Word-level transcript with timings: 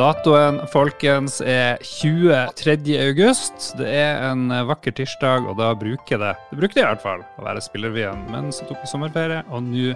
Datoen, 0.00 0.62
folkens, 0.72 1.42
er 1.44 1.76
23. 1.84 2.94
august. 3.02 3.74
Det 3.76 3.88
er 3.92 4.22
en 4.30 4.46
vakker 4.70 4.94
tirsdag, 4.96 5.44
og 5.44 5.58
da 5.58 5.74
bruker 5.76 6.22
det 6.22 6.30
det 6.48 6.56
brukte 6.56 6.80
i 6.80 6.86
hvert 6.86 7.02
fall 7.02 7.20
å 7.36 7.44
være 7.44 7.60
Spillervien, 7.60 8.22
men 8.32 8.48
så 8.54 8.64
tok 8.64 8.80
vi 8.80 8.88
sommerferie, 8.88 9.42
og 9.52 9.66
nå 9.66 9.90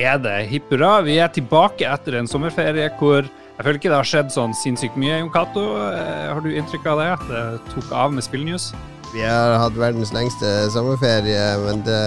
er 0.00 0.22
det 0.24 0.36
hipp 0.48 0.72
hurra. 0.72 1.02
Vi 1.04 1.18
er 1.20 1.28
tilbake 1.34 1.84
etter 1.84 2.16
en 2.16 2.30
sommerferie 2.30 2.88
hvor 2.96 3.26
jeg 3.26 3.66
føler 3.66 3.80
ikke 3.80 3.90
det 3.92 3.98
har 3.98 4.08
skjedd 4.08 4.32
sånn 4.32 4.54
sinnssykt 4.56 4.96
mye. 4.96 5.18
Jon 5.18 5.32
Cato, 5.34 5.64
eh, 5.90 6.28
har 6.30 6.40
du 6.40 6.48
inntrykk 6.54 6.86
av 6.88 7.02
det? 7.02 7.08
At 7.18 7.26
det 7.28 7.74
tok 7.74 7.90
av 7.92 8.14
med 8.14 8.24
spillnews? 8.24 8.70
Vi 9.10 9.24
har 9.24 9.58
hatt 9.60 9.76
verdens 9.76 10.14
lengste 10.14 10.54
sommerferie, 10.72 11.50
men 11.66 11.82
det, 11.84 11.98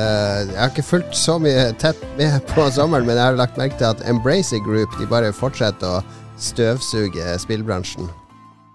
jeg 0.54 0.58
har 0.58 0.74
ikke 0.74 0.88
fulgt 0.90 1.14
så 1.18 1.38
mye 1.44 1.70
tett 1.82 2.02
med 2.18 2.40
på 2.56 2.66
sommeren. 2.74 3.06
Men 3.06 3.20
jeg 3.20 3.26
har 3.28 3.38
lagt 3.38 3.62
merke 3.62 3.78
til 3.78 3.92
at 3.92 4.02
Embracer 4.10 4.64
Group 4.66 4.98
de 4.98 5.10
bare 5.12 5.34
fortsetter 5.36 6.00
å 6.00 6.02
støvsuge 6.42 7.38
spillbransjen. 7.42 8.10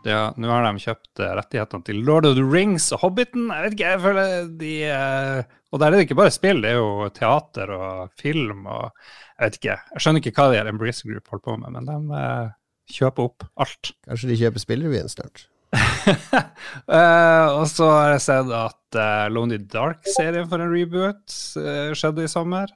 Ja, 0.06 0.30
nå 0.38 0.50
har 0.52 0.62
de 0.62 0.78
kjøpt 0.78 1.18
eh, 1.18 1.32
rettighetene 1.34 1.86
til 1.86 2.04
Lord 2.06 2.28
of 2.28 2.36
the 2.38 2.44
Rings 2.46 2.86
og 2.94 3.02
Hobbiten. 3.02 3.48
Jeg 3.50 3.64
vet 3.64 3.74
ikke, 3.74 3.88
jeg 3.90 4.02
føler 4.04 4.50
de 4.60 4.74
eh, 4.86 5.56
Og 5.74 5.80
der 5.82 5.88
er 5.88 5.96
det 5.96 6.04
ikke 6.06 6.18
bare 6.20 6.34
spill, 6.34 6.62
det 6.62 6.70
er 6.70 6.78
jo 6.78 7.08
teater 7.10 7.72
og 7.74 8.12
film 8.20 8.68
og 8.70 8.84
Jeg 8.86 9.42
vet 9.42 9.58
ikke. 9.58 9.74
Jeg 9.96 10.04
skjønner 10.04 10.22
ikke 10.22 10.34
hva 10.36 10.46
de 10.52 10.60
her 10.60 10.70
Embracer 10.70 11.10
Group 11.10 11.32
holder 11.32 11.44
på 11.48 11.56
med, 11.64 11.74
men 11.74 11.90
de 11.90 12.20
eh, 12.20 12.54
kjøper 13.00 13.26
opp 13.26 13.48
alt. 13.66 13.92
Kanskje 14.06 14.30
de 14.30 14.38
kjøper 14.44 14.62
Spillrevyen 14.62 15.10
snart? 15.10 15.48
uh, 15.76 17.48
og 17.58 17.66
så 17.68 17.88
har 17.90 18.12
jeg 18.14 18.22
sett 18.28 18.52
at 18.54 18.96
uh, 18.96 19.26
Lonely 19.34 19.58
Dark-serien 19.66 20.46
for 20.48 20.62
en 20.62 20.70
reboot 20.70 21.34
uh, 21.58 21.90
skjedde 21.98 22.24
i 22.24 22.30
sommer. 22.30 22.70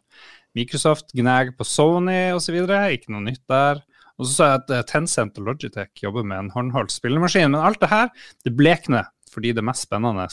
Microsoft 0.59 1.14
gnager 1.14 1.54
på 1.54 1.64
Sony 1.64 2.34
osv. 2.34 2.59
Ikke 2.59 3.14
noe 3.14 3.22
nytt 3.30 3.45
der. 3.48 3.84
Og 4.20 4.29
så 4.29 4.34
sa 4.34 4.48
jeg 4.51 4.60
at 4.60 4.91
Tencent 4.91 5.38
og 5.41 5.47
Logitech 5.48 6.02
jobber 6.05 6.27
med 6.29 6.42
en 6.42 6.52
håndholdt 6.52 6.92
spillemaskin. 6.92 7.55
Men 7.55 7.65
alt 7.65 7.80
det 7.80 7.88
her 7.88 8.10
det 8.45 8.52
blekner, 8.57 9.09
fordi 9.32 9.54
det 9.57 9.65
mest 9.65 9.87
spennende 9.88 10.27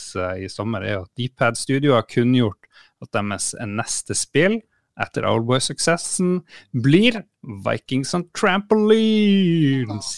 i 0.44 0.50
sommer 0.52 0.84
er 0.84 1.06
at 1.06 1.12
Deepad 1.16 1.56
Studio 1.56 1.96
har 1.96 2.08
kunngjort 2.12 2.68
at 3.04 3.14
deres 3.16 3.54
neste 3.70 4.18
spill 4.18 4.60
etter 4.98 5.28
Owlboy-suksessen 5.30 6.42
blir 6.84 7.22
Vikings 7.64 8.16
on 8.18 8.26
Trampolines. 8.36 10.12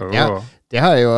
Oh. 0.00 0.10
Ja, 0.14 0.40
det, 0.72 0.80
har 0.80 0.96
jo, 0.96 1.10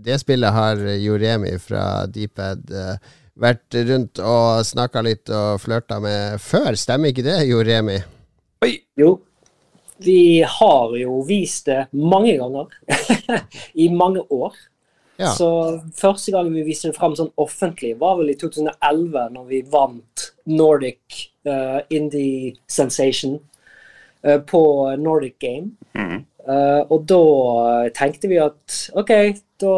det 0.00 0.16
spillet 0.22 0.56
har 0.56 0.80
Joremi 0.96 1.52
fra 1.60 2.06
Deepad 2.08 2.72
uh, 2.72 2.94
vært 3.36 3.76
rundt 3.90 4.22
og 4.24 4.64
snakka 4.64 5.04
litt 5.04 5.28
og 5.28 5.60
flørta 5.60 6.00
med 6.00 6.40
før, 6.40 6.72
stemmer 6.80 7.12
ikke 7.12 7.26
det, 7.28 7.42
Joremi? 7.50 7.98
Oi. 8.64 8.78
Jo, 9.00 9.18
vi 10.04 10.42
har 10.42 10.96
jo 10.96 11.20
vist 11.28 11.66
det 11.68 11.86
mange 11.92 12.36
ganger. 12.38 12.72
I 13.84 13.88
mange 13.92 14.22
år. 14.32 14.56
Ja. 15.20 15.34
Så 15.36 15.48
første 15.96 16.32
gang 16.32 16.48
vi 16.54 16.64
viste 16.64 16.88
det 16.88 16.96
fram 16.96 17.12
sånn 17.16 17.32
offentlig, 17.40 17.92
var 18.00 18.16
vel 18.20 18.32
i 18.32 18.38
2011, 18.40 19.26
når 19.34 19.48
vi 19.50 19.60
vant 19.68 20.26
Nordic 20.48 21.26
uh, 21.48 21.82
Indie 21.92 22.54
Sensation 22.70 23.36
uh, 24.24 24.38
på 24.40 24.62
Nordic 24.96 25.36
Game. 25.42 25.74
Mm. 25.92 26.22
Uh, 26.48 26.80
og 26.88 27.04
da 27.10 27.20
tenkte 27.92 28.30
vi 28.32 28.40
at 28.40 28.78
OK, 28.96 29.12
da 29.60 29.74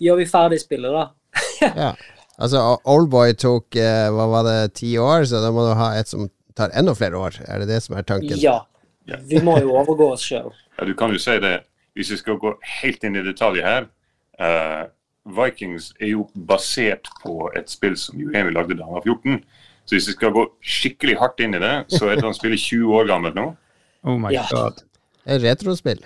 gjør 0.00 0.22
vi 0.22 0.30
ferdig 0.30 0.62
spillet, 0.64 0.96
da. 0.96 1.04
ja. 1.84 1.92
Altså, 2.38 2.62
Oldboy 2.88 3.34
tok 3.36 3.76
hva 3.76 4.24
var 4.30 4.46
det, 4.46 4.58
ti 4.78 4.94
år, 5.02 5.26
så 5.28 5.42
da 5.42 5.52
må 5.52 5.66
du 5.66 5.72
ha 5.76 5.92
et 5.98 6.08
som 6.08 6.30
tar 6.56 6.72
enda 6.78 6.94
flere 6.96 7.18
år. 7.18 7.42
Er 7.44 7.60
det 7.60 7.68
det 7.74 7.82
som 7.84 7.98
er 7.98 8.06
tanken? 8.06 8.38
Ja. 8.40 8.62
Vi 9.28 9.40
må 9.44 9.56
jo 9.62 9.74
overgå 9.78 10.12
oss 10.14 10.26
sjøl. 10.28 10.52
Ja, 10.78 10.84
du 10.86 10.92
kan 10.94 11.10
jo 11.10 11.18
si 11.18 11.32
det. 11.42 11.64
Hvis 11.98 12.12
vi 12.12 12.16
skal 12.20 12.36
gå 12.38 12.52
helt 12.62 13.02
inn 13.02 13.16
i 13.18 13.22
detalj 13.26 13.64
her 13.64 13.88
uh, 14.38 14.84
Vikings 15.28 15.92
er 16.00 16.12
jo 16.12 16.26
basert 16.48 17.10
på 17.22 17.48
et 17.58 17.70
spill 17.70 17.96
som 17.98 18.20
Emil 18.20 18.54
lagde 18.56 18.76
da 18.78 18.86
han 18.86 18.98
var 18.98 19.06
14. 19.06 19.40
Så 19.88 19.96
hvis 19.96 20.10
vi 20.10 20.14
skal 20.18 20.34
gå 20.36 20.44
skikkelig 20.60 21.16
hardt 21.20 21.40
inn 21.44 21.56
i 21.56 21.62
det, 21.62 21.72
så 21.92 22.08
er 22.08 22.18
det 22.18 22.26
han 22.26 22.36
spiller 22.36 22.60
20 22.60 22.94
år 23.00 23.08
gammel 23.08 23.34
nå. 23.36 23.48
Oh 24.06 24.18
my 24.20 24.32
ja. 24.32 24.44
god. 24.52 24.84
Et 25.26 25.42
retrospill. 25.42 26.04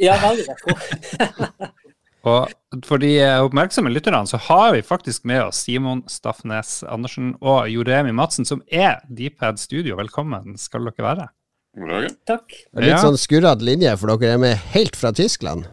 Ja, 0.00 0.16
veldig 0.20 0.46
retro. 0.48 0.76
og 2.32 2.82
for 2.88 3.02
de 3.02 3.12
oppmerksomme 3.44 3.92
lytterne 3.92 4.24
så 4.28 4.40
har 4.48 4.72
vi 4.76 4.82
faktisk 4.84 5.26
med 5.28 5.44
oss 5.46 5.62
Simon 5.66 6.02
Staffnes 6.10 6.80
Andersen 6.88 7.34
og 7.40 7.68
Joremi 7.70 8.12
Madsen, 8.16 8.48
som 8.48 8.64
er 8.68 9.04
Deephead 9.08 9.60
Studio. 9.60 10.00
Velkommen 10.00 10.56
skal 10.60 10.88
dere 10.88 11.06
være. 11.06 11.28
God 11.76 11.88
dag. 11.88 12.08
Takk. 12.28 12.56
Litt 12.76 12.92
ja. 12.92 12.98
sånn 13.00 13.16
skurrete 13.16 13.64
linje, 13.64 13.94
for 13.96 14.12
dere 14.12 14.34
er 14.36 14.40
med 14.42 14.66
helt 14.74 14.96
fra 14.98 15.12
Tyskland. 15.16 15.64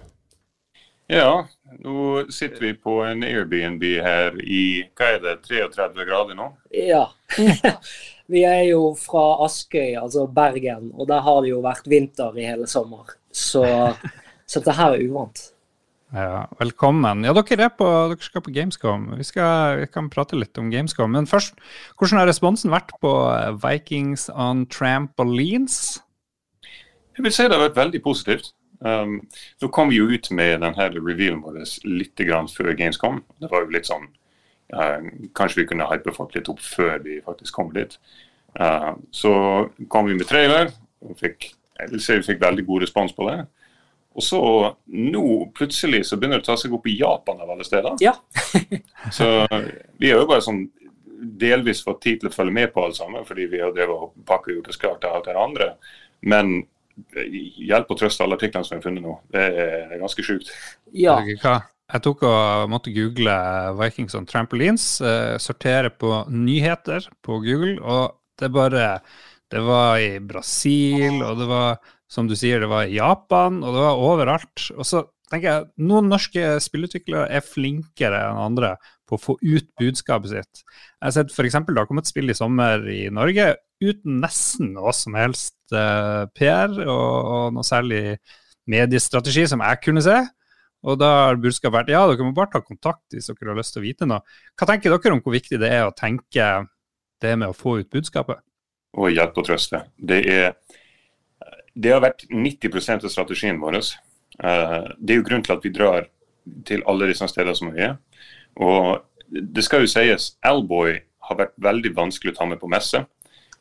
Ja, 1.12 1.44
nå 1.84 2.24
sitter 2.32 2.68
vi 2.68 2.74
på 2.78 3.00
en 3.04 3.26
Airbnb 3.26 3.84
her 4.06 4.38
i 4.46 4.86
hva 4.96 5.10
er 5.16 5.24
det, 5.24 5.36
33 5.50 6.06
grader 6.08 6.38
nå? 6.38 6.52
Ja. 6.72 7.10
vi 8.32 8.46
er 8.48 8.64
jo 8.70 8.94
fra 9.00 9.26
Askøy, 9.44 9.98
altså 10.00 10.28
Bergen, 10.32 10.94
og 10.96 11.10
der 11.12 11.26
har 11.26 11.42
det 11.44 11.52
jo 11.52 11.64
vært 11.66 11.90
vinter 11.90 12.38
i 12.40 12.48
hele 12.48 12.70
sommer. 12.70 13.18
Så, 13.34 13.66
så 14.46 14.62
dette 14.62 14.78
her 14.80 14.96
er 14.96 15.04
uvant. 15.10 15.50
Ja, 16.10 16.48
velkommen. 16.58 17.22
Ja, 17.22 17.36
dere, 17.38 17.68
på, 17.70 17.86
dere 18.10 18.26
skal 18.26 18.42
på 18.42 18.50
Gamescom. 18.50 19.04
Vi, 19.20 19.26
skal, 19.28 19.78
vi, 19.78 19.90
kan 19.94 20.08
prate 20.10 20.40
litt 20.40 20.58
om 20.58 20.72
Gamescom. 20.74 21.12
Men 21.14 21.28
først, 21.30 21.60
hvordan 22.02 22.18
har 22.18 22.30
responsen 22.32 22.74
vært 22.74 22.96
på 23.04 23.12
Vikings 23.62 24.26
on 24.34 24.64
Trampolines? 24.74 26.00
Jeg 27.14 27.26
vil 27.26 27.36
si 27.36 27.46
det 27.46 27.54
har 27.54 27.68
vært 27.68 27.78
veldig 27.78 28.02
positivt. 28.02 28.56
Um, 28.80 29.20
så 29.62 29.70
kom 29.70 29.92
vi 29.92 30.00
jo 30.00 30.08
ut 30.10 30.32
med 30.34 30.64
denne 30.64 30.88
revealen 30.96 31.44
vår 31.44 31.62
litt 31.86 32.26
før 32.56 32.74
Gamescom. 32.74 33.22
Det 33.38 33.52
var 33.52 33.68
jo 33.68 33.76
litt 33.76 33.90
sånn 33.92 34.08
uh, 34.74 35.04
Kanskje 35.36 35.62
vi 35.62 35.68
kunne 35.70 35.90
hype 35.92 36.16
folk 36.16 36.34
litt 36.34 36.50
opp 36.50 36.64
før 36.64 37.04
vi 37.06 37.20
faktisk 37.22 37.54
kom 37.54 37.70
dit. 37.76 38.00
Uh, 38.58 38.96
så 39.12 39.36
kom 39.94 40.10
vi 40.10 40.18
med 40.18 40.26
trailer, 40.26 40.74
og 41.06 41.22
fikk, 41.22 41.52
jeg 41.78 41.94
vil 41.94 42.02
si 42.02 42.18
vi 42.18 42.30
fikk 42.32 42.42
veldig 42.42 42.66
god 42.66 42.88
respons 42.88 43.14
på 43.14 43.30
det. 43.30 43.44
Og 44.20 44.26
så 44.26 44.42
nå 44.92 45.26
plutselig 45.56 46.02
så 46.10 46.18
begynner 46.20 46.42
det 46.42 46.48
å 46.48 46.50
ta 46.52 46.58
seg 46.60 46.74
opp 46.76 46.88
i 46.92 46.98
Japan 47.00 47.40
av 47.40 47.54
alle 47.54 47.68
steder. 47.68 47.96
Ja. 48.04 48.18
så 49.16 49.30
vi 49.96 50.12
har 50.12 50.20
jo 50.20 50.28
bare 50.28 50.44
sånn 50.44 50.66
delvis 51.40 51.84
fått 51.86 52.02
tid 52.04 52.20
til 52.20 52.30
å 52.30 52.34
følge 52.34 52.56
med 52.56 52.74
på 52.74 52.84
alt 52.84 52.98
sammen, 53.00 53.24
fordi 53.28 53.48
vi 53.52 53.62
har 53.64 53.72
drevet 53.76 53.96
og 53.96 54.28
pakka 54.28 54.52
gjort 54.54 54.70
oss 54.72 54.80
klart 54.82 55.02
til 55.04 55.16
alt 55.16 55.28
det 55.28 55.40
andre. 55.40 55.72
Men 56.28 56.62
hjelp 57.16 57.92
og 57.94 58.00
trøst 58.00 58.22
alle 58.24 58.38
artiklene 58.40 58.68
som 58.68 58.78
er 58.78 58.84
funnet 58.84 59.04
nå. 59.04 59.16
Det 59.32 59.44
er 59.66 60.00
ganske 60.00 60.26
sjukt. 60.26 60.52
Ja. 60.92 61.20
Jeg 61.90 62.04
tok 62.06 62.22
og 62.28 62.70
måtte 62.70 62.94
google 62.94 63.34
Vikings 63.80 64.14
on 64.18 64.28
Trampolines, 64.30 64.86
uh, 65.02 65.40
sortere 65.42 65.90
på 65.90 66.12
nyheter 66.30 67.08
på 67.26 67.40
Google, 67.46 67.80
og 67.82 68.20
det 68.40 68.52
bare 68.54 69.00
Det 69.50 69.64
var 69.66 69.98
i 69.98 70.20
Brasil, 70.22 71.24
og 71.26 71.40
det 71.40 71.48
var, 71.50 71.80
som 72.10 72.30
du 72.30 72.36
sier, 72.38 72.62
det 72.62 72.70
var 72.72 72.90
i 72.90 72.98
Japan, 72.98 73.62
og 73.64 73.76
det 73.76 73.86
var 73.86 74.04
overalt. 74.04 74.70
Og 74.76 74.88
så 74.88 75.04
tenker 75.30 75.50
jeg 75.50 75.90
noen 75.90 76.10
norske 76.10 76.56
spillutviklere 76.64 77.28
er 77.30 77.46
flinkere 77.46 78.24
enn 78.32 78.42
andre 78.42 78.74
på 79.10 79.18
å 79.18 79.22
få 79.22 79.36
ut 79.42 79.70
budskapet 79.80 80.34
sitt. 80.34 80.64
Jeg 80.64 81.06
har 81.06 81.16
sett 81.16 81.34
f.eks. 81.34 81.58
det 81.68 81.78
har 81.78 81.90
kommet 81.90 82.10
spill 82.10 82.34
i 82.34 82.38
sommer 82.38 82.86
i 82.90 83.04
Norge 83.14 83.54
uten 83.80 84.20
nesten 84.24 84.74
noe 84.76 84.94
som 84.96 85.16
helst 85.18 85.56
eh, 85.74 86.26
PR 86.36 86.74
og, 86.84 86.90
og, 86.90 87.46
noe 87.56 87.66
særlig 87.66 88.20
mediestrategi 88.70 89.46
som 89.50 89.64
jeg 89.66 89.82
kunne 89.86 90.04
se. 90.06 90.18
Og 90.88 91.00
da 91.00 91.10
har 91.26 91.40
budskapet 91.42 91.76
vært 91.76 91.94
ja, 91.94 92.04
dere 92.08 92.26
må 92.26 92.36
bare 92.36 92.54
ta 92.54 92.62
kontakt 92.64 93.16
hvis 93.16 93.32
dere 93.32 93.52
har 93.52 93.60
lyst 93.60 93.76
til 93.76 93.84
å 93.84 93.88
vite 93.88 94.10
noe. 94.10 94.22
Hva 94.56 94.70
tenker 94.70 94.94
dere 94.94 95.16
om 95.16 95.24
hvor 95.24 95.36
viktig 95.36 95.60
det 95.62 95.72
er 95.76 95.88
å 95.88 95.96
tenke 95.96 96.52
det 97.20 97.34
med 97.36 97.52
å 97.52 97.58
få 97.58 97.80
ut 97.82 97.90
budskapet? 97.92 98.40
Og 98.98 99.12
hjelpe 99.12 99.42
og 99.42 99.50
trøste. 99.50 99.84
Det, 99.98 100.22
er, 100.32 100.54
det 101.80 101.94
har 101.94 102.04
vært 102.04 102.26
90% 102.30 103.06
av 103.08 103.14
strategien 103.14 103.60
vår. 103.62 103.80
Uh, 104.40 104.90
det 105.00 105.14
er 105.14 105.22
jo 105.22 105.28
grunnen 105.28 105.46
til 105.46 105.56
at 105.56 105.66
vi 105.66 105.74
drar 105.76 106.10
til 106.68 106.84
alle 106.90 107.10
disse 107.10 107.28
stedene 107.32 107.56
som 107.58 107.72
vi 107.74 107.86
er. 107.88 107.98
Og 108.60 109.00
det 109.30 109.64
skal 109.66 109.86
jo 109.86 109.92
sies, 109.92 110.34
Alboy 110.46 110.98
har 111.30 111.40
vært 111.44 111.56
veldig 111.62 111.94
vanskelig 111.96 112.34
å 112.34 112.40
ta 112.40 112.50
med 112.50 112.62
på 112.62 112.72
messe. 112.72 113.04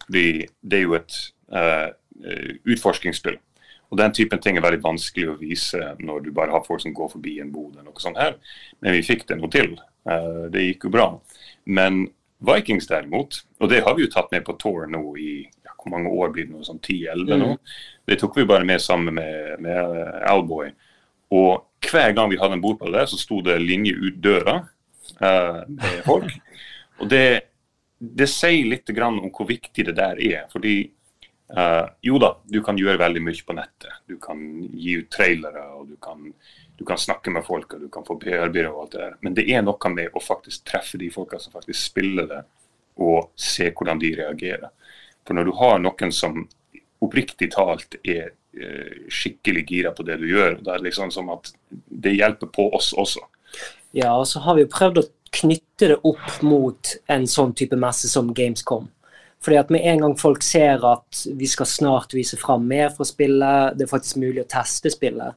Fordi 0.06 0.47
det 0.62 0.79
er 0.79 0.87
jo 0.87 0.97
et 0.99 1.19
uh, 1.53 1.91
utforskingsspill. 2.65 3.38
Og 3.88 3.97
Den 4.00 4.12
typen 4.12 4.41
ting 4.44 4.59
er 4.59 4.64
veldig 4.64 4.85
vanskelig 4.85 5.31
å 5.31 5.38
vise 5.41 5.81
når 6.00 6.26
du 6.26 6.32
bare 6.37 6.53
har 6.53 6.64
folk 6.67 6.82
som 6.85 6.94
går 6.97 7.12
forbi 7.14 7.38
en 7.41 7.53
bod. 7.53 7.76
eller 7.76 7.88
noe 7.88 8.03
sånt 8.03 8.21
her. 8.21 8.37
Men 8.81 8.97
vi 8.97 9.06
fikk 9.06 9.26
det 9.29 9.38
noe 9.38 9.53
til. 9.53 9.76
Uh, 10.09 10.49
det 10.53 10.67
gikk 10.67 10.88
jo 10.88 10.94
bra. 10.97 11.11
Men 11.69 12.06
Vikings 12.38 12.87
derimot, 12.87 13.41
og 13.59 13.71
det 13.73 13.82
har 13.82 13.97
vi 13.99 14.05
jo 14.05 14.12
tatt 14.12 14.31
med 14.31 14.44
på 14.47 14.55
tour 14.62 14.87
nå 14.87 15.03
i 15.19 15.32
hvor 15.79 15.95
mange 15.95 16.11
år 16.11 16.33
blir 16.35 16.49
det 16.49 16.55
nå, 16.55 16.65
sånn 16.67 16.81
10-11 16.83 17.39
nå. 17.39 17.53
Mm. 17.55 17.73
Det 18.11 18.19
tok 18.21 18.37
vi 18.41 18.47
bare 18.49 18.67
med 18.67 18.83
sammen 18.83 19.15
med, 19.15 19.57
med 19.63 19.79
Alboy. 20.29 20.73
Og 21.35 21.89
hver 21.89 22.15
gang 22.17 22.31
vi 22.33 22.39
hadde 22.41 22.59
en 22.59 22.65
bord 22.65 22.81
på 22.81 22.91
det, 22.93 23.07
så 23.11 23.21
sto 23.21 23.41
det 23.45 23.59
linje 23.63 23.95
ut 23.95 24.21
døra 24.25 24.59
uh, 25.23 25.63
med 25.69 26.03
folk. 26.07 26.33
Og 26.99 27.11
det, 27.11 27.25
det 27.99 28.29
sier 28.31 28.67
litt 28.73 28.91
om 29.05 29.21
hvor 29.29 29.49
viktig 29.49 29.87
det 29.91 29.99
der 29.99 30.23
er. 30.23 30.47
fordi 30.53 30.79
Uh, 31.49 31.89
jo 32.05 32.19
da, 32.21 32.35
du 32.45 32.59
kan 32.61 32.77
gjøre 32.77 33.01
veldig 33.01 33.23
mye 33.25 33.45
på 33.47 33.55
nettet. 33.57 34.03
Du 34.05 34.19
kan 34.21 34.41
gi 34.69 34.99
ut 35.01 35.09
trailere, 35.09 35.63
og 35.79 35.87
du 35.89 35.97
kan, 35.97 36.27
du 36.77 36.85
kan 36.85 37.01
snakke 37.01 37.33
med 37.33 37.47
folk, 37.47 37.73
og 37.73 37.87
du 37.87 37.89
kan 37.93 38.05
få 38.05 38.19
PR-byrå 38.21 38.73
og 38.75 38.83
alt 38.83 38.93
det 38.93 39.01
der. 39.01 39.15
Men 39.25 39.37
det 39.39 39.47
er 39.49 39.65
noe 39.65 39.93
med 39.95 40.13
å 40.13 40.21
faktisk 40.21 40.67
treffe 40.69 41.01
de 41.01 41.09
folka 41.15 41.41
som 41.41 41.55
faktisk 41.57 41.81
spiller 41.81 42.29
det, 42.29 42.43
og 43.01 43.31
se 43.41 43.71
hvordan 43.71 44.03
de 44.03 44.13
reagerer. 44.19 44.69
For 45.29 45.37
når 45.37 45.51
du 45.51 45.57
har 45.61 45.81
noen 45.85 46.13
som 46.15 46.47
oppriktig 47.05 47.51
talt 47.53 47.99
er 48.01 48.31
uh, 48.33 49.09
skikkelig 49.13 49.67
gira 49.69 49.93
på 49.93 50.07
det 50.09 50.17
du 50.23 50.25
gjør, 50.31 50.57
da 50.65 50.75
er 50.75 50.81
det 50.81 50.89
liksom 50.89 51.13
som 51.13 51.29
at 51.35 51.53
det 51.69 52.17
hjelper 52.17 52.49
på 52.55 52.71
oss 52.75 52.95
også. 52.97 53.21
Ja, 53.93 54.15
og 54.17 54.25
så 54.31 54.41
har 54.45 54.57
vi 54.57 54.65
jo 54.65 54.73
prøvd 54.73 55.03
å 55.03 55.09
knytte 55.39 55.91
det 55.93 55.99
opp 56.09 56.41
mot 56.41 56.95
en 57.13 57.27
sånn 57.29 57.53
type 57.57 57.77
messe 57.77 58.09
som 58.09 58.33
Gamescom. 58.33 58.89
Fordi 59.45 59.59
at 59.61 59.69
Med 59.71 59.85
en 59.87 60.01
gang 60.03 60.17
folk 60.19 60.43
ser 60.43 60.83
at 60.89 61.21
vi 61.37 61.47
skal 61.47 61.69
snart 61.69 62.17
vise 62.17 62.41
fram 62.41 62.65
mer 62.67 62.89
fra 62.97 63.05
spillet, 63.07 63.77
det 63.77 63.85
er 63.85 63.93
faktisk 63.93 64.19
mulig 64.19 64.43
å 64.43 64.51
teste 64.51 64.91
spillet, 64.91 65.37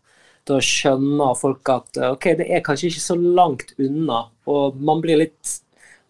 da 0.50 0.58
skjønner 0.58 1.36
folk 1.38 1.70
at 1.70 2.00
ok, 2.08 2.32
det 2.40 2.48
er 2.50 2.64
kanskje 2.66 2.90
ikke 2.90 3.04
så 3.04 3.18
langt 3.20 3.76
unna. 3.78 4.24
Og 4.50 4.80
man 4.82 5.04
blir 5.04 5.20
litt 5.22 5.60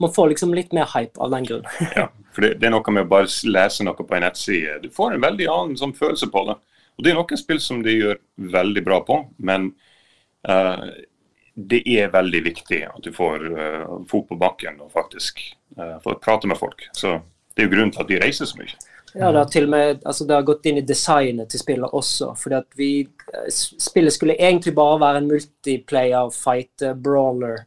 man 0.02 0.14
får 0.14 0.34
liksom 0.34 0.56
litt 0.58 0.74
mer 0.76 0.90
hype 0.96 1.22
av 1.22 1.32
den 1.34 1.48
grunn. 1.48 1.70
ja, 2.00 2.08
for 2.34 2.46
det, 2.46 2.56
det, 2.62 2.68
er 2.70 2.74
noe 2.76 2.96
med 2.96 3.06
å 3.06 3.12
bare 3.12 3.30
lese 3.50 3.86
noe 3.86 3.98
på 3.98 4.18
en 4.18 4.26
nettside. 4.26 4.80
Du 4.84 4.90
får 4.94 5.16
en 5.16 5.24
veldig 5.24 5.48
annen 5.52 5.80
sånn 5.80 5.96
følelse 5.98 6.32
på 6.34 6.46
det. 6.50 6.58
Og 6.98 7.06
Det 7.06 7.12
er 7.12 7.18
noen 7.18 7.40
spill 7.40 7.62
som 7.64 7.82
de 7.86 7.96
gjør 7.96 8.20
veldig 8.52 8.84
bra 8.86 9.00
på, 9.08 9.18
men 9.42 9.72
uh, 10.50 10.86
det 11.56 11.82
er 11.90 12.14
veldig 12.14 12.42
viktig 12.46 12.82
at 12.90 13.02
du 13.06 13.12
får 13.16 13.48
uh, 13.52 13.98
fot 14.10 14.28
på 14.30 14.38
bakken 14.40 14.80
og 14.84 14.92
faktisk 14.94 15.42
uh, 15.80 15.98
får 16.04 16.20
prate 16.24 16.50
med 16.52 16.60
folk. 16.60 16.88
Så 16.98 17.20
det 17.56 17.64
er 17.64 17.70
jo 17.70 17.76
grunnen 17.76 17.94
til 17.96 18.04
at 18.04 18.12
de 18.12 18.20
reiser 18.22 18.50
så 18.50 18.60
mye. 18.60 18.76
Ja, 19.14 19.32
det 19.32 19.42
har 19.42 19.50
til 19.52 19.66
og 19.68 19.74
med 19.74 20.06
altså 20.08 20.24
det 20.28 20.38
har 20.38 20.46
gått 20.48 20.68
inn 20.70 20.80
i 20.80 20.86
designet 20.88 21.50
til 21.52 21.60
spillet 21.60 21.98
også. 21.98 22.32
fordi 22.40 22.56
at 22.56 22.78
vi, 22.80 22.92
eh, 23.34 23.50
Spillet 23.52 24.14
skulle 24.14 24.38
egentlig 24.40 24.76
bare 24.76 25.00
være 25.00 25.18
en 25.18 25.28
multiplayer 25.28 26.30
fight 26.32 26.86
brawler. 27.04 27.66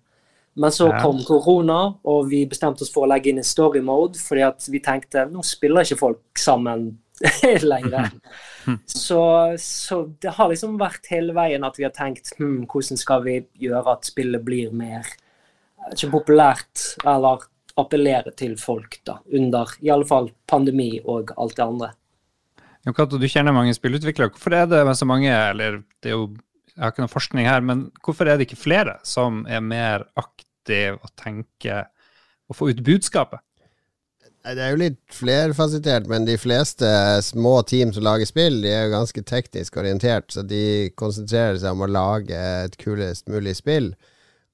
Men 0.55 0.73
så 0.73 0.87
ja. 0.87 1.01
kom 1.03 1.19
korona, 1.27 1.79
og 2.07 2.29
vi 2.31 2.45
bestemte 2.47 2.85
oss 2.85 2.93
for 2.95 3.07
å 3.07 3.11
legge 3.11 3.33
inn 3.33 3.41
en 3.43 3.47
story 3.47 3.83
mode. 3.83 4.21
fordi 4.23 4.45
at 4.47 4.69
vi 4.71 4.81
tenkte 4.83 5.27
nå 5.31 5.43
spiller 5.43 5.83
ikke 5.83 5.99
folk 5.99 6.39
sammen 6.39 6.93
lenger. 7.75 8.13
Så, 8.89 9.21
så, 9.61 9.97
det 10.25 10.31
har 10.39 10.49
liksom 10.49 10.79
vært 10.81 11.11
hele 11.13 11.35
veien 11.37 11.67
at 11.69 11.77
vi 11.77 11.85
har 11.85 11.93
tenkt 11.93 12.31
hm, 12.39 12.63
hvordan 12.65 12.97
skal 12.97 13.21
vi 13.27 13.35
gjøre 13.61 13.93
at 13.93 14.09
spillet 14.09 14.41
blir 14.41 14.71
mer 14.73 15.05
ikke 15.93 16.09
populært, 16.15 16.85
eller 17.05 17.45
appellere 17.81 18.33
til 18.39 18.55
folk 18.61 19.01
da, 19.07 19.19
under 19.35 19.75
i 19.85 19.91
alle 19.93 20.07
fall 20.09 20.31
pandemi 20.49 20.95
og 21.03 21.35
alt 21.37 21.59
det 21.59 21.65
andre. 21.65 21.91
Ja, 22.85 22.93
Kato, 22.93 23.19
du 23.19 23.27
kjenner 23.29 23.57
mange 23.57 23.75
spillutviklere. 23.75 24.33
Hvorfor 24.35 24.55
er 24.57 24.69
det 24.71 24.83
så 24.99 25.09
mange, 25.09 25.33
eller 25.33 25.83
det 26.05 26.13
er 26.13 26.19
jo, 26.19 26.29
jeg 26.75 26.83
har 26.83 26.93
ikke 26.93 27.05
noe 27.05 27.13
forskning 27.13 27.47
her, 27.47 27.63
men 27.63 27.89
hvorfor 28.03 28.29
er 28.29 28.39
det 28.39 28.49
ikke 28.49 28.61
flere 28.65 28.99
som 29.07 29.45
er 29.47 29.63
mer 29.63 30.09
aktive 30.19 30.99
og 30.99 31.11
tenker 31.21 31.87
å 32.51 32.57
få 32.57 32.73
ut 32.73 32.83
budskapet? 32.85 33.43
Det 34.45 34.61
er 34.61 34.75
jo 34.75 34.81
litt 34.83 34.99
flerfasitert, 35.15 36.09
men 36.11 36.27
de 36.29 36.35
fleste 36.37 36.89
små 37.25 37.63
team 37.65 37.95
som 37.97 38.05
lager 38.05 38.29
spill, 38.29 38.59
de 38.61 38.75
er 38.75 38.83
jo 38.85 38.97
ganske 38.99 39.23
teknisk 39.25 39.79
orientert, 39.81 40.27
så 40.35 40.45
de 40.45 40.91
konsentrerer 41.01 41.57
seg 41.63 41.73
om 41.73 41.87
å 41.87 41.89
lage 41.89 42.37
et 42.37 42.77
kulest 42.83 43.31
mulig 43.33 43.55
spill. 43.57 43.95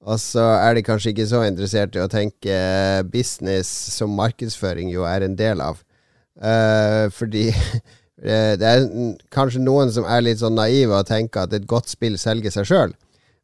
Og 0.07 0.15
så 0.21 0.45
er 0.61 0.77
de 0.77 0.85
kanskje 0.85 1.11
ikke 1.11 1.27
så 1.29 1.43
interessert 1.43 1.97
i 1.97 2.01
å 2.01 2.09
tenke 2.09 2.55
business 3.11 3.67
som 3.97 4.15
markedsføring 4.15 4.93
jo 4.93 5.03
er 5.09 5.27
en 5.27 5.35
del 5.37 5.59
av. 5.61 5.83
Uh, 6.39 7.11
fordi 7.11 7.49
det 8.21 8.67
er 8.67 8.83
kanskje 9.33 9.63
noen 9.63 9.89
som 9.93 10.05
er 10.05 10.21
litt 10.21 10.41
sånn 10.41 10.57
naive 10.57 10.93
og 10.99 11.07
tenker 11.09 11.47
at 11.47 11.55
et 11.57 11.65
godt 11.69 11.89
spill 11.89 12.19
selger 12.21 12.53
seg 12.53 12.67
sjøl. 12.69 12.93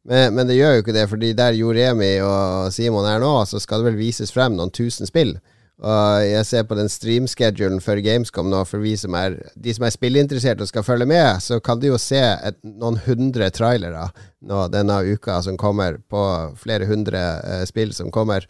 Men, 0.08 0.32
men, 0.36 0.46
det 0.48 0.56
gjør 0.56 0.76
jo 0.76 0.84
ikke 0.84 0.96
det, 0.96 1.06
fordi 1.10 1.34
der 1.36 1.56
Joremi 1.58 2.14
og 2.24 2.72
Simon 2.72 3.06
er 3.10 3.20
nå, 3.20 3.32
så 3.50 3.60
skal 3.60 3.82
det 3.82 3.90
vel 3.90 3.98
vises 4.00 4.32
frem 4.32 4.54
noen 4.56 4.72
tusen 4.72 5.08
spill. 5.08 5.34
Og 5.78 6.24
jeg 6.26 6.46
ser 6.48 6.64
på 6.66 6.74
den 6.74 6.88
stream-schedulen 6.90 7.78
for 7.82 8.00
Gamescom 8.02 8.48
nå, 8.50 8.64
for 8.66 8.82
som 8.98 9.14
er, 9.14 9.36
de 9.54 9.74
som 9.74 9.84
er 9.86 9.94
spillinteresserte 9.94 10.64
og 10.64 10.70
skal 10.70 10.86
følge 10.86 11.06
med, 11.06 11.38
så 11.44 11.60
kan 11.62 11.78
du 11.78 11.86
jo 11.86 11.98
se 12.02 12.18
et, 12.18 12.58
noen 12.64 12.98
hundre 13.04 13.50
trailere 13.54 14.08
nå 14.42 14.64
denne 14.72 14.96
uka 15.06 15.38
som 15.42 15.58
kommer, 15.60 16.00
på 16.10 16.22
flere 16.58 16.88
hundre 16.88 17.20
eh, 17.44 17.62
spill 17.70 17.94
som 17.94 18.10
kommer. 18.10 18.48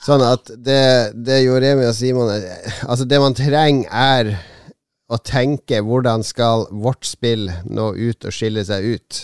Sånn 0.00 0.22
at 0.22 0.52
det, 0.54 1.16
det 1.18 1.42
Joremi 1.42 1.84
og 1.84 1.96
Simon 1.98 2.30
Altså, 2.30 3.04
det 3.04 3.18
man 3.20 3.34
trenger, 3.36 3.90
er 3.90 4.30
å 5.10 5.18
tenke 5.18 5.82
hvordan 5.82 6.22
skal 6.26 6.68
vårt 6.70 7.08
spill 7.08 7.50
nå 7.66 7.90
ut 7.98 8.24
og 8.24 8.34
skille 8.34 8.62
seg 8.66 8.86
ut. 8.94 9.20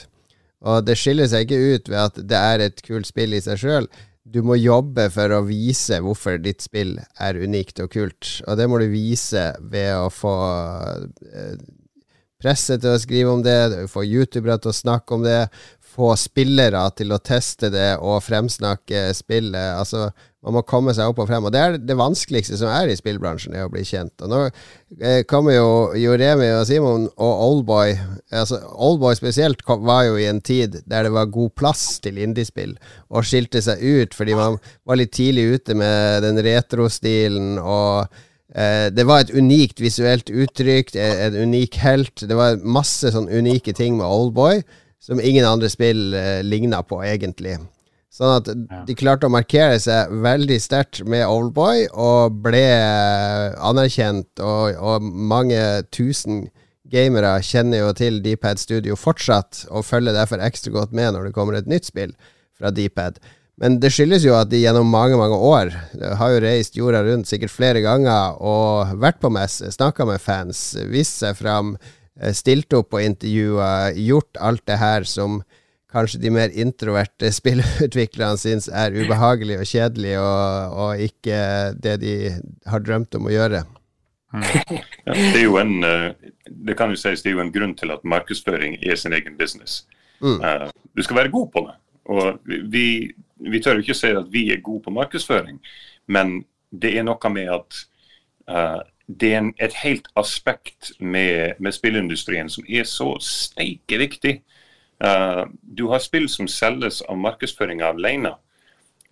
Og 0.66 0.82
det 0.86 0.96
skiller 0.98 1.30
seg 1.30 1.46
ikke 1.46 1.76
ut 1.76 1.88
ved 1.92 2.00
at 2.02 2.20
det 2.32 2.42
er 2.42 2.64
et 2.64 2.82
kult 2.82 3.08
spill 3.08 3.36
i 3.36 3.42
seg 3.44 3.60
sjøl 3.62 3.90
du 4.26 4.42
må 4.42 4.56
jobbe 4.58 5.06
for 5.14 5.30
å 5.36 5.44
vise 5.46 6.00
hvorfor 6.02 6.40
ditt 6.42 6.64
spill 6.64 6.96
er 7.22 7.38
unikt 7.38 7.78
og 7.84 7.92
kult. 7.94 8.30
Og 8.46 8.58
det 8.58 8.66
må 8.70 8.80
du 8.82 8.88
vise 8.90 9.52
ved 9.70 9.92
å 9.94 10.08
få 10.10 10.34
eh, 11.30 11.54
presse 12.42 12.78
til 12.82 12.96
å 12.96 13.00
skrive 13.00 13.36
om 13.36 13.44
det, 13.46 13.86
få 13.92 14.02
youtubere 14.04 14.58
til 14.62 14.72
å 14.72 14.80
snakke 14.80 15.16
om 15.16 15.26
det, 15.26 15.46
få 15.96 16.10
spillere 16.18 16.82
til 16.98 17.14
å 17.14 17.22
teste 17.22 17.70
det 17.72 17.92
og 18.02 18.24
fremsnakke 18.26 19.08
spillet. 19.16 19.76
Altså, 19.78 20.10
man 20.46 20.54
må 20.54 20.62
komme 20.62 20.94
seg 20.94 21.10
opp 21.10 21.18
og 21.18 21.26
frem. 21.26 21.46
Og 21.48 21.52
det 21.54 21.60
er 21.60 21.76
det 21.82 21.96
vanskeligste 21.98 22.58
som 22.60 22.70
er 22.70 22.90
i 22.90 22.96
spillbransjen, 22.98 23.56
er 23.56 23.66
å 23.66 23.72
bli 23.72 23.82
kjent. 23.86 24.14
Og 24.22 24.30
nå 24.30 24.42
eh, 24.46 25.24
kommer 25.26 25.56
jo, 25.56 25.70
Joremi 25.98 26.52
og 26.54 26.62
Simon 26.68 27.08
og 27.10 27.42
Oldboy 27.48 27.96
altså 28.30 28.60
Oldboy 28.86 29.18
spesielt 29.18 29.64
kom, 29.66 29.82
var 29.86 30.06
jo 30.06 30.14
i 30.20 30.28
en 30.30 30.40
tid 30.44 30.78
der 30.86 31.08
det 31.08 31.12
var 31.16 31.32
god 31.34 31.56
plass 31.58 31.84
til 32.04 32.20
indiespill, 32.22 32.76
og 33.10 33.26
skilte 33.26 33.62
seg 33.64 33.82
ut 33.82 34.14
fordi 34.14 34.38
man 34.38 34.60
var 34.86 35.00
litt 35.00 35.14
tidlig 35.16 35.48
ute 35.56 35.76
med 35.78 36.22
den 36.26 36.38
retrostilen 36.46 37.58
og 37.58 38.06
eh, 38.54 38.88
det 38.94 39.06
var 39.08 39.24
et 39.24 39.34
unikt 39.34 39.82
visuelt 39.82 40.30
uttrykk, 40.30 40.94
en 40.94 41.42
unik 41.42 41.82
helt. 41.82 42.22
Det 42.22 42.38
var 42.38 42.62
masse 42.62 43.10
sånn 43.14 43.30
unike 43.30 43.74
ting 43.74 43.98
med 43.98 44.06
Oldboy 44.06 44.62
som 45.02 45.20
ingen 45.22 45.46
andre 45.46 45.70
spill 45.70 46.14
eh, 46.14 46.42
ligna 46.46 46.82
på, 46.86 47.02
egentlig. 47.06 47.58
Sånn 48.16 48.38
at 48.38 48.46
de 48.88 48.94
klarte 48.96 49.28
å 49.28 49.32
markere 49.32 49.76
seg 49.82 50.12
veldig 50.24 50.56
sterkt 50.64 51.02
med 51.04 51.26
Oldboy, 51.28 51.84
og 51.92 52.38
ble 52.46 52.64
anerkjent, 53.60 54.30
og, 54.40 54.78
og, 54.80 55.04
mange 55.04 55.60
tusen 55.92 56.46
gamere 56.88 57.34
kjenner 57.44 57.82
jo 57.82 57.90
til 57.98 58.22
Dpad 58.24 58.62
Studio 58.62 58.96
fortsatt, 58.96 59.66
og 59.68 59.84
følger 59.84 60.16
derfor 60.16 60.40
ekstra 60.40 60.72
godt 60.72 60.94
med 60.96 61.12
når 61.12 61.28
det 61.28 61.34
kommer 61.36 61.58
et 61.58 61.68
nytt 61.68 61.90
spill 61.90 62.14
fra 62.56 62.72
Dpad. 62.72 63.20
Men 63.60 63.78
det 63.80 63.90
skyldes 63.92 64.24
jo 64.24 64.34
at 64.36 64.48
de 64.52 64.62
gjennom 64.62 64.88
mange 64.92 65.16
mange 65.16 65.36
år 65.36 65.74
har 66.20 66.32
jo 66.32 66.40
reist 66.44 66.76
jorda 66.76 67.02
rundt 67.04 67.28
sikkert 67.28 67.52
flere 67.52 67.80
ganger 67.84 68.36
og 68.44 68.96
vært 69.00 69.20
på 69.20 69.32
messe, 69.32 69.68
snakka 69.72 70.08
med 70.08 70.24
fans, 70.24 70.70
vist 70.92 71.20
seg 71.20 71.36
fram, 71.36 71.74
eh, 72.20 72.32
stilt 72.36 72.72
opp 72.76 72.92
på 72.92 73.04
intervjuer, 73.04 73.96
gjort 74.08 74.40
alt 74.40 74.64
det 74.68 74.80
her 74.80 75.08
som 75.08 75.42
kanskje 75.96 76.20
de 76.22 76.32
mer 76.34 76.52
introverte 76.52 77.32
spillutviklerne 77.40 78.40
syns 78.40 78.68
er 78.68 78.94
ubehagelig 78.96 79.60
og 79.62 79.70
kjedelig, 79.72 80.14
og, 80.20 80.76
og, 80.84 81.06
ikke 81.08 81.40
det 81.82 81.98
de 82.04 82.14
har 82.68 82.84
drømt 82.84 83.18
om 83.18 83.30
å 83.30 83.34
gjøre. 83.34 83.64
Mm. 84.34 84.46
Ja, 85.06 85.14
det 85.14 85.38
er 85.38 85.44
jo 85.44 85.54
en 85.60 85.84
eh, 85.86 86.32
det 86.48 86.74
kan 86.78 86.90
jo 86.90 86.98
sies 86.98 87.22
det 87.22 87.30
er 87.30 87.36
jo 87.36 87.44
en 87.44 87.52
grunn 87.54 87.74
til 87.78 87.92
at 87.94 88.04
markedsføring 88.04 88.78
er 88.82 88.98
sin 88.98 89.14
egen 89.16 89.36
business. 89.38 89.84
Mm. 90.20 90.40
Uh, 90.40 90.68
du 90.96 91.02
skal 91.02 91.20
være 91.20 91.32
god 91.34 91.48
på 91.52 91.62
det. 91.66 91.76
Og 92.06 92.38
vi, 92.72 93.12
vi 93.50 93.62
tør 93.62 93.82
ikke 93.82 93.96
si 93.96 94.12
at 94.14 94.28
vi 94.32 94.48
er 94.52 94.64
gode 94.64 94.84
på 94.84 94.94
markedsføring, 94.94 95.58
men 96.06 96.40
det 96.70 96.94
er 96.98 97.06
noe 97.06 97.32
med 97.32 97.50
at 97.54 97.80
uh, 98.50 98.82
det 99.06 99.32
er 99.32 99.42
en, 99.42 99.52
et 99.62 99.74
helt 99.82 100.08
aspekt 100.18 100.92
med, 101.00 101.58
med 101.62 101.74
spillindustrien 101.74 102.50
som 102.50 102.66
er 102.68 102.86
så 102.90 103.12
steike 103.22 103.98
viktig. 104.02 104.40
Uh, 105.04 105.44
du 105.60 105.86
har 105.92 106.00
spill 106.00 106.28
som 106.32 106.48
selges 106.48 107.02
av 107.04 107.18
markedsføringa 107.20 107.92
alene. 107.92 108.32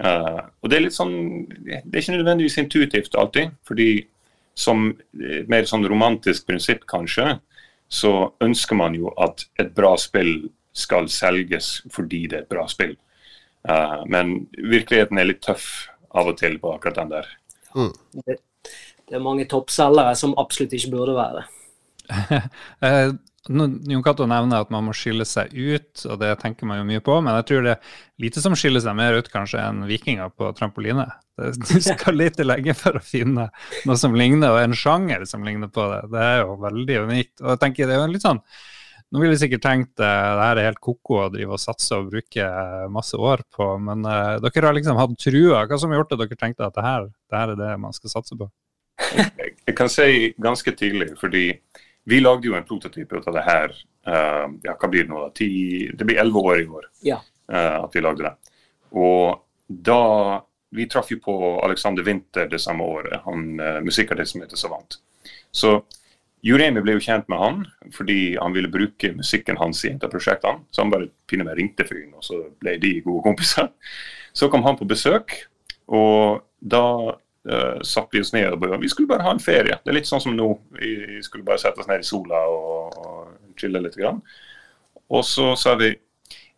Uh, 0.01 0.41
og 0.63 0.71
det 0.71 0.77
er 0.77 0.83
litt 0.89 0.97
sånn 0.97 1.13
Det 1.47 1.77
er 1.77 2.01
ikke 2.01 2.17
nødvendigvis 2.17 2.57
intuitivt 2.59 3.15
alltid. 3.15 3.53
fordi 3.63 4.07
som 4.55 4.93
et 5.19 5.49
mer 5.51 5.67
sånn 5.67 5.87
romantisk 5.91 6.47
prinsipp, 6.47 6.85
kanskje, 6.87 7.41
så 7.91 8.13
ønsker 8.43 8.79
man 8.79 8.95
jo 8.95 9.11
at 9.19 9.43
et 9.59 9.73
bra 9.75 9.97
spill 9.99 10.49
skal 10.75 11.09
selges 11.11 11.81
fordi 11.91 12.25
det 12.31 12.39
er 12.39 12.45
et 12.45 12.53
bra 12.55 12.67
spill. 12.71 12.95
Uh, 13.67 14.03
men 14.07 14.47
virkeligheten 14.55 15.19
er 15.19 15.31
litt 15.31 15.43
tøff 15.45 15.89
av 16.15 16.31
og 16.31 16.39
til 16.39 16.59
på 16.63 16.75
akkurat 16.75 17.01
den 17.03 17.13
der. 17.17 17.31
Mm. 17.75 17.93
Det, 18.23 18.39
det, 18.71 19.15
er 19.17 19.23
mange 19.25 19.47
toppselgere 19.51 20.15
som 20.19 20.37
absolutt 20.39 20.77
ikke 20.77 20.95
burde 20.95 21.17
være 21.19 21.43
det. 21.43 21.47
Jon 23.49 24.03
Cato 24.05 24.25
nevner 24.31 24.63
at 24.65 24.71
man 24.73 24.87
må 24.87 24.95
skille 24.97 25.27
seg 25.29 25.53
ut, 25.53 26.05
og 26.09 26.21
det 26.23 26.31
tenker 26.41 26.69
man 26.69 26.81
jo 26.81 26.87
mye 26.89 27.03
på, 27.05 27.19
men 27.21 27.37
jeg 27.41 27.49
tror 27.51 27.67
det 27.67 27.75
er 27.75 27.97
lite 28.25 28.41
som 28.41 28.57
skiller 28.57 28.81
seg 28.81 28.97
mer 28.97 29.19
ut 29.19 29.29
kanskje 29.33 29.61
enn 29.61 29.83
vikinger 29.91 30.33
på 30.33 30.53
trampoline. 30.59 31.09
Du 31.35 31.81
skal 31.83 32.15
litt 32.15 32.39
lenge 32.39 32.77
for 32.79 32.95
å 32.95 33.03
finne 33.03 33.49
noe 33.89 33.97
som 33.99 34.15
ligner, 34.15 34.55
og 34.55 34.63
en 34.63 34.77
sjanger 34.79 35.27
som 35.27 35.43
ligner 35.45 35.69
på 35.73 35.83
det. 35.91 36.05
Det 36.13 36.23
er 36.23 36.41
jo 36.45 36.55
veldig 36.63 36.99
unikt. 37.09 37.35
Og 37.43 37.51
jeg 37.53 37.61
tenker 37.65 37.91
det 37.91 37.97
er 37.97 38.05
jo 38.05 38.13
litt 38.15 38.25
sånn 38.25 38.41
nå 39.15 39.21
ville 39.23 39.37
jeg 39.37 39.45
sikkert 39.45 39.63
tenkt 39.63 40.01
uh, 40.03 40.07
det 40.35 40.43
her 40.43 40.59
er 40.59 40.67
helt 40.73 40.81
ko-ko 40.83 41.21
å 41.23 41.31
drive 41.31 41.55
og 41.55 41.61
satse 41.63 41.95
og 41.95 42.09
bruke 42.11 42.47
masse 42.91 43.15
år 43.15 43.45
på, 43.55 43.69
men 43.79 44.03
uh, 44.03 44.41
dere 44.43 44.67
har 44.67 44.75
liksom 44.75 44.99
hatt 44.99 45.15
trua. 45.23 45.61
Hva 45.71 45.79
som 45.79 45.93
har 45.95 46.01
gjort 46.01 46.17
at 46.17 46.23
dere 46.25 46.39
tenkte 46.41 46.67
at 46.67 46.75
det 46.75 46.83
her, 46.83 47.07
det 47.31 47.39
her 47.39 47.53
er 47.53 47.61
det 47.61 47.69
man 47.79 47.95
skal 47.95 48.11
satse 48.11 48.39
på? 48.41 48.49
Jeg 49.15 49.77
kan 49.79 49.91
si 49.91 50.33
ganske 50.43 50.75
tidlig, 50.79 51.13
fordi 51.21 51.45
vi 52.05 52.21
lagde 52.21 52.51
jo 52.51 52.57
en 52.57 52.67
prototype 52.69 53.17
ut 53.17 53.29
av 53.29 53.37
det 53.37 53.45
her. 53.47 53.77
Uh, 54.05 54.57
ja, 54.65 54.75
hva 54.77 54.91
blir 54.93 55.07
det 55.07 55.13
nå? 55.13 55.23
da? 55.25 55.31
Ti, 55.33 55.49
det 55.97 56.05
blir 56.05 56.21
elleve 56.21 56.43
år 56.45 56.59
i 56.61 56.67
år 56.69 56.89
ja. 57.09 57.17
uh, 57.49 57.85
at 57.87 57.95
vi 57.97 58.03
lagde 58.05 58.27
det. 58.27 58.35
Og 59.01 59.41
da 59.69 60.43
Vi 60.75 60.89
traff 60.91 61.07
jo 61.13 61.21
på 61.23 61.35
Alexander 61.63 62.03
Winther 62.03 62.49
det 62.51 62.59
samme 62.59 62.83
året, 62.83 63.21
han 63.23 63.61
uh, 63.61 63.79
musikkartisten 63.87 64.41
som 64.41 64.43
heter 64.43 64.59
Savant. 64.59 64.97
Så 65.55 65.77
Juremi 66.45 66.83
ble 66.83 66.97
jo 66.97 67.05
kjent 67.05 67.29
med 67.31 67.39
han 67.39 67.61
fordi 67.95 68.35
han 68.35 68.53
ville 68.57 68.73
bruke 68.73 69.13
musikken 69.15 69.61
hans 69.61 69.85
i 69.87 69.93
et 69.93 70.03
av 70.03 70.11
prosjektene. 70.11 70.67
Så 70.75 70.83
han 70.83 70.91
bare 70.91 71.07
pinne 71.31 71.47
meg 71.47 71.61
ringte 71.61 71.87
fyren, 71.87 72.11
og 72.19 72.27
så 72.27 72.41
ble 72.61 72.75
de 72.83 72.99
gode 73.07 73.23
kompiser. 73.25 73.71
Så 74.35 74.51
kom 74.51 74.67
han 74.67 74.75
på 74.77 74.89
besøk, 74.91 75.37
og 75.87 76.43
da 76.59 76.83
satte 77.85 78.17
vi 78.17 78.23
oss 78.25 78.33
ned 78.33 78.55
og 78.55 78.63
bare, 78.63 78.79
vi 78.81 78.89
skulle 78.89 79.11
bare 79.11 79.27
ha 79.27 79.35
en 79.35 79.43
ferie. 79.43 79.77
Det 79.85 79.91
er 79.93 79.99
litt 79.99 80.09
sånn 80.09 80.23
som 80.25 80.33
nå. 80.33 80.47
Vi 80.79 81.19
skulle 81.21 81.45
bare 81.45 81.61
sette 81.61 81.83
oss 81.83 81.91
ned 81.91 82.01
i 82.01 82.07
sola 82.09 82.39
og, 82.49 82.95
og 82.97 83.59
chille 83.61 83.83
litt. 83.85 83.99
Grann. 84.01 84.23
Og 85.13 85.25
så 85.29 85.51
sa 85.61 85.75
vi 85.77 85.91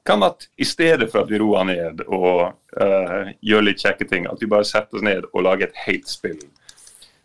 kan 0.07 0.23
at 0.23 0.49
i 0.57 0.65
stedet 0.65 1.11
for 1.13 1.25
at 1.25 1.31
vi 1.31 1.41
roer 1.43 1.67
ned 1.67 2.05
og 2.07 2.53
uh, 2.81 3.31
gjør 3.43 3.65
litt 3.67 3.83
kjekke 3.83 4.07
ting, 4.09 4.29
at 4.31 4.43
vi 4.43 4.51
bare 4.51 4.67
setter 4.69 5.01
oss 5.01 5.05
ned 5.05 5.27
og 5.33 5.43
lager 5.45 5.67
et 5.67 5.81
helt 5.87 6.09
spill. 6.11 6.39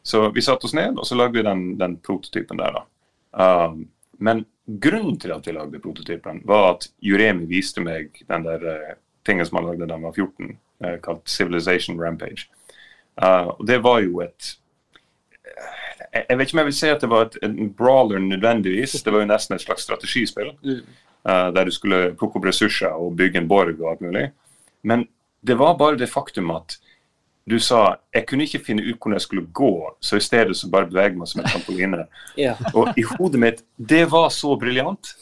Så 0.03 0.23
vi 0.33 0.41
satte 0.41 0.65
oss 0.65 0.73
ned 0.73 0.97
og 0.97 1.05
så 1.07 1.17
lagde 1.17 1.37
vi 1.37 1.45
den, 1.45 1.75
den 1.77 1.99
prototypen 2.01 2.61
der. 2.61 2.79
da. 2.79 2.87
Um, 3.31 3.85
men 4.17 4.45
grunnen 4.65 5.19
til 5.21 5.33
at 5.35 5.45
vi 5.47 5.53
lagde 5.55 5.81
prototypen, 5.83 6.41
var 6.49 6.71
at 6.73 6.89
Juremi 7.05 7.45
viste 7.49 7.83
meg 7.85 8.23
den 8.27 8.47
der 8.49 8.65
uh, 8.65 8.97
tingen 9.27 9.45
som 9.45 9.61
han 9.61 9.69
lagde 9.69 9.85
da 9.85 9.99
han 9.99 10.09
var 10.09 10.17
14, 10.17 10.57
uh, 10.85 10.97
kalt 11.05 11.29
Civilization 11.29 12.01
Rampage. 12.01 12.49
Uh, 13.21 13.53
og 13.59 13.67
det 13.67 13.83
var 13.83 14.01
jo 14.01 14.21
et 14.25 14.55
jeg, 16.13 16.25
jeg 16.29 16.37
vet 16.37 16.47
ikke 16.47 16.55
om 16.55 16.61
jeg 16.63 16.69
vil 16.69 16.77
si 16.79 16.91
at 16.91 17.01
det 17.03 17.09
var 17.11 17.27
et, 17.27 17.37
en 17.45 17.73
brawler 17.77 18.19
nødvendigvis. 18.19 19.01
Det 19.05 19.13
var 19.13 19.23
jo 19.23 19.31
nesten 19.31 19.55
et 19.55 19.63
slags 19.63 19.87
strategispill. 19.87 20.53
Uh, 21.21 21.49
der 21.53 21.65
du 21.65 21.71
skulle 21.71 22.15
plukke 22.17 22.39
opp 22.39 22.47
ressurser 22.49 22.93
og 22.97 23.15
bygge 23.17 23.41
en 23.41 23.47
borg 23.47 23.77
og 23.79 23.91
alt 23.91 24.01
mulig. 24.01 24.29
Men 24.83 25.07
det 25.47 25.57
var 25.59 25.77
bare 25.77 25.97
det 25.97 26.09
faktum 26.09 26.51
at 26.51 26.77
du 27.49 27.57
sa 27.59 27.97
jeg 28.13 28.25
kunne 28.29 28.45
ikke 28.45 28.61
finne 28.65 28.83
ut 28.85 28.97
hvordan 28.97 29.17
jeg 29.17 29.25
skulle 29.25 29.47
gå, 29.53 29.71
så 30.01 30.17
i 30.17 30.23
stedet 30.23 30.55
så 30.57 30.69
bare 30.69 30.89
beveger 30.89 31.17
meg 31.17 31.29
som 31.29 31.41
en 31.41 31.49
trampoline. 31.49 32.05
ja. 32.45 32.55
Og 32.73 32.93
i 32.97 33.05
hodet 33.15 33.41
mitt, 33.41 33.63
det 33.77 34.05
var 34.11 34.29
så 34.33 34.55
briljant. 34.59 35.13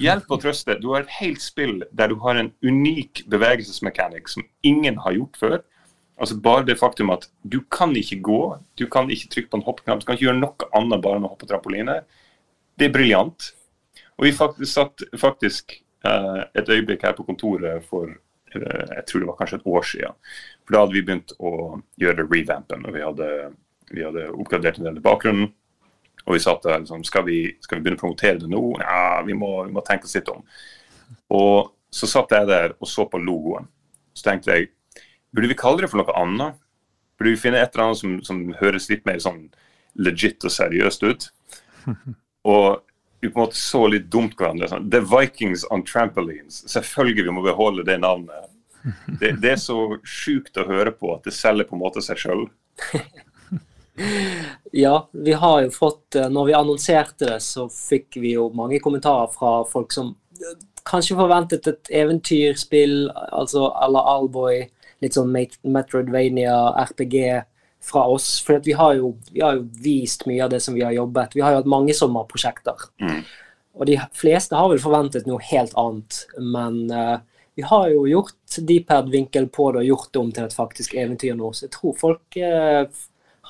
Hjelp 0.00 0.30
og 0.32 0.40
trøste. 0.40 0.78
Du 0.80 0.94
har 0.94 1.04
et 1.04 1.16
helt 1.20 1.42
spill 1.44 1.82
der 1.92 2.08
du 2.08 2.16
har 2.22 2.38
en 2.40 2.52
unik 2.64 3.26
bevegelsesmekanikk 3.32 4.30
som 4.32 4.46
ingen 4.64 4.96
har 5.04 5.16
gjort 5.16 5.40
før. 5.40 5.58
Altså 6.14 6.36
Bare 6.38 6.66
det 6.66 6.78
faktum 6.78 7.10
at 7.10 7.26
du 7.42 7.60
kan 7.70 7.94
ikke 7.98 8.20
gå, 8.22 8.40
du 8.78 8.86
kan 8.90 9.10
ikke 9.10 9.30
trykke 9.32 9.50
på 9.50 9.58
en 9.58 9.66
hoppknapp, 9.66 10.00
du 10.00 10.06
kan 10.06 10.18
ikke 10.18 10.28
gjøre 10.28 10.40
noe 10.40 10.68
annet 10.78 11.02
bare 11.02 11.18
enn 11.18 11.26
å 11.26 11.32
hoppe 11.32 11.48
trampoline. 11.50 11.96
Det 12.78 12.88
er 12.88 12.94
briljant. 12.94 13.48
Og 14.14 14.28
vi 14.28 14.34
faktisk, 14.34 14.70
satt 14.70 15.02
faktisk 15.18 15.74
eh, 16.06 16.44
et 16.54 16.70
øyeblikk 16.70 17.02
her 17.02 17.16
på 17.18 17.26
kontoret 17.26 17.82
for 17.88 18.12
eh, 18.12 18.84
jeg 18.94 19.06
tror 19.08 19.24
det 19.24 19.30
var 19.32 19.38
kanskje 19.40 19.58
et 19.58 19.68
år 19.74 19.90
siden. 19.90 20.22
For 20.62 20.76
da 20.76 20.84
hadde 20.84 20.96
vi 20.96 21.04
begynt 21.08 21.34
å 21.40 21.52
gjøre 22.00 22.28
revampen, 22.30 22.86
og 22.86 22.94
vi 22.94 23.04
hadde, 23.04 23.30
vi 23.90 24.06
hadde 24.06 24.30
oppgradert 24.30 24.78
en 24.78 24.88
del 24.88 25.02
i 25.02 25.04
bakgrunnen. 25.04 25.50
Og 26.24 26.38
vi 26.38 26.40
satt 26.40 26.62
der 26.64 26.78
liksom, 26.80 27.02
skal 27.04 27.26
vi, 27.26 27.38
skal 27.60 27.78
vi 27.78 27.84
begynne 27.84 27.98
å 27.98 28.04
promotere 28.04 28.38
det 28.40 28.48
nå? 28.48 28.62
Ja, 28.80 29.20
vi 29.26 29.34
må, 29.36 29.50
vi 29.66 29.74
må 29.74 29.82
tenke 29.84 30.08
oss 30.08 30.14
litt 30.16 30.30
om. 30.32 30.46
Og 31.34 31.74
så 31.94 32.08
satt 32.10 32.32
jeg 32.32 32.48
der 32.48 32.78
og 32.78 32.88
så 32.88 33.04
på 33.10 33.20
logoen. 33.20 33.66
Så 34.14 34.30
tenkte 34.30 34.54
jeg 34.54 34.70
Burde 35.34 35.50
vi 35.50 35.58
kalle 35.58 35.82
det 35.82 35.90
for 35.90 36.00
noe 36.00 36.16
annet? 36.20 36.58
Burde 37.18 37.34
vi 37.34 37.40
finne 37.40 37.60
et 37.62 37.74
eller 37.74 37.88
annet 37.88 38.00
som, 38.00 38.16
som 38.26 38.42
høres 38.60 38.88
litt 38.90 39.04
mer 39.08 39.20
sånn 39.22 39.48
legit 39.98 40.44
og 40.46 40.54
seriøst 40.54 41.06
ut? 41.06 41.30
Og 42.54 42.82
vi 43.24 43.30
på 43.30 43.40
en 43.40 43.46
måte 43.46 43.58
så 43.58 43.86
litt 43.88 44.10
dumt 44.12 44.36
hverandre. 44.38 44.68
Sånn. 44.68 44.90
The 44.92 45.00
Vikings 45.00 45.64
on 45.72 45.84
Trampolines. 45.88 46.62
Selvfølgelig 46.70 47.32
må 47.32 47.44
vi 47.44 47.52
beholde 47.52 47.86
det 47.86 47.98
navnet. 48.02 48.50
Det, 49.20 49.30
det 49.40 49.54
er 49.54 49.60
så 49.62 49.96
sjukt 50.04 50.58
å 50.60 50.66
høre 50.68 50.90
på 50.92 51.14
at 51.14 51.24
det 51.24 51.32
selger 51.32 51.64
på 51.64 51.72
en 51.72 51.80
måte 51.80 52.02
seg 52.04 52.18
sjøl. 52.20 52.42
ja, 54.84 54.98
vi 55.12 55.36
har 55.40 55.62
jo 55.64 55.70
fått 55.72 56.18
eh, 56.20 56.28
Når 56.28 56.50
vi 56.50 56.56
annonserte 56.58 57.30
det, 57.30 57.38
så 57.40 57.64
fikk 57.72 58.18
vi 58.20 58.34
jo 58.34 58.50
mange 58.52 58.82
kommentarer 58.84 59.32
fra 59.32 59.54
folk 59.70 59.94
som 59.96 60.10
eh, 60.36 60.58
kanskje 60.84 61.16
forventet 61.16 61.70
et 61.70 61.92
eventyrspill, 62.02 63.08
altså 63.32 63.70
à 63.72 63.88
la 63.88 64.04
Alboy 64.18 64.66
litt 65.04 65.16
sånn 65.16 65.32
Metroidvania, 65.32 66.56
RPG 66.88 67.44
fra 67.84 68.06
oss. 68.08 68.38
For 68.44 68.62
vi 68.64 68.72
har, 68.72 68.96
jo, 68.98 69.14
vi, 69.30 69.42
har 69.44 69.58
jo, 69.58 69.68
vist 69.84 70.26
mye 70.30 70.44
av 70.44 70.52
det 70.54 70.60
som 70.64 70.76
vi 70.76 70.84
har 70.84 70.94
jobbet. 70.96 71.36
Vi 71.36 71.44
har 71.44 71.54
jo 71.54 71.62
hatt 71.62 71.70
mange 71.70 71.94
sommerprosjekter. 71.96 72.88
Mm. 73.02 73.22
Og 73.74 73.88
de 73.90 73.98
fleste 74.14 74.56
har 74.56 74.70
vel 74.70 74.82
forventet 74.82 75.28
noe 75.28 75.42
helt 75.50 75.74
annet. 75.80 76.20
Men 76.40 76.84
uh, 76.94 77.18
vi 77.58 77.66
har 77.66 77.88
jo 77.92 78.06
gjort 78.08 78.58
deepad-vinkel 78.58 79.50
på 79.52 79.70
det 79.74 79.84
og 79.84 79.90
gjort 79.90 80.12
det 80.12 80.22
om 80.22 80.32
til 80.34 80.48
et 80.48 80.56
faktisk 80.56 80.96
eventyr 80.98 81.36
nå. 81.38 81.52
Så 81.52 81.66
jeg 81.66 81.74
tror 81.76 81.98
folk 82.00 82.38
uh, 82.40 82.84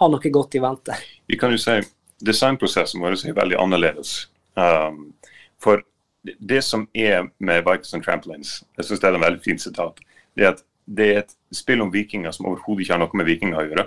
har 0.00 0.12
noe 0.12 0.34
godt 0.38 0.58
i 0.58 0.62
vente. 0.64 0.98
Vi 1.30 1.38
kan 1.40 1.54
jo 1.54 1.60
si 1.60 1.78
designprosessen 2.24 3.02
vår 3.04 3.18
er 3.20 3.36
veldig 3.36 3.58
annerledes. 3.60 4.16
Um, 4.56 5.12
for 5.60 5.82
det 6.24 6.62
som 6.64 6.86
er 6.94 7.28
med 7.38 7.64
Bikes 7.66 7.94
and 7.94 8.04
Trampolines, 8.04 8.62
jeg 8.78 8.88
syns 8.88 9.02
det 9.02 9.10
er 9.10 9.18
en 9.18 9.26
veldig 9.26 9.42
fin 9.44 9.60
sitat, 9.60 10.00
det 10.38 10.46
er 10.46 10.54
at 10.54 10.62
det 10.84 11.06
er 11.10 11.20
et 11.22 11.34
spill 11.54 11.82
om 11.84 11.92
vikinger 11.92 12.34
som 12.34 12.48
overhodet 12.50 12.84
ikke 12.84 12.94
har 12.94 13.02
noe 13.02 13.18
med 13.18 13.28
vikinger 13.28 13.60
å 13.60 13.66
gjøre. 13.68 13.84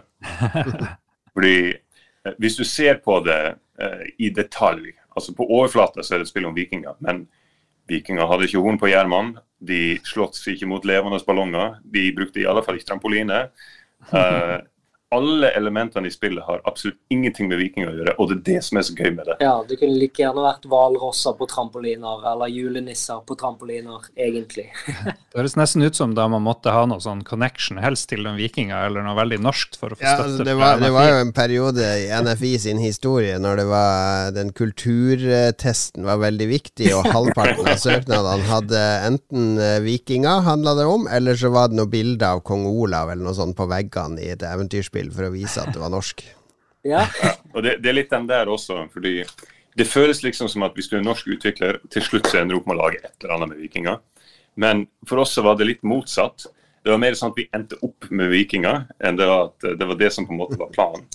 Fordi 1.38 1.58
eh, 1.72 2.38
Hvis 2.42 2.58
du 2.58 2.64
ser 2.68 3.02
på 3.04 3.20
det 3.26 3.42
uh, 3.56 4.06
i 4.18 4.32
detalj, 4.34 4.94
altså 5.16 5.36
på 5.38 5.48
overflata 5.48 6.04
så 6.04 6.16
er 6.16 6.22
det 6.22 6.28
et 6.28 6.34
spill 6.34 6.48
om 6.50 6.58
vikinger, 6.58 6.98
men 7.06 7.26
vikinger 7.88 8.28
hadde 8.28 8.50
ikke 8.50 8.64
horn 8.64 8.80
på 8.82 8.90
hjermene, 8.92 9.44
de 9.58 9.98
slåss 10.06 10.44
ikke 10.52 10.70
mot 10.70 10.84
levende 10.86 11.20
ballonger, 11.26 11.78
de 11.82 12.10
brukte 12.14 12.42
i 12.42 12.48
alle 12.50 12.62
fall 12.66 12.78
ikke 12.78 12.92
trampoline. 12.92 13.46
Uh, 14.12 14.60
alle 15.16 15.50
elementene 15.56 16.08
i 16.08 16.12
spillet 16.12 16.44
har 16.44 16.62
absolutt 16.68 16.98
ingenting 17.10 17.48
med 17.48 17.62
vikinger 17.62 17.94
å 17.94 17.96
gjøre, 17.96 18.14
og 18.20 18.28
det 18.28 18.36
er 18.36 18.42
det 18.50 18.64
som 18.68 18.80
er 18.80 18.84
så 18.84 18.96
gøy 18.98 19.14
med 19.16 19.30
det. 19.30 19.38
Ja, 19.40 19.54
det 19.68 19.78
kunne 19.80 19.96
like 20.02 20.20
gjerne 20.20 20.44
vært 20.44 20.66
hvalrosser 20.68 21.38
på 21.40 21.48
trampoliner, 21.48 22.26
eller 22.28 22.52
julenisser 22.52 23.22
på 23.28 23.38
trampoliner, 23.40 24.10
egentlig. 24.20 24.66
det 25.08 25.40
høres 25.40 25.56
nesten 25.60 25.86
ut 25.88 25.96
som 25.96 26.16
da 26.18 26.26
man 26.32 26.44
måtte 26.44 26.74
ha 26.76 26.84
noe 26.90 27.00
sånn 27.04 27.24
connection, 27.28 27.80
helst 27.80 28.10
til 28.12 28.26
noen 28.26 28.36
vikinger, 28.40 28.90
eller 28.90 29.06
noe 29.06 29.16
veldig 29.20 29.40
norskt 29.46 29.80
for 29.80 29.96
å 29.96 30.00
få 30.00 30.04
ja, 30.04 30.18
støtte. 30.18 30.34
Altså, 30.34 30.48
det, 30.50 30.58
var, 30.60 30.84
det 30.84 30.92
var 30.98 31.08
jo 31.14 31.22
en 31.22 31.34
periode 31.40 31.88
i 32.04 32.12
NFI 32.28 32.52
sin 32.68 32.84
historie 32.84 33.40
når 33.40 33.62
det 33.62 33.68
var 33.72 34.36
den 34.36 34.52
kulturtesten 34.58 36.04
var 36.08 36.20
veldig 36.26 36.50
viktig, 36.52 36.92
og 36.98 37.08
halvparten 37.16 37.64
av 37.64 37.80
søknadene 37.80 38.52
hadde 38.52 38.84
enten 39.08 39.48
eh, 39.56 39.80
vikinger, 39.88 40.44
handla 40.50 40.76
det 40.82 40.92
om, 40.92 41.08
eller 41.08 41.40
så 41.40 41.54
var 41.56 41.72
det 41.72 41.80
noe 41.80 41.88
bilde 41.96 42.28
av 42.28 42.44
kong 42.44 42.68
Olav 42.68 43.16
eller 43.16 43.24
noe 43.30 43.38
sånt 43.40 43.56
på 43.56 43.72
veggene 43.72 44.20
i 44.20 44.34
et 44.36 44.44
eventyrspill 44.44 44.97
spill 44.98 45.14
for 45.14 45.30
å 45.30 45.34
vise 45.34 45.62
at 45.62 45.74
det 45.74 45.82
var 45.82 45.94
norsk. 45.94 46.26
Ja. 46.88 47.06
ja 47.24 47.36
og 47.54 47.64
det, 47.64 47.78
det, 47.84 47.92
er 47.92 48.00
litt 48.02 48.14
den 48.14 48.28
der 48.30 48.50
også, 48.50 48.86
fordi 48.94 49.22
det 49.78 49.86
føles 49.86 50.24
liksom 50.26 50.50
som 50.50 50.66
at 50.66 50.78
hvis 50.78 50.90
du 50.90 50.98
er 50.98 51.06
norsk 51.06 51.30
utvikler, 51.38 51.82
til 51.94 52.06
slutt 52.06 52.30
så 52.32 52.42
ender 52.42 52.56
du 52.56 52.62
opp 52.62 52.70
med 52.70 52.80
å 52.80 52.86
lage 52.86 53.02
et 53.04 53.14
eller 53.22 53.36
annet 53.38 53.54
med 53.54 53.62
vikinger. 53.62 54.00
Men 54.58 54.88
for 55.08 55.22
oss 55.22 55.36
så 55.38 55.44
var 55.46 55.60
det 55.60 55.70
litt 55.70 55.84
motsatt. 55.86 56.48
Det 56.82 56.90
var 56.90 57.02
mer 57.02 57.18
sånn 57.18 57.34
at 57.34 57.38
vi 57.38 57.50
endte 57.54 57.78
opp 57.86 58.08
med 58.10 58.32
vikinger, 58.34 58.88
enn 58.98 59.20
det 59.20 59.28
var 59.30 59.52
at 59.52 59.68
det 59.78 59.90
var 59.90 60.00
det 60.00 60.10
som 60.16 60.26
på 60.26 60.34
en 60.34 60.42
måte 60.42 60.58
var 60.58 60.74
planen. 60.74 61.06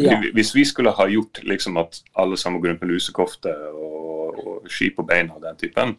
Ja. 0.00 0.16
Hvis 0.34 0.54
vi 0.56 0.64
skulle 0.66 0.90
ha 0.96 1.04
gjort 1.06 1.42
liksom 1.46 1.76
at 1.78 2.00
alle 2.18 2.38
sammen 2.40 2.62
går 2.62 2.72
rundt 2.72 2.82
med 2.82 2.94
lusekofte 2.96 3.52
og, 3.70 4.40
og 4.40 4.70
ski 4.72 4.88
på 4.96 5.04
beina 5.06 5.36
og 5.36 5.44
den 5.44 5.60
typen, 5.60 5.94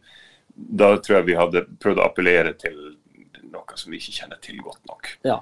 da 0.56 0.96
tror 0.98 1.20
jeg 1.20 1.30
vi 1.30 1.38
hadde 1.38 1.64
prøvd 1.84 2.02
å 2.02 2.08
appellere 2.10 2.56
til 2.60 2.76
noe 3.54 3.78
som 3.80 3.94
vi 3.94 4.02
ikke 4.02 4.18
kjenner 4.18 4.42
til 4.44 4.60
godt 4.64 4.82
nok. 4.90 5.12
Ja. 5.28 5.38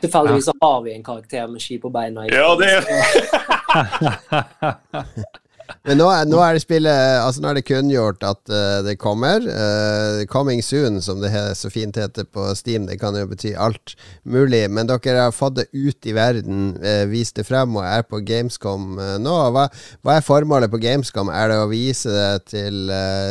Tilfeldigvis 0.00 0.48
har 0.60 0.82
vi 0.84 0.94
en 0.94 1.04
karakter 1.04 1.46
med 1.50 1.60
ski 1.62 1.78
på 1.82 1.88
beina. 1.94 2.20
Ja, 2.32 2.48
det 2.60 2.68
er 2.74 2.82
Men 5.84 5.98
nå, 6.00 6.06
nå, 6.28 6.38
er 6.40 6.56
det 6.56 6.62
spillet 6.64 7.18
Altså 7.20 7.42
nå 7.42 7.50
er 7.50 7.58
det 7.58 7.66
kunngjort 7.68 8.24
at 8.26 8.52
uh, 8.52 8.80
det 8.84 8.96
kommer. 9.00 9.44
Uh, 9.44 10.24
coming 10.30 10.62
soon, 10.64 11.00
som 11.04 11.20
det 11.22 11.32
så 11.58 11.70
fint 11.72 11.96
heter 12.00 12.24
på 12.24 12.46
Steam. 12.56 12.88
Det 12.88 12.98
kan 13.00 13.16
jo 13.18 13.26
bety 13.28 13.54
alt 13.56 13.96
mulig. 14.24 14.64
Men 14.72 14.88
dere 14.90 15.26
har 15.26 15.36
fått 15.36 15.58
det 15.60 15.68
ut 15.72 16.08
i 16.08 16.16
verden, 16.16 16.74
uh, 16.80 17.04
vist 17.10 17.36
det 17.40 17.46
frem 17.48 17.76
og 17.76 17.84
er 17.84 18.06
på 18.08 18.22
Gamescom 18.24 18.96
nå. 19.24 19.36
Hva, 19.54 19.68
hva, 20.02 20.16
er 20.16 20.26
formålet 20.26 20.72
på 20.72 20.80
Gamescom? 20.82 21.32
Er 21.32 21.52
det 21.52 21.60
å 21.62 21.70
vise 21.72 22.12
det 22.12 22.54
til 22.54 22.90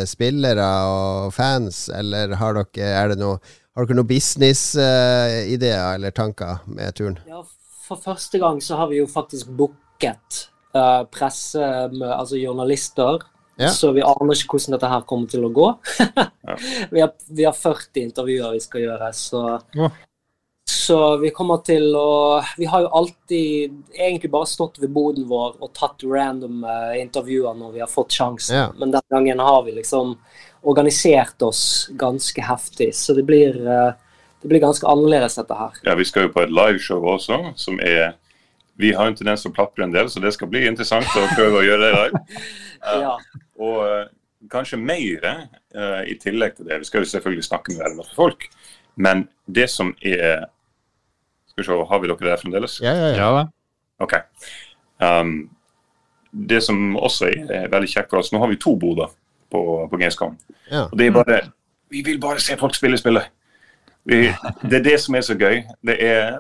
spillere 0.10 0.70
og 0.90 1.34
fans, 1.36 1.86
eller 1.94 2.38
har 2.40 2.60
dere, 2.60 2.94
er 2.94 3.14
det 3.14 3.22
noe 3.22 3.42
har 3.74 3.88
dere 3.88 3.98
noen 3.98 4.10
business-ideer 4.10 5.96
eller 5.96 6.14
tanker 6.16 6.62
med 6.70 6.96
turen? 6.98 7.20
Ja, 7.30 7.44
For 7.84 8.00
første 8.00 8.40
gang 8.40 8.62
så 8.64 8.78
har 8.80 8.90
vi 8.92 9.02
jo 9.02 9.08
faktisk 9.10 9.50
booket 9.58 10.48
uh, 10.78 11.04
presse, 11.12 11.62
altså 11.90 12.40
journalister. 12.40 13.26
Ja. 13.60 13.70
Så 13.70 13.92
vi 13.94 14.02
aner 14.06 14.38
ikke 14.38 14.56
hvordan 14.56 14.78
dette 14.78 14.90
her 14.90 15.04
kommer 15.10 15.30
til 15.30 15.46
å 15.46 15.52
gå. 15.54 15.68
vi, 16.94 17.02
har, 17.02 17.12
vi, 17.30 17.46
har, 17.46 17.54
40 17.54 18.08
intervjuer 18.08 18.56
vi 18.56 18.64
skal 18.64 18.86
gjøre, 18.88 19.12
så 19.18 19.44
ja. 19.78 19.92
Så 20.84 21.18
vi 21.18 21.30
kommer 21.32 21.62
til 21.64 21.94
å 21.96 22.44
Vi 22.58 22.68
har 22.68 22.84
jo 22.84 22.90
alltid 23.00 23.76
egentlig 23.96 24.32
bare 24.32 24.50
stått 24.50 24.82
ved 24.82 24.92
boden 24.92 25.28
vår 25.30 25.56
og 25.64 25.70
tatt 25.78 26.04
random 26.04 26.66
uh, 26.68 26.92
intervjuer 27.00 27.56
når 27.56 27.76
vi 27.78 27.84
har 27.84 27.92
fått 27.92 28.12
sjansen, 28.12 28.54
Yeah. 28.54 28.74
men 28.78 28.92
denne 28.92 29.10
gangen 29.10 29.40
har 29.40 29.64
vi 29.64 29.72
liksom 29.78 30.18
organisert 30.62 31.42
oss 31.42 31.90
ganske 32.00 32.44
heftig. 32.44 32.92
Så 32.96 33.16
det 33.16 33.24
blir, 33.28 33.56
uh, 33.64 33.96
det 34.42 34.52
blir 34.52 34.62
ganske 34.64 34.88
annerledes, 34.88 35.38
dette 35.40 35.56
her. 35.58 35.80
Ja, 35.88 35.96
vi 35.96 36.06
skal 36.06 36.28
jo 36.28 36.34
på 36.36 36.44
et 36.44 36.52
liveshow 36.52 37.08
også, 37.16 37.40
som 37.56 37.80
er 37.80 38.18
vi 38.76 38.92
har 38.98 39.08
en 39.08 39.16
tendens 39.16 39.46
til 39.46 39.54
å 39.54 39.56
plapre 39.56 39.86
en 39.86 39.94
del, 39.94 40.10
så 40.10 40.22
det 40.22 40.34
skal 40.36 40.50
bli 40.52 40.66
interessant 40.68 41.08
å 41.16 41.28
prøve 41.38 41.62
å 41.62 41.66
gjøre 41.66 41.84
det 41.84 41.92
i 41.92 42.00
dag. 42.02 42.40
ja. 43.06 43.16
Og 43.62 43.80
uh, 43.86 44.06
kanskje 44.52 44.82
mer 44.82 45.30
uh, 45.30 46.02
i 46.10 46.18
tillegg 46.20 46.58
til 46.58 46.68
det. 46.68 46.82
Vi 46.82 46.90
skal 46.90 47.06
jo 47.06 47.12
selvfølgelig 47.14 47.48
snakke 47.48 47.78
med 47.78 48.02
masse 48.02 48.18
folk. 48.18 48.50
Men 48.96 49.28
det 49.46 49.70
som 49.72 49.94
er 50.06 50.48
Skal 51.54 51.64
vi 51.64 51.68
se, 51.68 51.90
har 51.90 52.00
vi 52.02 52.10
dere 52.10 52.30
der 52.30 52.40
fremdeles? 52.42 52.80
Ja, 52.82 52.94
ja, 52.98 53.12
ja. 53.14 53.44
OK. 54.02 54.14
Um, 55.00 55.50
det 56.32 56.64
som 56.66 56.96
også 56.98 57.30
er 57.30 57.70
veldig 57.70 57.90
kjekt 57.92 58.10
for 58.10 58.22
oss 58.22 58.32
Nå 58.34 58.40
har 58.42 58.50
vi 58.50 58.58
to 58.58 58.74
boder 58.80 59.12
på, 59.54 59.62
på 59.90 59.98
Gamescom. 60.02 60.38
Ja. 60.72 60.88
Og 60.88 60.98
det 60.98 61.08
er 61.08 61.14
bare 61.14 61.40
Vi 61.94 62.02
vil 62.02 62.20
bare 62.22 62.42
se 62.42 62.58
folk 62.58 62.76
spille 62.76 62.98
spillet. 62.98 63.30
Vi, 64.04 64.34
det 64.68 64.80
er 64.80 64.84
det 64.84 64.96
som 65.00 65.16
er 65.16 65.22
så 65.24 65.36
gøy. 65.38 65.62
Er, 65.94 66.40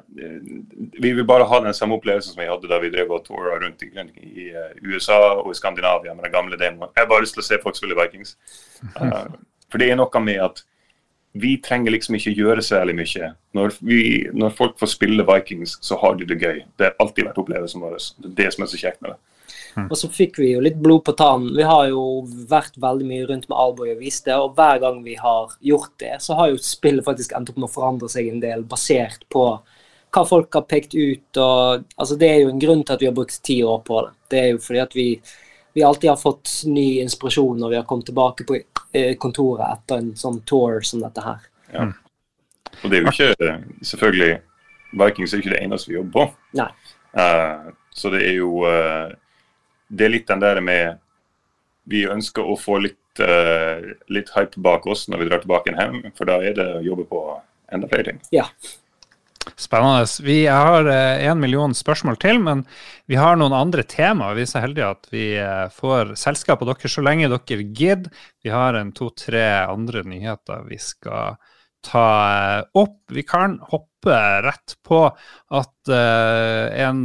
vi 0.99 1.11
vil 1.13 1.27
bare 1.27 1.45
ha 1.47 1.59
den 1.63 1.77
samme 1.77 1.95
opplevelsen 1.95 2.33
som 2.33 2.41
vi 2.41 2.49
hadde 2.49 2.67
da 2.67 2.79
vi 2.81 2.89
drev 2.91 3.13
og 3.13 3.23
toura 3.23 3.55
rundt 3.61 3.85
i, 3.85 3.91
i, 4.19 4.49
eh, 4.49 4.73
USA 4.83 5.19
og 5.37 5.53
i 5.53 5.55
Skandinavia 5.55 6.15
med 6.17 6.25
den 6.25 6.33
gamle 6.33 6.59
demoen. 6.59 6.89
Jeg 6.95 7.05
har 7.05 7.11
bare 7.11 7.23
lyst 7.23 7.37
til 7.37 7.43
å 7.43 7.47
se 7.47 7.61
folk 7.63 7.77
spille 7.77 7.95
Vikings. 7.95 8.35
Uh, 8.97 9.29
for 9.71 9.79
det 9.79 9.91
er 9.91 10.01
noe 10.01 10.25
med 10.25 10.41
at 10.43 10.65
vi 11.33 11.57
trenger 11.65 11.91
liksom 11.95 12.15
ikke 12.17 12.35
gjøre 12.37 12.61
særlig 12.61 12.93
mye. 12.99 13.33
Når, 13.57 13.77
vi, 13.81 14.01
når 14.37 14.53
folk 14.57 14.75
får 14.79 14.91
spille 14.93 15.25
Vikings, 15.25 15.79
så 15.81 15.97
har 16.01 16.17
de 16.19 16.27
det 16.29 16.37
gøy. 16.37 16.61
Det 16.77 16.89
har 16.89 16.99
alltid 17.01 17.29
vært 17.29 17.39
opplevelsen 17.41 17.81
vår. 17.81 17.95
Det 18.21 18.29
er 18.29 18.35
det 18.41 18.49
som 18.53 18.65
er 18.65 18.69
så 18.69 18.81
kjekt 18.81 19.01
med 19.01 19.15
det. 19.15 19.19
Mm. 19.73 19.87
Og 19.87 19.97
så 19.97 20.09
fikk 20.13 20.37
vi 20.37 20.51
jo 20.51 20.61
litt 20.61 20.77
blod 20.81 21.01
på 21.07 21.15
tannen. 21.17 21.55
Vi 21.57 21.65
har 21.65 21.87
jo 21.89 22.03
vært 22.49 22.77
veldig 22.81 23.07
mye 23.09 23.27
rundt 23.29 23.47
med 23.49 23.57
Alboy 23.57 23.95
og 23.95 24.03
vist 24.03 24.27
det, 24.29 24.35
og 24.37 24.53
hver 24.57 24.81
gang 24.83 24.99
vi 25.05 25.15
har 25.17 25.55
gjort 25.65 25.95
det, 26.03 26.15
så 26.21 26.37
har 26.37 26.51
jo 26.51 26.61
spillet 26.61 27.05
faktisk 27.05 27.33
endt 27.33 27.49
opp 27.49 27.57
med 27.57 27.69
å 27.69 27.73
forandre 27.73 28.11
seg 28.13 28.29
en 28.29 28.43
del, 28.43 28.67
basert 28.69 29.25
på 29.33 29.47
hva 30.13 30.23
folk 30.29 30.53
har 30.53 30.67
pekt 30.69 30.93
ut. 30.93 31.41
og 31.41 31.87
altså 31.97 32.17
Det 32.19 32.29
er 32.29 32.43
jo 32.43 32.51
en 32.53 32.61
grunn 32.61 32.83
til 32.85 32.93
at 32.93 33.01
vi 33.01 33.09
har 33.09 33.17
brukt 33.17 33.39
ti 33.41 33.63
år 33.65 33.81
på 33.87 34.03
det. 34.05 34.13
Det 34.29 34.43
er 34.43 34.51
jo 34.51 34.61
fordi 34.61 34.83
at 34.83 34.93
vi, 34.97 35.07
vi 35.73 35.83
alltid 35.83 36.09
har 36.09 36.17
fått 36.17 36.61
ny 36.69 37.01
inspirasjon 37.01 37.59
når 37.59 37.69
vi 37.69 37.75
har 37.79 37.85
kommet 37.89 38.05
tilbake 38.05 38.45
på 38.47 38.59
eh, 38.59 39.15
kontoret 39.17 39.65
etter 39.73 40.01
en 40.01 40.11
sånn 40.17 40.41
tour 40.49 40.81
som 40.85 41.01
dette 41.01 41.23
her. 41.25 41.45
Ja. 41.73 41.87
Og 42.81 42.89
det 42.91 42.99
er 42.99 43.05
jo 43.05 43.13
ikke 43.13 43.53
selvfølgelig 43.85 44.33
Vikings 44.93 45.33
er 45.33 45.41
ikke 45.41 45.53
det 45.55 45.63
eneste 45.63 45.89
vi 45.89 45.97
jobber 45.97 46.13
på. 46.13 46.25
Nei. 46.59 46.69
Uh, 47.13 47.73
så 47.93 48.09
det 48.13 48.23
er 48.25 48.35
jo 48.39 48.63
uh, 48.65 49.09
det 49.93 50.05
er 50.05 50.13
litt 50.15 50.29
den 50.29 50.41
der 50.41 50.61
med 50.65 51.01
Vi 51.89 52.05
ønsker 52.09 52.45
å 52.47 52.55
få 52.57 52.77
litt, 52.81 53.19
uh, 53.19 53.83
litt 54.13 54.31
hype 54.33 54.61
bak 54.63 54.85
oss 54.87 55.07
når 55.11 55.19
vi 55.19 55.25
drar 55.27 55.41
tilbake 55.43 55.73
hjem, 55.75 55.97
for 56.17 56.29
da 56.29 56.37
er 56.39 56.55
det 56.55 56.67
å 56.77 56.85
jobbe 56.85 57.03
på 57.09 57.19
enda 57.75 57.89
flere 57.91 58.07
ting. 58.07 58.21
Ja. 58.31 58.45
Spennende. 59.59 60.07
Vi 60.23 60.45
har 60.47 60.87
én 60.87 61.35
uh, 61.35 61.39
million 61.39 61.73
spørsmål 61.75 62.17
til, 62.21 62.39
men 62.43 62.63
vi 63.11 63.17
har 63.19 63.37
noen 63.37 63.55
andre 63.55 63.83
temaer. 63.83 64.37
Vi 64.37 64.45
er 64.45 64.49
så 64.49 64.61
heldige 64.63 64.91
at 64.95 65.09
vi 65.13 65.25
uh, 65.39 65.67
får 65.73 66.15
selskap 66.19 66.63
av 66.63 66.71
dere 66.71 66.91
så 66.91 67.03
lenge 67.03 67.29
dere 67.31 67.65
gidder. 67.75 68.11
Vi 68.43 68.53
har 68.53 68.77
en 68.79 68.93
to-tre 68.95 69.43
andre 69.67 70.05
nyheter 70.07 70.63
vi 70.69 70.79
skal 70.81 71.39
ta 71.83 72.07
eh, 72.31 72.61
opp. 72.79 73.01
Vi 73.11 73.25
kan 73.27 73.57
hoppe 73.67 74.19
rett 74.45 74.77
på 74.87 75.01
at 75.03 75.91
en 75.91 77.01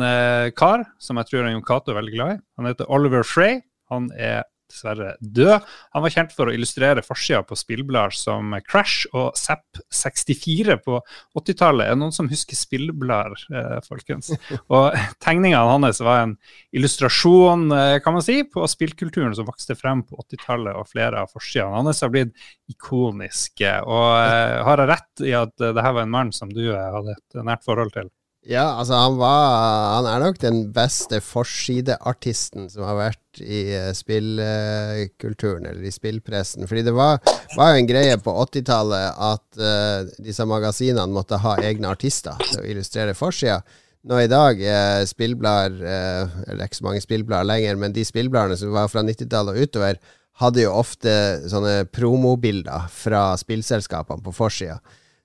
kar 0.55 0.85
som 1.03 1.19
jeg 1.19 1.29
tror 1.31 1.49
Jon 1.51 1.65
Cato 1.67 1.91
er 1.91 1.99
veldig 1.99 2.15
glad 2.15 2.31
i, 2.37 2.39
han 2.59 2.69
heter 2.71 2.91
Oliver 2.95 3.27
Frey. 3.27 3.59
Han 3.91 4.07
er 4.15 4.47
dessverre 4.69 5.15
død. 5.21 5.67
Han 5.97 6.05
var 6.05 6.15
kjent 6.15 6.35
for 6.37 6.51
å 6.51 6.55
illustrere 6.55 7.05
forsida 7.05 7.43
på 7.47 7.59
spillblader 7.59 8.17
som 8.17 8.55
Crash 8.67 9.09
og 9.17 9.37
Zapp64 9.39 10.79
på 10.85 11.01
80-tallet. 11.39 11.87
Er 11.87 11.97
det 11.97 12.03
noen 12.03 12.15
som 12.15 12.31
husker 12.31 12.59
spillblader, 12.59 13.47
eh, 13.53 13.79
folkens? 13.89 14.33
Og 14.75 14.97
tegningene 15.25 15.65
hans 15.69 16.03
var 16.05 16.25
en 16.25 16.37
illustrasjon, 16.77 17.69
eh, 17.75 17.97
kan 18.05 18.17
man 18.17 18.25
si, 18.25 18.41
på 18.45 18.67
spillkulturen 18.71 19.35
som 19.37 19.49
vokste 19.49 19.77
frem 19.79 20.05
på 20.07 20.19
80-tallet, 20.25 20.77
og 20.77 20.91
flere 20.91 21.25
av 21.25 21.33
forsidene 21.33 21.81
hans 21.81 22.05
har 22.05 22.13
blitt 22.15 22.35
ikoniske. 22.71 23.75
Og 23.89 24.09
eh, 24.21 24.59
har 24.69 24.85
jeg 24.85 24.93
rett 24.93 25.27
i 25.27 25.35
at 25.39 25.57
det 25.59 25.85
her 25.85 25.97
var 25.97 26.07
en 26.07 26.15
mann 26.15 26.35
som 26.35 26.53
du 26.53 26.67
hadde 26.73 27.17
et 27.17 27.43
nært 27.45 27.67
forhold 27.67 27.95
til? 27.97 28.13
Ja, 28.49 28.63
altså 28.81 28.97
han 28.97 29.19
var 29.21 29.99
Han 29.99 30.07
er 30.09 30.23
nok 30.23 30.39
den 30.41 30.61
beste 30.73 31.21
forsideartisten 31.21 32.71
som 32.73 32.87
har 32.89 32.97
vært 32.97 33.43
i 33.45 33.59
uh, 33.77 33.91
spillkulturen, 33.95 35.67
uh, 35.67 35.71
eller 35.71 35.85
i 35.85 35.93
spillpressen. 35.93 36.65
Fordi 36.67 36.87
det 36.87 36.95
var, 36.97 37.21
var 37.59 37.75
jo 37.75 37.83
en 37.83 37.91
greie 37.91 38.17
på 38.25 38.33
80-tallet 38.47 39.21
at 39.29 39.61
uh, 39.61 40.09
disse 40.25 40.47
magasinene 40.49 41.13
måtte 41.13 41.43
ha 41.43 41.59
egne 41.61 41.93
artister 41.93 42.41
til 42.41 42.63
å 42.63 42.67
illustrere 42.73 43.15
forsida. 43.19 43.61
Nå 44.09 44.23
i 44.23 44.31
dag 44.31 44.61
er 44.63 45.03
spillblader 45.11 45.81
Eller 45.83 46.69
ikke 46.69 46.79
så 46.79 46.85
mange 46.87 47.03
spillblader 47.03 47.49
lenger, 47.51 47.77
men 47.77 47.93
de 47.93 48.05
spillbladene 48.07 48.57
som 48.57 48.71
var 48.73 48.89
fra 48.89 49.03
90-tallet 49.05 49.59
og 49.59 49.69
utover, 49.69 49.99
hadde 50.39 50.63
jo 50.63 50.73
ofte 50.79 51.13
sånne 51.51 51.83
promobilder 51.93 52.87
fra 52.95 53.33
spillselskapene 53.37 54.23
på 54.25 54.33
forsida. 54.33 54.79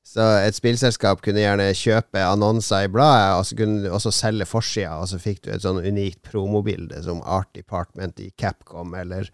Så 0.03 0.23
et 0.43 0.57
spillselskap 0.57 1.21
kunne 1.23 1.39
gjerne 1.39 1.69
kjøpe 1.79 2.21
annonser 2.27 2.85
i 2.85 2.91
bladet, 2.91 3.37
og 3.39 3.47
så 3.47 3.57
kunne 3.57 3.85
du 3.85 3.89
også 3.89 4.11
selge 4.13 4.45
forsida, 4.49 4.97
og 4.99 5.07
så 5.09 5.19
fikk 5.21 5.45
du 5.45 5.53
et 5.53 5.63
sånn 5.63 5.79
unikt 5.79 6.19
promobilde 6.27 6.99
som 7.05 7.23
Art 7.23 7.49
Department 7.55 8.19
i 8.19 8.29
Capcom 8.35 8.93
eller 8.99 9.31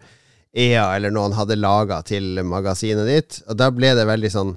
EA 0.54 0.86
eller 0.96 1.12
noen 1.14 1.34
hadde 1.34 1.58
laga 1.58 2.00
til 2.06 2.40
magasinet 2.46 3.10
ditt. 3.10 3.40
Og 3.50 3.58
da 3.58 3.70
ble 3.74 3.92
det 3.98 4.06
veldig 4.08 4.32
sånn 4.34 4.56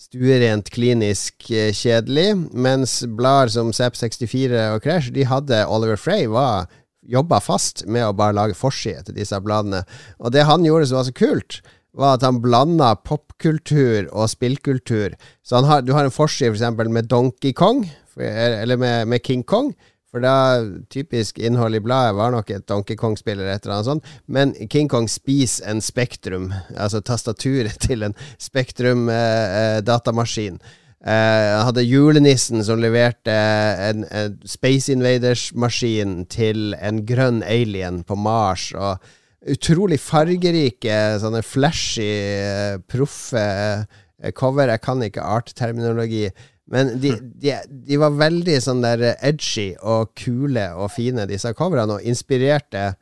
stuerent, 0.00 0.70
klinisk 0.72 1.50
eh, 1.52 1.72
kjedelig. 1.76 2.32
Mens 2.56 3.00
blader 3.04 3.52
som 3.52 3.72
Zapp64 3.76 4.66
og 4.74 4.84
Crash, 4.84 5.12
de 5.12 5.26
hadde 5.28 5.64
Oliver 5.68 6.00
Frey 6.00 6.28
var 6.30 6.70
jobba 7.10 7.40
fast 7.42 7.84
med 7.88 8.04
å 8.06 8.14
bare 8.16 8.36
lage 8.36 8.56
forside 8.56 9.06
til 9.06 9.16
disse 9.16 9.36
bladene. 9.44 9.82
Og 10.20 10.32
det 10.34 10.46
han 10.48 10.64
gjorde 10.64 10.90
som 10.90 11.00
var 11.00 11.08
så 11.08 11.16
kult, 11.16 11.60
var 11.96 12.16
at 12.16 12.24
han 12.26 12.42
blanda 12.42 12.94
popkultur 13.04 14.08
og 14.12 14.30
spillkultur. 14.30 15.10
Så 15.42 15.56
har, 15.66 15.80
du 15.82 15.92
har 15.96 16.04
en 16.06 16.12
forside 16.14 16.50
f.eks. 16.54 16.62
Med 16.88 17.04
Donkey 17.10 17.52
Kong, 17.52 17.92
eller 18.16 18.76
med, 18.76 19.08
med, 19.08 19.22
King 19.24 19.44
Kong. 19.44 19.74
For 20.10 20.18
da 20.18 20.58
typisk 20.90 21.38
innhold 21.38 21.74
i 21.78 21.84
bladet 21.84 22.16
var 22.18 22.30
nok 22.34 22.50
et 22.50 22.66
Donkey 22.66 22.96
Kong-spill 22.98 23.38
eller 23.38 23.54
et 23.54 23.64
eller 23.64 23.74
annet 23.76 23.86
sånt. 23.86 24.04
Men 24.26 24.54
King 24.66 24.90
Kong 24.90 25.08
spiser 25.08 25.70
en 25.70 25.80
Spektrum, 25.80 26.52
altså 26.74 27.00
tastaturet 27.00 27.78
til 27.86 28.02
en 28.02 28.14
Spektrum-datamaskin. 28.42 30.58
Eh, 30.58 30.60
eh, 30.60 30.66
uh, 31.00 31.64
hadde 31.64 31.80
julenissen 31.86 32.60
som 32.66 32.76
leverte 32.82 33.32
en, 33.32 34.04
en 34.10 34.36
Space 34.44 34.92
Invaders-maskin 34.92 36.26
til 36.28 36.74
en 36.76 37.06
grønn 37.06 37.42
alien 37.46 38.02
på 38.04 38.14
Mars. 38.18 38.74
og 38.74 38.98
utrolig 39.48 40.00
fargerike, 40.02 40.96
sånne 41.20 41.42
flashy, 41.46 42.10
proffe 42.90 43.44
eh, 43.44 44.32
cover. 44.36 44.72
Jeg 44.74 44.84
kan 44.84 45.04
ikke 45.04 45.24
art-terminologi. 45.24 46.28
Men 46.70 46.94
de, 47.02 47.16
de, 47.42 47.56
de, 47.66 47.96
var 47.98 48.14
veldig 48.18 48.58
sånn 48.62 48.84
der 48.84 49.02
edgy 49.16 49.72
og 49.82 50.12
kule 50.18 50.68
og 50.78 50.92
fine, 50.94 51.26
disse 51.26 51.50
coverne, 51.58 51.96
og 51.96 52.06
inspirerte 52.06 52.92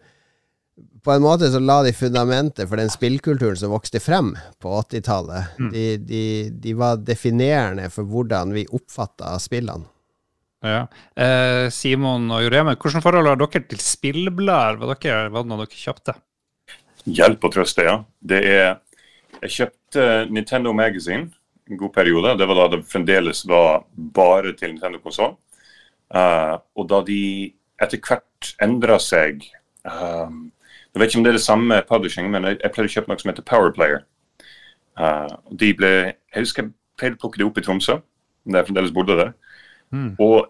På 1.05 1.13
en 1.13 1.23
måte 1.25 1.51
så 1.53 1.61
la 1.61 1.83
de 1.85 1.93
fundamentet 1.93 2.69
for 2.69 2.81
den 2.81 2.91
spillkulturen 2.93 3.59
som 3.61 3.75
vokste 3.75 4.01
frem 4.01 4.33
på 4.61 4.73
80-tallet. 4.81 5.59
Mm. 5.61 5.69
De, 5.75 5.85
de, 6.09 6.25
de, 6.65 6.75
var 6.77 7.01
definerende 7.01 7.91
for 7.93 8.09
hvordan 8.09 8.53
vi 8.57 8.67
oppfatta 8.73 9.37
spillene. 9.43 9.89
Ja. 10.65 10.89
Eh, 11.15 11.69
Simon 11.71 12.27
og 12.35 12.43
Jureme, 12.43 12.75
hvordan 12.75 13.05
forhold 13.05 13.31
har 13.31 13.39
dere 13.39 13.63
til 13.71 13.83
spillblader? 13.83 14.81
Var, 14.81 14.99
dere, 14.99 15.29
var 15.33 15.45
det 15.45 15.53
noe 15.53 15.63
dere 15.63 15.81
kjøpte? 15.85 16.17
Hjelp 17.15 17.45
og 17.45 17.55
trøste, 17.55 17.85
ja. 17.87 17.99
Det 18.21 18.43
er 18.45 18.79
Jeg 19.43 19.51
kjøpte 19.55 20.05
Nintendo 20.31 20.73
Magazine 20.73 21.31
en 21.71 21.77
god 21.79 21.93
periode. 21.93 22.39
Det 22.39 22.49
var 22.49 22.55
da 22.55 22.77
det 22.77 22.87
fremdeles 22.89 23.45
var 23.49 23.85
bare 24.15 24.53
til 24.57 24.73
Nintendo 24.73 24.99
konsoll. 24.99 25.37
Uh, 26.09 26.59
og 26.75 26.89
da 26.89 27.03
de 27.05 27.53
etter 27.83 28.01
hvert 28.01 28.55
endra 28.65 28.97
seg 28.97 29.43
um, 29.85 30.47
Jeg 30.95 31.03
vet 31.03 31.11
ikke 31.11 31.19
om 31.21 31.25
det 31.27 31.31
er 31.35 31.37
det 31.37 31.45
samme 31.45 31.83
publishing, 31.89 32.31
men 32.33 32.47
jeg, 32.49 32.57
jeg 32.63 32.73
pleide 32.73 32.89
å 32.89 32.95
kjøpe 32.95 33.13
noe 33.13 33.21
som 33.21 33.31
heter 33.31 33.47
Powerplayer. 33.47 34.01
Uh, 34.99 35.29
de 35.53 35.69
ble, 35.77 35.93
jeg 36.33 36.47
husker 36.47 36.65
jeg 36.65 36.73
pleide 36.99 37.19
å 37.19 37.23
plukke 37.23 37.39
det 37.39 37.47
opp 37.47 37.61
i 37.61 37.67
Tromsø, 37.67 37.99
der 38.49 38.63
jeg 38.63 38.71
fremdeles 38.71 38.95
bodde 38.97 39.19
der. 39.21 39.35
Mm. 39.93 40.15
Og 40.25 40.49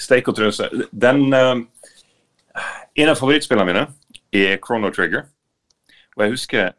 steik 0.00 0.26
og 0.28 0.36
trøse 0.36 0.66
Den 0.92 1.30
uh, 1.32 1.54
En 2.96 3.08
av 3.08 3.16
favorittspillene 3.16 3.68
mine 3.68 3.84
er 4.32 4.58
Chrono 4.64 4.90
Trigger. 4.92 5.28
Og 6.16 6.24
jeg 6.24 6.34
husker 6.34 6.74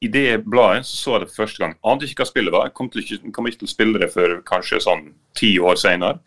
i 0.00 0.08
det 0.08 0.44
bladet 0.46 0.86
så, 0.86 0.96
så 0.96 1.12
jeg 1.16 1.20
det 1.26 1.34
første 1.36 1.62
gang. 1.64 1.76
Ante 1.84 2.06
ikke 2.06 2.22
hva 2.22 2.28
spillet 2.28 2.54
var. 2.54 2.68
Jeg 2.68 2.74
kom, 2.78 2.90
ikke, 2.94 3.32
kom 3.34 3.48
ikke 3.50 3.62
til 3.64 3.68
å 3.68 3.72
spille 3.72 4.02
det 4.02 4.10
før 4.12 4.36
kanskje 4.46 4.82
sånn 4.84 5.08
ti 5.38 5.56
år 5.58 5.78
senere. 5.80 6.20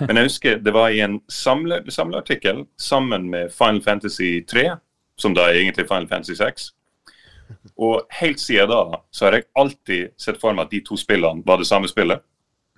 Men 0.00 0.18
jeg 0.18 0.30
husker 0.30 0.62
det 0.62 0.74
var 0.74 0.90
i 0.90 1.02
en 1.04 1.20
samle, 1.30 1.82
samleartikkel 1.88 2.64
sammen 2.80 3.28
med 3.30 3.54
Final 3.54 3.82
Fantasy 3.84 4.40
3, 4.50 4.72
som 5.20 5.36
da 5.38 5.46
er 5.48 5.60
egentlig 5.60 5.86
Final 5.86 6.10
Fantasy 6.10 6.34
6. 6.40 6.72
Og 7.78 8.02
helt 8.18 8.40
siden 8.40 8.70
da 8.72 8.82
så 9.14 9.28
har 9.28 9.38
jeg 9.38 9.48
alltid 9.58 10.12
sett 10.18 10.40
for 10.40 10.56
meg 10.56 10.66
at 10.66 10.74
de 10.74 10.82
to 10.86 10.98
spillene 10.98 11.46
var 11.46 11.62
det 11.62 11.70
samme 11.70 11.90
spillet. 11.90 12.24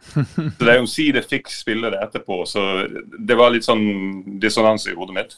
Så 0.05 0.61
det 0.61 0.69
er 0.69 0.81
jo 0.83 0.89
si 0.91 1.07
det 1.15 1.25
etterpå, 1.25 2.43
så 2.45 2.85
det 3.19 3.37
var 3.39 3.55
litt 3.55 3.65
sånn 3.65 4.39
dissonans 4.43 4.85
i 4.91 4.97
hodet 4.97 5.17
mitt. 5.17 5.37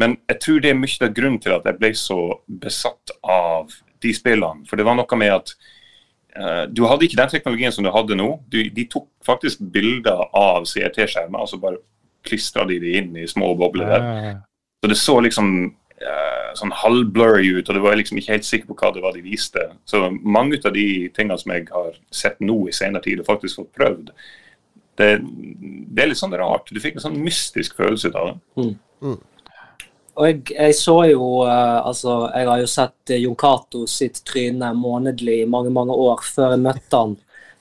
Men 0.00 0.18
jeg 0.28 0.40
tror 0.44 0.60
det 0.60 0.72
er 0.72 0.78
mye 0.78 1.06
av 1.06 1.14
grunnen 1.16 1.40
til 1.42 1.54
at 1.56 1.66
jeg 1.68 1.80
ble 1.80 1.92
så 1.96 2.20
besatt 2.46 3.14
av 3.22 3.72
de 4.04 4.12
spillene. 4.14 4.66
For 4.68 4.78
det 4.78 4.86
var 4.86 4.98
noe 4.98 5.18
med 5.20 5.32
at 5.32 5.54
uh, 6.36 6.64
du 6.68 6.84
hadde 6.84 7.08
ikke 7.08 7.20
den 7.22 7.32
teknologien 7.32 7.72
som 7.72 7.86
du 7.86 7.92
hadde 7.94 8.18
nå. 8.18 8.28
Du, 8.52 8.60
de 8.60 8.88
tok 8.92 9.08
faktisk 9.24 9.64
bilder 9.72 10.26
av 10.36 10.68
CRT-skjermer, 10.68 11.40
og 11.40 11.50
så 11.50 11.60
bare 11.62 11.80
klistra 12.26 12.66
de 12.68 12.78
det 12.82 12.96
inn 13.00 13.16
i 13.16 13.28
små 13.30 13.54
bobler 13.58 13.90
der. 13.90 14.06
Så 14.82 14.90
det 14.90 14.98
så 15.00 15.16
liksom 15.24 15.52
uh, 16.02 16.50
sånn 16.58 16.74
halvblurry 16.82 17.54
ut, 17.58 17.68
og 17.68 17.76
du 17.76 17.84
var 17.84 17.96
liksom 17.98 18.20
ikke 18.20 18.34
helt 18.34 18.48
sikker 18.48 18.70
på 18.70 18.78
hva 18.80 18.92
det 18.94 19.04
var 19.04 19.16
de 19.16 19.24
viste. 19.24 19.62
Så 19.88 20.02
mange 20.20 20.60
av 20.60 20.74
de 20.76 20.88
tingene 21.16 21.38
som 21.40 21.54
jeg 21.54 21.70
har 21.72 21.94
sett 22.14 22.42
nå 22.44 22.66
i 22.68 22.74
senere 22.76 23.04
tid 23.06 23.22
og 23.22 23.30
faktisk 23.30 23.62
fått 23.62 23.72
prøvd, 23.78 24.12
det, 24.96 25.08
det, 25.20 26.02
er 26.02 26.10
litt 26.10 26.20
sånn 26.20 26.36
rart. 26.36 26.70
Du 26.72 26.80
fikk 26.80 26.96
en 26.96 27.04
sånn 27.04 27.18
mystisk 27.20 27.76
følelse 27.76 28.10
ut 28.10 28.20
av 28.20 28.30
det. 28.30 28.36
Mm. 28.60 29.16
Og 30.16 30.28
jeg, 30.28 30.42
jeg, 30.54 30.74
så 30.78 30.96
jo 31.10 31.24
uh, 31.44 31.84
Altså, 31.86 32.18
jeg 32.32 32.48
har 32.48 32.62
jo 32.62 32.68
sett 32.70 33.12
uh, 33.12 33.18
Jon 33.20 33.36
Cato 33.36 33.84
sitt 33.90 34.22
tryne 34.28 34.72
månedlig 34.76 35.42
i 35.42 35.48
mange, 35.48 35.72
mange 35.74 35.92
år 35.92 36.24
før 36.24 36.54
jeg 36.54 36.64
møtte 36.64 37.02
han. 37.02 37.16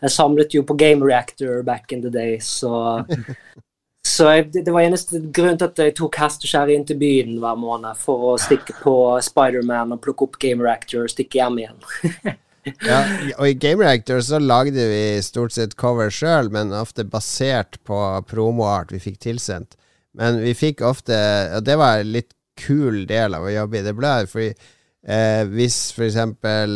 Jeg 0.05 0.13
samlet 0.13 0.55
jo 0.55 0.63
på 0.67 0.77
Game 0.79 1.03
Reactor 1.05 1.63
back 1.63 1.91
in 1.91 2.03
the 2.03 2.11
day, 2.13 2.39
så 2.39 3.03
Så 4.05 4.27
jeg, 4.29 4.51
det 4.53 4.69
var 4.69 4.85
eneste 4.85 5.17
grunn 5.33 5.57
til 5.57 5.65
at 5.65 5.79
jeg 5.81 5.95
tok 5.97 6.19
hest 6.21 6.43
og 6.45 6.51
kjerre 6.51 6.75
inn 6.75 6.83
til 6.85 6.99
byen 7.01 7.39
hver 7.41 7.55
måned 7.57 7.97
for 7.97 8.27
å 8.29 8.33
stikke 8.39 8.75
på 8.83 8.93
Spiderman 9.25 9.95
og 9.95 10.01
plukke 10.03 10.27
opp 10.27 10.37
Game 10.41 10.61
Reactor 10.61 11.07
og 11.07 11.11
stikke 11.11 11.39
hjem 11.39 11.57
igjen. 11.63 11.79
ja, 12.91 12.99
og 13.39 13.47
i 13.49 13.55
Game 13.57 13.81
Reactor 13.81 14.21
så 14.21 14.37
lagde 14.37 14.85
vi 14.91 15.01
stort 15.25 15.55
sett 15.57 15.73
cover 15.81 16.13
sjøl, 16.13 16.51
men 16.53 16.75
ofte 16.77 17.07
basert 17.09 17.79
på 17.89 17.97
promoart 18.29 18.93
vi 18.93 19.01
fikk 19.01 19.23
tilsendt. 19.25 19.73
Men 20.15 20.37
vi 20.39 20.53
fikk 20.55 20.79
ofte 20.87 21.15
Og 21.57 21.65
det 21.67 21.73
var 21.75 22.05
litt 22.07 22.29
kul 22.59 23.03
del 23.09 23.37
av 23.37 23.45
å 23.45 23.53
jobbe 23.53 23.79
i 23.79 23.85
det 23.85 23.95
bladet. 23.97 24.31
Fordi 24.31 24.51
eh, 24.51 25.43
hvis 25.51 25.79
f.eks. 25.95 26.19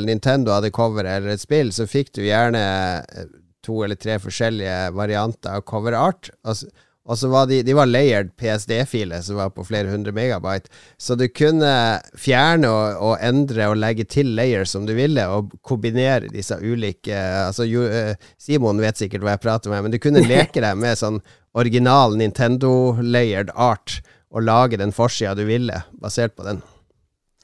Nintendo 0.07 0.55
hadde 0.55 0.73
cover 0.75 1.07
eller 1.07 1.35
et 1.35 1.43
spill, 1.43 1.73
så 1.75 1.87
fikk 1.89 2.13
du 2.17 2.23
gjerne 2.27 2.63
eh, 3.01 3.31
to 3.65 3.81
eller 3.85 3.99
tre 3.99 4.19
forskjellige 4.21 4.77
varianter 4.97 5.59
av 5.59 5.65
cover 5.67 5.97
art. 5.97 6.31
Altså, 6.47 6.69
og 7.09 7.17
så 7.17 7.29
var 7.31 7.47
de, 7.49 7.63
de 7.65 7.73
var 7.73 7.89
layered 7.89 8.35
PSD-filer 8.37 9.23
som 9.25 9.39
var 9.39 9.49
på 9.55 9.63
flere 9.65 9.89
hundre 9.89 10.13
megabyte. 10.13 10.69
Så 11.01 11.15
du 11.17 11.25
kunne 11.33 11.71
fjerne 12.13 12.69
og, 12.69 12.99
og, 13.01 13.13
endre 13.25 13.71
og 13.71 13.79
legge 13.81 14.05
til 14.05 14.29
layers 14.37 14.75
som 14.75 14.85
du 14.85 14.93
ville, 14.97 15.25
og 15.25 15.55
kombinere 15.65 16.29
disse 16.29 16.59
ulike 16.61 17.17
Altså, 17.17 17.65
jo, 17.65 17.87
uh, 17.89 18.13
Simon 18.37 18.81
vet 18.83 19.01
sikkert 19.01 19.25
hva 19.25 19.33
jeg 19.33 19.43
prater 19.47 19.73
med, 19.73 19.87
men 19.87 19.95
du 19.95 19.97
kunne 20.01 20.25
leke 20.33 20.61
deg 20.61 20.77
med 20.77 21.01
sånn 21.01 21.17
original 21.57 22.13
Nintendo-layered 22.19 23.49
art 23.57 24.03
og 24.29 24.45
lage 24.45 24.77
den 24.77 24.93
forsida 24.95 25.35
du 25.37 25.45
ville, 25.47 25.83
basert 26.01 26.35
på 26.37 26.45
den. 26.45 26.61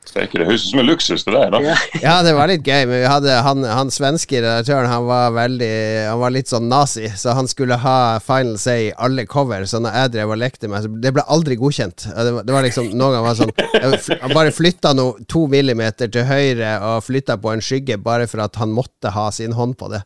Steike, 0.05 0.37
det 0.37 0.45
høres 0.45 0.63
ut 0.67 0.69
som 0.69 0.79
en 0.81 0.85
luksus, 0.85 1.23
til 1.25 1.33
deg, 1.33 1.53
da. 1.55 1.75
ja, 2.03 2.15
det 2.25 2.35
var 2.37 2.49
litt 2.49 2.65
gøy, 2.65 2.83
men 2.85 2.99
vi 3.01 3.07
hadde 3.09 3.37
han, 3.45 3.63
han 3.65 3.91
svenske 3.93 4.37
redaktøren, 4.37 4.89
han 4.89 5.07
var 5.07 5.33
veldig 5.33 5.69
Han 6.11 6.19
var 6.21 6.35
litt 6.35 6.51
sånn 6.51 6.67
nazi, 6.69 7.07
så 7.17 7.33
han 7.37 7.49
skulle 7.49 7.79
ha 7.81 7.95
Final 8.23 8.59
Say 8.61 8.89
i 8.89 8.93
alle 9.01 9.25
cover. 9.29 9.65
Så 9.69 9.81
når 9.81 9.97
jeg 9.97 10.13
drev 10.15 10.35
og 10.35 10.39
lekte 10.41 10.69
med 10.69 10.85
det 11.01 11.13
ble 11.15 11.25
aldri 11.25 11.57
godkjent. 11.59 12.05
Det 12.05 12.35
var, 12.37 12.45
det 12.45 12.55
var 12.55 12.67
liksom 12.67 12.91
Noen 12.93 13.17
ganger 13.17 13.25
var 13.25 13.39
sånn 13.39 14.21
Han 14.21 14.35
bare 14.35 14.53
flytta 14.53 14.93
noe 14.97 15.25
to 15.31 15.45
millimeter 15.51 16.11
til 16.11 16.27
høyre 16.29 16.77
og 16.85 17.01
flytta 17.07 17.39
på 17.41 17.55
en 17.55 17.65
skygge 17.65 17.97
bare 18.01 18.29
for 18.29 18.45
at 18.45 18.61
han 18.61 18.73
måtte 18.75 19.13
ha 19.15 19.27
sin 19.33 19.57
hånd 19.57 19.77
på 19.79 19.89
det. 19.95 20.03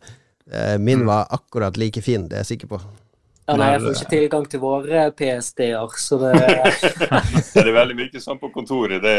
Eh, 0.52 0.78
min 0.80 1.04
mm. 1.04 1.08
var 1.12 1.28
akkurat 1.36 1.78
like 1.78 2.02
fin, 2.06 2.30
det 2.30 2.40
er 2.40 2.48
jeg 2.48 2.54
sikker 2.56 2.72
på. 2.78 2.82
Ja, 3.50 3.56
nei, 3.58 3.70
jeg 3.74 3.82
får 3.82 3.96
ikke 3.96 4.12
tilgang 4.14 4.44
til 4.50 4.62
våre 4.62 5.06
PST-er, 5.18 5.94
så 5.98 6.20
det 6.22 6.34
Det 7.56 7.64
er 7.64 7.74
veldig 7.74 7.96
mye 7.98 8.22
sånn 8.22 8.42
på 8.42 8.52
kontoret. 8.54 9.02
Det, 9.02 9.16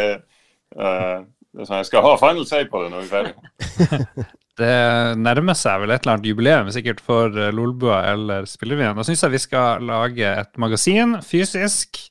uh, 0.79 1.25
det 1.51 1.65
er 1.65 1.67
sånn, 1.67 1.81
Jeg 1.81 1.89
skal 1.89 2.05
ha 2.07 2.13
final 2.21 2.47
say 2.47 2.69
på 2.71 2.85
det 2.85 2.93
når 2.93 3.03
vi 3.03 3.09
er 3.09 3.15
ferdig. 3.17 4.27
det 4.61 4.77
nærmer 5.19 5.59
seg 5.59 5.83
vel 5.83 5.95
et 5.95 6.05
eller 6.05 6.15
annet 6.15 6.29
jubileum 6.31 6.71
sikkert 6.75 7.01
for 7.03 7.35
eh, 7.35 7.51
Lolbua 7.55 8.03
eller 8.13 8.47
Spillervien. 8.47 8.95
Da 8.99 9.07
syns 9.07 9.25
jeg 9.25 9.35
vi 9.35 9.43
skal 9.43 9.87
lage 9.89 10.35
et 10.45 10.61
magasin 10.61 11.19
fysisk. 11.27 12.05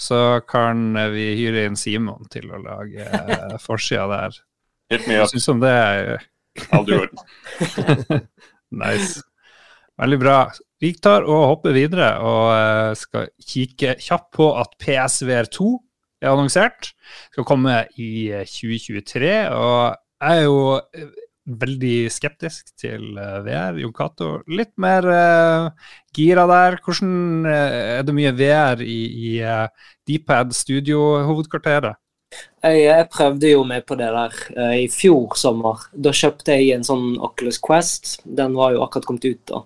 Så 0.00 0.20
kan 0.48 0.92
vi 1.12 1.30
hyre 1.38 1.66
inn 1.66 1.76
Simon 1.76 2.28
til 2.32 2.52
å 2.52 2.60
lage 2.62 3.04
eh, 3.04 3.56
forsida 3.60 4.06
der. 4.12 4.40
Hit 4.92 5.08
me 5.10 5.20
up. 5.20 5.28
Syns 5.32 5.48
om 5.52 5.60
det 5.60 5.76
I'll 6.70 6.86
do 6.88 7.02
it. 7.04 8.22
nice. 8.70 9.20
Veldig 10.00 10.18
bra. 10.20 10.38
Vi 10.82 10.92
tar 11.00 11.24
og 11.24 11.46
hopper 11.52 11.72
videre 11.72 12.10
og 12.20 12.50
eh, 12.52 12.94
skal 13.00 13.30
kikke 13.40 13.94
kjapt 14.02 14.32
på 14.36 14.50
at 14.60 14.74
PSVR 14.82 15.48
2 15.48 15.68
er 16.20 16.32
annonsert. 16.32 16.90
Skal 17.32 17.46
komme 17.48 17.84
i 17.96 18.28
2023. 18.44 19.30
Eh, 19.30 19.54
og 19.56 19.96
jeg 20.20 20.42
er 20.42 20.44
jo 20.44 20.58
eh, 20.76 21.14
veldig 21.46 21.96
skeptisk 22.12 22.74
til 22.76 23.14
VR. 23.16 23.78
Jon 23.80 23.94
Cato, 23.96 24.30
litt 24.50 24.74
mer 24.82 25.06
uh, 25.06 25.92
gira 26.16 26.42
der. 26.50 26.80
Hvordan 26.82 27.46
uh, 27.46 28.00
Er 28.00 28.02
det 28.02 28.16
mye 28.16 28.32
VR 28.34 28.82
i, 28.82 28.96
i 29.28 29.30
uh, 29.46 29.68
Dpad 30.10 30.50
Studio-hovedkvarteret? 30.58 32.02
Jeg, 32.66 32.80
jeg, 32.82 33.06
prøvde 33.12 33.52
jo 33.52 33.62
med 33.64 33.86
på 33.86 33.94
det 33.94 34.08
der 34.10 34.34
uh, 34.58 34.74
i 34.74 34.88
fjor 34.90 35.38
sommer. 35.38 35.86
Da 35.94 36.10
kjøpte 36.10 36.58
jeg 36.58 36.74
en 36.74 36.88
sånn 36.88 37.14
Oculus 37.22 37.62
Quest. 37.62 38.16
Den 38.26 38.58
var 38.58 38.74
jo 38.74 38.82
akkurat 38.82 39.06
kommet 39.06 39.30
ut 39.30 39.46
da. 39.46 39.62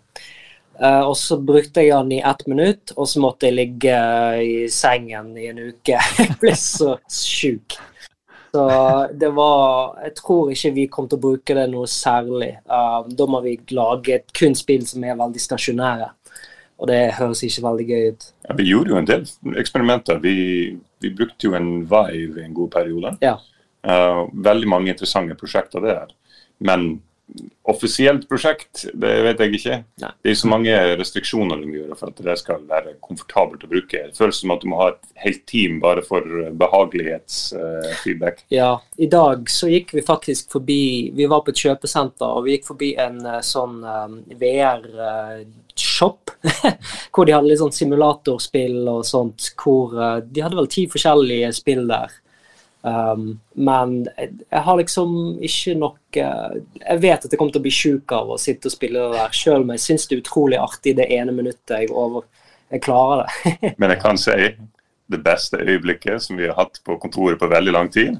Uh, 0.81 1.05
og 1.11 1.17
så 1.21 1.37
brukte 1.37 1.83
jeg 1.85 1.93
den 1.93 2.17
i 2.17 2.23
ett 2.25 2.47
minutt, 2.49 2.95
og 2.97 3.09
så 3.09 3.21
måtte 3.21 3.49
jeg 3.49 3.57
ligge 3.59 3.97
i 4.41 4.55
sengen 4.73 5.35
i 5.37 5.51
en 5.51 5.61
uke. 5.71 5.99
jeg 6.19 6.37
ble 6.41 6.55
så 6.57 6.95
sjuk. 7.13 7.77
Så 8.51 8.63
det 9.15 9.29
var 9.31 10.01
Jeg 10.03 10.15
tror 10.19 10.49
ikke 10.51 10.73
vi 10.75 10.87
kom 10.91 11.07
til 11.07 11.21
å 11.21 11.23
bruke 11.23 11.55
det 11.55 11.67
noe 11.71 11.87
særlig. 11.91 12.55
Uh, 12.65 13.05
da 13.07 13.27
må 13.31 13.43
vi 13.45 13.59
lage 13.77 14.17
et 14.17 14.33
kun 14.35 14.57
spill 14.59 14.87
som 14.89 15.05
er 15.05 15.21
veldig 15.21 15.43
stasjonære. 15.45 16.09
Og 16.81 16.89
det 16.89 17.01
høres 17.19 17.45
ikke 17.45 17.67
veldig 17.67 17.87
gøy 17.91 18.09
ut. 18.09 18.27
Ja, 18.49 18.57
vi 18.57 18.71
gjorde 18.71 18.95
jo 18.95 18.99
en 18.99 19.11
del 19.11 19.29
eksperimenter. 19.61 20.19
Vi, 20.25 20.35
vi 21.05 21.13
brukte 21.13 21.51
jo 21.51 21.55
en 21.59 21.71
Vive 21.85 22.41
i 22.41 22.47
en 22.47 22.57
god 22.57 22.73
periode. 22.73 23.13
Ja. 23.21 23.37
Uh, 23.85 24.25
veldig 24.33 24.69
mange 24.69 24.95
interessante 24.95 25.37
prosjekter 25.37 25.85
der. 25.85 26.17
Men 26.65 27.03
offisielt 27.71 28.27
prosjekt, 28.29 28.87
det 28.95 29.11
vet 29.25 29.41
jeg 29.43 29.55
ikke. 29.59 29.77
Nei. 30.03 30.11
Det 30.25 30.33
er 30.33 30.39
så 30.41 30.51
mange 30.51 30.75
restriksjoner 30.99 31.61
du 31.61 31.67
må 31.69 31.77
gjøre 31.79 31.99
for 31.99 32.11
at 32.11 32.23
det 32.27 32.37
skal 32.41 32.65
være 32.69 32.97
komfortabelt 33.05 33.67
å 33.67 33.71
bruke. 33.71 34.03
Det 34.09 34.19
føles 34.19 34.41
som 34.43 34.55
at 34.55 34.65
du 34.65 34.71
må 34.73 34.81
ha 34.81 34.89
et 34.93 35.11
helt 35.25 35.45
team 35.51 35.79
bare 35.83 36.03
for 36.07 36.25
behagelighetsfeedback. 36.63 38.43
Uh, 38.47 38.55
ja, 38.57 38.71
i 38.99 39.11
dag 39.13 39.51
så 39.53 39.71
gikk 39.71 39.95
vi 39.97 40.07
faktisk 40.07 40.51
forbi 40.57 40.81
Vi 41.17 41.29
var 41.31 41.45
på 41.45 41.53
et 41.55 41.63
kjøpesenter, 41.63 42.27
og 42.27 42.47
vi 42.47 42.57
gikk 42.57 42.67
forbi 42.73 42.91
en 43.01 43.21
uh, 43.27 43.39
sånn 43.45 43.81
um, 43.85 44.19
VR-shop. 44.41 46.35
Uh, 46.41 46.73
hvor 47.15 47.29
de 47.29 47.37
hadde 47.37 47.51
litt 47.51 47.61
sånn 47.61 47.77
simulatorspill 47.77 48.83
og 48.91 49.05
sånt. 49.07 49.53
Hvor 49.61 49.95
de 50.25 50.43
hadde 50.43 50.59
vel 50.59 50.71
ti 50.73 50.89
forskjellige 50.91 51.53
spill 51.61 51.87
der. 51.91 52.20
Um, 52.83 53.35
men 53.61 54.07
jeg, 54.17 54.31
jeg, 54.47 54.61
har 54.65 54.77
liksom 54.79 55.11
ikke 55.45 55.75
nok 55.77 56.17
uh, 56.17 56.55
Jeg 56.81 57.01
vet 57.03 57.27
at 57.27 57.29
jeg 57.29 57.37
kommer 57.37 57.53
til 57.53 57.61
å 57.61 57.65
bli 57.67 57.73
sjuk 57.77 58.15
av 58.17 58.31
å 58.33 58.39
sitte 58.41 58.71
og 58.71 58.73
spille 58.73 59.03
det 59.03 59.19
der, 59.19 59.35
sjøl 59.37 59.67
men 59.67 59.77
jeg 59.77 59.85
syns 59.85 60.07
det 60.09 60.17
er 60.17 60.23
utrolig 60.23 60.57
artig 60.57 60.95
det 60.97 61.11
ene 61.13 61.35
minuttet 61.37 61.75
jeg, 61.75 61.91
over, 61.93 62.25
jeg 62.73 62.81
klarer 62.87 63.27
det. 63.27 63.75
Men 63.83 63.93
jeg 63.93 64.01
kan 64.01 64.21
si 64.21 64.49
det 65.11 65.21
beste 65.27 65.61
øyeblikket 65.61 66.25
som 66.25 66.41
vi 66.41 66.49
har 66.49 66.57
hatt 66.57 66.81
på 66.87 66.97
kontoret 67.03 67.37
på 67.41 67.51
veldig 67.51 67.75
lang 67.75 67.91
tid, 67.93 68.17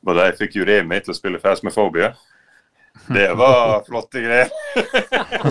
var 0.00 0.16
da 0.16 0.30
jeg 0.30 0.38
fikk 0.40 0.56
Juremi 0.60 1.00
til 1.02 1.12
å 1.12 1.18
spille 1.18 1.42
Fast 1.42 1.66
med 1.66 1.74
Phobia. 1.74 2.14
Det 3.12 3.28
var 3.36 3.82
flotte 3.84 4.22
greier. 4.24 4.48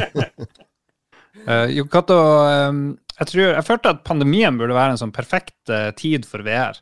uh, 1.45 1.67
jo, 1.69 1.85
Kato, 1.91 2.17
um, 2.71 2.85
jeg, 3.21 3.29
tror, 3.29 3.43
jeg 3.53 3.65
følte 3.67 3.91
at 3.93 4.01
pandemien 4.07 4.57
burde 4.57 4.75
være 4.75 4.95
en 4.95 5.01
sånn 5.01 5.13
perfekt 5.13 5.69
uh, 5.69 5.91
tid 5.97 6.25
for 6.25 6.41
VR. 6.45 6.79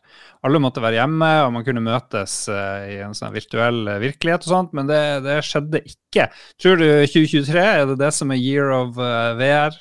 Alle 0.48 0.62
måtte 0.64 0.84
være 0.84 1.02
hjemme, 1.02 1.28
og 1.44 1.52
man 1.58 1.66
kunne 1.68 1.84
møtes 1.84 2.46
uh, 2.48 2.88
i 2.88 3.02
en 3.04 3.18
sånn 3.18 3.36
virtuell 3.36 3.84
virkelighet 4.00 4.48
og 4.48 4.54
sånt, 4.54 4.74
men 4.78 4.88
det, 4.88 5.02
det, 5.28 5.42
skjedde 5.44 5.84
ikke. 5.84 6.30
Tror 6.62 6.80
du 6.80 6.88
2023 6.88 7.60
er 7.60 7.86
det 7.92 8.00
det 8.00 8.14
som 8.16 8.32
er 8.32 8.40
year 8.40 8.72
of 8.76 8.96
VR? 8.96 9.76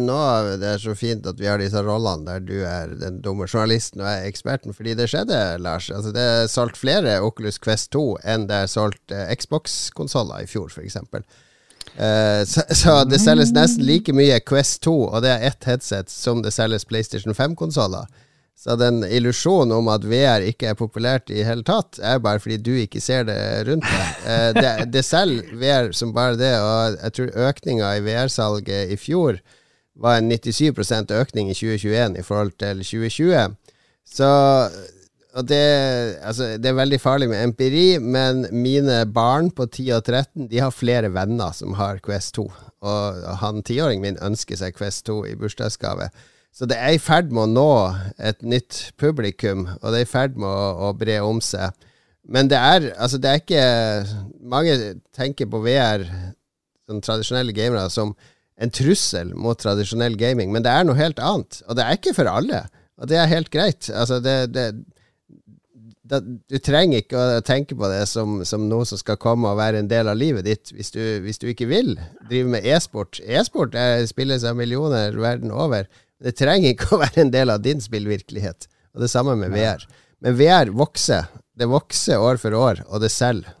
Nå, 0.00 0.20
det 0.60 0.64
er 0.64 0.78
så 0.80 0.94
fint 0.96 1.26
at 1.28 1.40
vi 1.40 1.48
har 1.48 1.60
disse 1.60 1.80
rollene 1.84 2.24
der 2.24 2.40
du 2.40 2.54
er 2.64 2.94
den 2.96 3.18
dumme 3.20 3.44
journalisten 3.44 4.00
og 4.00 4.08
jeg 4.08 4.22
er 4.22 4.30
eksperten, 4.30 4.72
fordi 4.76 4.94
det 4.96 5.10
skjedde, 5.12 5.40
Lars. 5.60 5.90
Altså, 5.92 6.12
det 6.16 6.24
er 6.24 6.48
solgt 6.48 6.80
flere 6.80 7.18
Oculus 7.24 7.60
Quest 7.60 7.90
2 7.96 8.06
enn 8.24 8.46
det 8.48 8.62
er 8.64 8.72
solgt 8.72 9.12
Xbox-konsoller 9.12 10.44
i 10.44 10.48
fjor, 10.48 10.72
f.eks. 10.72 10.96
Eh, 11.96 12.44
så, 12.44 12.62
så, 12.70 13.02
det 13.08 13.20
selges 13.22 13.52
nesten 13.56 13.86
like 13.86 14.14
mye 14.14 14.40
Quest 14.44 14.82
2, 14.86 14.94
og 15.08 15.22
det 15.24 15.34
er 15.34 15.50
ett 15.50 15.68
headset, 15.68 16.10
som 16.12 16.42
det 16.44 16.54
selges 16.54 16.86
PlayStation 16.88 17.34
5-konsoller. 17.34 18.08
Så 18.58 18.74
den 18.74 19.04
illusjonen 19.04 19.76
om 19.76 19.86
at 19.92 20.02
VR 20.02 20.42
ikke 20.42 20.72
er 20.72 20.78
populært 20.78 21.30
i 21.30 21.44
hele 21.46 21.62
tatt, 21.62 22.00
er 22.02 22.18
bare 22.18 22.42
fordi 22.42 22.56
du 22.58 22.72
ikke 22.74 23.00
ser 23.00 23.28
det 23.28 23.38
rundt 23.68 23.86
deg. 23.86 24.24
Eh, 24.26 24.48
det, 24.58 24.72
det 24.96 25.04
selger 25.06 25.54
VR 25.60 25.92
som 25.94 26.10
bare 26.16 26.34
det, 26.40 26.54
og 26.58 26.98
jeg 26.98 27.14
tror 27.18 27.48
økninga 27.52 27.94
i 27.94 28.02
VR-salget 28.08 28.94
i 28.94 28.98
fjor 28.98 29.38
var 29.98 30.18
en 30.18 30.30
97% 30.30 31.14
økning 31.14 31.50
i 31.50 31.56
2021 31.58 32.18
i 32.18 32.26
forhold 32.26 32.52
til 32.58 32.82
2020. 32.82 33.54
Så 34.06 34.28
det, 35.44 35.64
altså, 36.24 36.56
det, 36.56 36.70
er 36.70 36.78
veldig 36.78 36.98
farlig 37.00 37.28
med 37.28 37.42
empiri, 37.44 37.98
men 38.00 38.46
mine 38.50 39.02
barn 39.12 39.50
på 39.52 39.66
10 39.66 39.90
og 39.98 40.06
13 40.08 40.48
De 40.50 40.62
har 40.62 40.72
flere 40.72 41.12
venner 41.12 41.52
som 41.52 41.76
har 41.76 42.00
Quest 42.04 42.34
2. 42.38 42.46
Og 42.88 43.20
han 43.42 43.62
tiåringen 43.62 44.06
min 44.06 44.22
ønsker 44.24 44.56
seg 44.56 44.76
Quest 44.78 45.04
2 45.06 45.20
i 45.28 45.36
bursdagsgave. 45.38 46.08
Så 46.54 46.66
det 46.66 46.78
er 46.80 46.96
i 46.96 47.02
ferd 47.02 47.28
med 47.30 47.44
å 47.44 47.52
nå 47.52 47.72
et 48.18 48.40
nytt 48.42 48.94
publikum, 48.98 49.68
og 49.82 49.92
det 49.92 50.00
er 50.00 50.06
i 50.06 50.10
ferd 50.10 50.40
med 50.40 50.48
å, 50.48 50.88
å 50.88 50.94
bre 50.96 51.20
om 51.22 51.42
seg. 51.44 51.76
Men 52.28 52.48
det 52.50 52.58
er, 52.58 52.90
altså 53.00 53.20
det 53.20 53.30
er 53.30 53.40
ikke 53.40 53.62
Mange 54.48 54.74
tenker 55.16 55.48
på 55.48 55.60
VR, 55.64 56.04
sånn 56.88 57.04
tradisjonelle 57.04 57.52
gamere, 57.56 57.88
som 57.92 58.14
en 58.58 58.72
trussel 58.74 59.34
mot 59.38 59.58
tradisjonell 59.60 60.16
gaming, 60.18 60.50
men 60.54 60.64
det 60.64 60.72
er 60.72 60.86
noe 60.88 60.98
helt 60.98 61.20
annet. 61.22 61.60
Og 61.68 61.76
det 61.78 61.84
er 61.84 61.98
ikke 61.98 62.16
for 62.16 62.30
alle, 62.32 62.64
og 62.98 63.10
det 63.10 63.20
er 63.20 63.30
helt 63.30 63.52
greit. 63.54 63.90
Altså, 63.92 64.18
det, 64.24 64.38
det, 64.56 64.70
det, 66.08 66.20
du 66.48 66.58
trenger 66.64 67.02
ikke 67.02 67.18
å 67.20 67.44
tenke 67.44 67.76
på 67.78 67.88
det 67.90 68.02
som, 68.10 68.40
som, 68.48 68.66
noe 68.70 68.86
som 68.88 69.00
skal 69.00 69.18
komme 69.20 69.50
og 69.50 69.60
være 69.60 69.82
en 69.82 69.90
del 69.90 70.10
av 70.10 70.18
livet 70.18 70.46
ditt, 70.46 70.72
hvis 70.74 70.92
du, 70.94 71.00
hvis 71.24 71.40
du 71.42 71.48
ikke 71.52 71.68
vil 71.70 71.94
drive 72.30 72.52
med 72.54 72.66
e-sport. 72.66 73.20
E-sport 73.24 73.76
spilles 74.10 74.46
av 74.48 74.58
millioner 74.58 75.16
verden 75.18 75.52
over. 75.52 75.88
Det 76.22 76.34
trenger 76.38 76.74
ikke 76.74 76.92
å 76.96 77.02
være 77.04 77.26
en 77.26 77.34
del 77.34 77.54
av 77.54 77.62
din 77.64 77.82
spillvirkelighet. 77.84 78.70
Og 78.96 79.04
det 79.04 79.12
samme 79.12 79.36
med 79.38 79.52
VR. 79.54 79.84
Men 80.24 80.38
VR 80.38 80.72
vokser. 80.74 81.28
Det 81.58 81.68
vokser 81.68 82.22
år 82.22 82.38
for 82.40 82.54
år, 82.54 82.84
og 82.88 83.02
det 83.02 83.12
selger. 83.12 83.54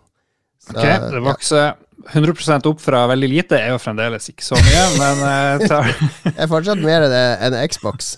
Ok, 0.68 0.82
det 0.82 1.20
vokser. 1.24 1.76
100% 2.08 2.66
opp 2.70 2.80
fra 2.80 3.02
veldig 3.10 3.28
lite 3.28 3.58
er 3.58 3.72
jo 3.72 3.80
fremdeles 3.82 4.30
ikke 4.30 4.44
så 4.46 4.58
mye, 4.62 4.84
men 5.00 5.22
uh, 5.24 5.66
tar... 5.66 5.90
Det 6.24 6.36
er 6.36 6.50
fortsatt 6.50 6.82
mer 6.84 7.04
enn 7.10 7.56
Xbox. 7.68 8.14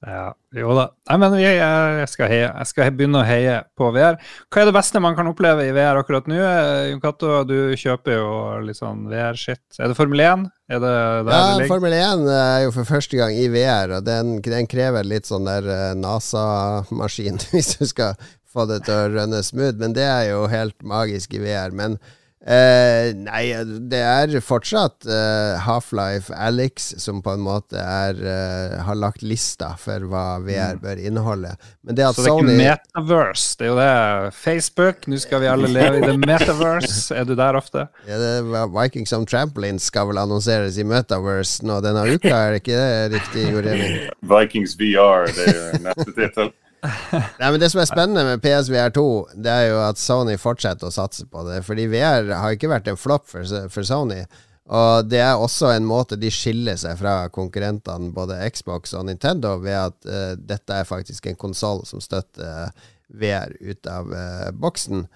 Ja, 0.00 0.30
jo 0.56 0.72
da. 0.72 0.86
Nei, 1.10 1.16
men 1.20 1.34
jeg, 1.42 1.58
jeg, 1.60 2.08
skal 2.08 2.30
heie. 2.32 2.46
jeg 2.46 2.68
skal 2.70 2.94
begynne 2.96 3.20
å 3.20 3.26
heie 3.26 3.58
på 3.76 3.90
VR. 3.92 4.16
Hva 4.48 4.62
er 4.62 4.70
det 4.70 4.74
beste 4.78 5.02
man 5.04 5.16
kan 5.18 5.28
oppleve 5.28 5.66
i 5.68 5.74
VR 5.76 6.00
akkurat 6.00 6.30
nå? 6.30 6.38
Eh, 6.40 6.86
Jon 6.88 7.02
Cato, 7.02 7.34
du 7.44 7.74
kjøper 7.76 8.16
jo 8.16 8.30
litt 8.64 8.80
sånn 8.80 9.04
VR-shit. 9.10 9.60
Er 9.76 9.92
det 9.92 9.98
Formel 9.98 10.24
1? 10.24 10.46
Er 10.72 10.80
det 10.80 10.94
ja, 11.28 11.42
det 11.60 11.68
Formel 11.68 11.96
1 11.98 12.24
er 12.32 12.64
jo 12.64 12.72
for 12.78 12.88
første 12.88 13.20
gang 13.20 13.36
i 13.36 13.50
VR, 13.52 13.98
og 13.98 14.06
den, 14.08 14.38
den 14.46 14.70
krever 14.70 15.04
litt 15.04 15.28
sånn 15.28 15.50
der 15.50 15.68
NASA-maskin 16.00 17.42
hvis 17.52 17.74
du 17.76 17.84
skal 17.90 18.16
få 18.50 18.64
det 18.70 18.80
til 18.86 18.96
å 18.96 19.10
rønne 19.12 19.42
smooth, 19.44 19.76
men 19.82 19.92
det 19.94 20.06
er 20.08 20.30
jo 20.32 20.46
helt 20.50 20.78
magisk 20.80 21.36
i 21.36 21.42
VR. 21.44 21.76
Men 21.76 22.00
Uh, 22.40 23.10
nei, 23.20 23.50
det 23.92 23.98
er 24.00 24.30
fortsatt 24.40 25.04
eh, 25.04 25.58
Half-Life 25.60 26.32
Alex 26.32 26.86
som 27.02 27.18
på 27.20 27.34
en 27.36 27.42
måte 27.44 27.76
er, 27.76 28.16
eh, 28.16 28.78
har 28.80 28.96
lagt 28.96 29.20
lista 29.20 29.74
for 29.76 30.06
hva 30.08 30.38
VR 30.40 30.78
mm. 30.78 30.80
bør 30.80 31.02
inneholde. 31.04 31.50
Men 31.84 31.98
det 31.98 32.06
at 32.06 32.16
Så 32.16 32.24
det 32.24 32.30
er 32.30 32.38
Sony... 32.38 32.54
ikke 32.54 32.62
metaverse, 32.62 33.50
det 33.60 33.66
er 33.66 33.70
jo 33.70 33.76
det. 33.76 34.32
Facebook, 34.38 35.04
nå 35.12 35.20
skal 35.20 35.44
vi 35.44 35.50
alle 35.52 35.68
leve 35.68 36.00
i 36.00 36.06
the 36.06 36.16
metaverse. 36.16 37.12
Er 37.12 37.28
du 37.28 37.34
der 37.36 37.60
ofte? 37.60 37.84
Ja, 38.10 38.16
det, 38.16 38.64
Vikings 38.72 39.12
on 39.12 39.28
Trampoline 39.28 39.78
skal 39.82 40.08
vel 40.08 40.18
annonseres 40.22 40.80
i 40.80 40.86
metaverse 40.88 41.66
nå 41.68 41.76
denne 41.84 42.06
uka, 42.08 42.32
er 42.32 42.56
det 42.56 42.64
ikke 42.64 42.80
det 42.80 43.18
riktig, 43.18 43.46
Joremi? 43.52 43.92
Vikings 44.32 44.78
VR, 44.80 45.28
det 45.36 45.52
er 45.52 45.80
neste 45.90 46.08
tittel. 46.16 46.52
Nei, 46.82 47.50
men 47.50 47.58
Det 47.60 47.70
som 47.72 47.80
er 47.82 47.88
spennende 47.88 48.24
med 48.24 48.42
PSVR 48.44 48.92
2, 48.96 49.06
det 49.44 49.52
er 49.52 49.66
jo 49.68 49.80
at 49.84 50.00
Sony 50.00 50.36
fortsetter 50.40 50.88
å 50.88 50.94
satse 50.94 51.26
på 51.28 51.42
det. 51.48 51.60
Fordi 51.66 51.88
VR 51.92 52.30
har 52.32 52.56
ikke 52.56 52.70
vært 52.72 52.88
en 52.90 53.00
flopp 53.00 53.28
for, 53.30 53.44
for, 53.72 53.86
Sony. 53.86 54.22
Og 54.70 55.08
det 55.10 55.20
er 55.24 55.40
også 55.40 55.72
en 55.74 55.88
måte 55.88 56.18
de 56.20 56.30
skiller 56.32 56.78
seg 56.80 56.96
fra 57.00 57.24
konkurrentene, 57.34 58.12
både 58.14 58.38
Xbox 58.54 58.94
og 58.96 59.08
Nintendo, 59.08 59.56
ved 59.62 59.76
at 59.76 59.98
uh, 60.08 60.36
dette 60.38 60.76
er 60.76 60.88
faktisk 60.88 61.26
en 61.26 61.40
konsoll 61.40 61.82
som 61.88 62.02
støtter 62.02 62.70
VR 63.10 63.56
ut 63.60 63.90
av 63.90 64.12
uh, 64.14 64.48
boksen. 64.54 65.08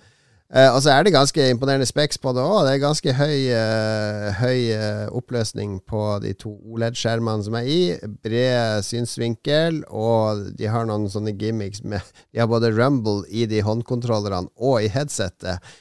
Uh, 0.55 0.71
og 0.71 0.85
så 0.85 0.93
er 0.95 1.03
det 1.03 1.11
ganske 1.17 1.49
imponerende 1.51 1.87
speks 1.89 2.21
på 2.23 2.31
det 2.37 2.43
òg. 2.47 2.61
Det 2.63 2.75
er 2.77 2.83
ganske 2.83 3.15
høy, 3.19 3.39
uh, 3.51 4.27
høy 4.39 4.59
uh, 4.71 5.07
oppløsning 5.19 5.81
på 5.83 6.03
de 6.23 6.31
to 6.39 6.53
OLED-skjermene 6.71 7.43
som 7.43 7.57
er 7.59 7.67
i. 7.67 7.79
Bred 8.23 8.87
synsvinkel, 8.87 9.81
og 9.91 10.53
de 10.55 10.69
har 10.71 10.87
noen 10.87 11.09
sånne 11.11 11.35
gimmicks 11.41 11.83
med 11.83 12.07
De 12.31 12.39
har 12.39 12.51
både 12.51 12.71
rumble 12.71 13.25
i 13.35 13.49
de 13.51 13.65
håndkontrollerne 13.67 14.53
og 14.55 14.85
i 14.85 14.93
headsetet. 14.95 15.75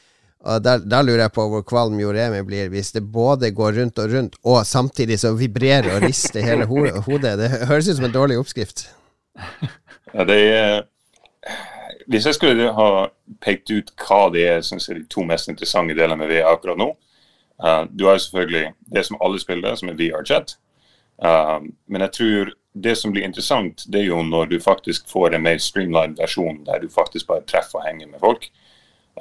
Og 0.44 0.64
der, 0.66 1.06
lurer 1.06 1.22
jeg 1.28 1.36
på 1.38 1.46
hvor 1.52 1.62
kvalm 1.64 2.02
Joremi 2.02 2.42
blir 2.44 2.72
hvis 2.74 2.92
det 2.98 3.06
både 3.14 3.54
går 3.56 3.78
rundt 3.78 4.02
og 4.02 4.10
rundt, 4.12 4.40
og 4.44 4.66
samtidig 4.68 5.20
så 5.22 5.36
vibrerer 5.38 5.94
og 5.94 6.08
rister 6.08 6.44
hele 6.44 6.66
hodet. 6.68 7.38
Det 7.40 7.52
høres 7.70 7.88
ut 7.88 8.02
som 8.02 8.10
en 8.10 8.18
dårlig 8.18 8.42
oppskrift. 8.42 8.88
Ja, 10.14 10.26
det 10.28 10.42
er 10.50 10.82
hvis 12.08 12.26
jeg 12.26 12.36
skulle 12.36 12.72
ha 12.74 12.90
pekt 13.42 13.72
ut 13.72 13.92
hva 14.04 14.28
det 14.34 14.48
er 14.50 14.62
synes 14.66 14.90
jeg, 14.90 15.00
de 15.00 15.08
to 15.10 15.24
mest 15.28 15.50
interessante 15.50 15.96
delene 15.98 16.20
med 16.20 16.32
VR 16.32 16.54
akkurat 16.54 16.80
nå 16.80 16.90
uh, 17.64 17.84
Du 17.90 18.06
har 18.06 18.18
jo 18.18 18.26
selvfølgelig 18.26 18.74
det 18.96 19.06
som 19.06 19.18
alle 19.22 19.40
spiller, 19.40 19.76
som 19.76 19.90
er 19.90 19.98
VR-chat. 20.00 20.58
Uh, 21.24 21.62
men 21.88 22.02
jeg 22.02 22.12
tror 22.12 22.54
det 22.74 22.98
som 22.98 23.12
blir 23.14 23.24
interessant, 23.24 23.86
det 23.94 24.02
er 24.02 24.10
jo 24.10 24.22
når 24.26 24.46
du 24.46 24.60
faktisk 24.60 25.10
får 25.10 25.36
en 25.36 25.44
mer 25.44 25.58
streamlined 25.58 26.18
versjon 26.18 26.64
der 26.66 26.80
du 26.82 26.90
faktisk 26.90 27.28
bare 27.28 27.46
treffer 27.48 27.80
og 27.80 27.88
henger 27.88 28.08
med 28.08 28.20
folk. 28.20 28.50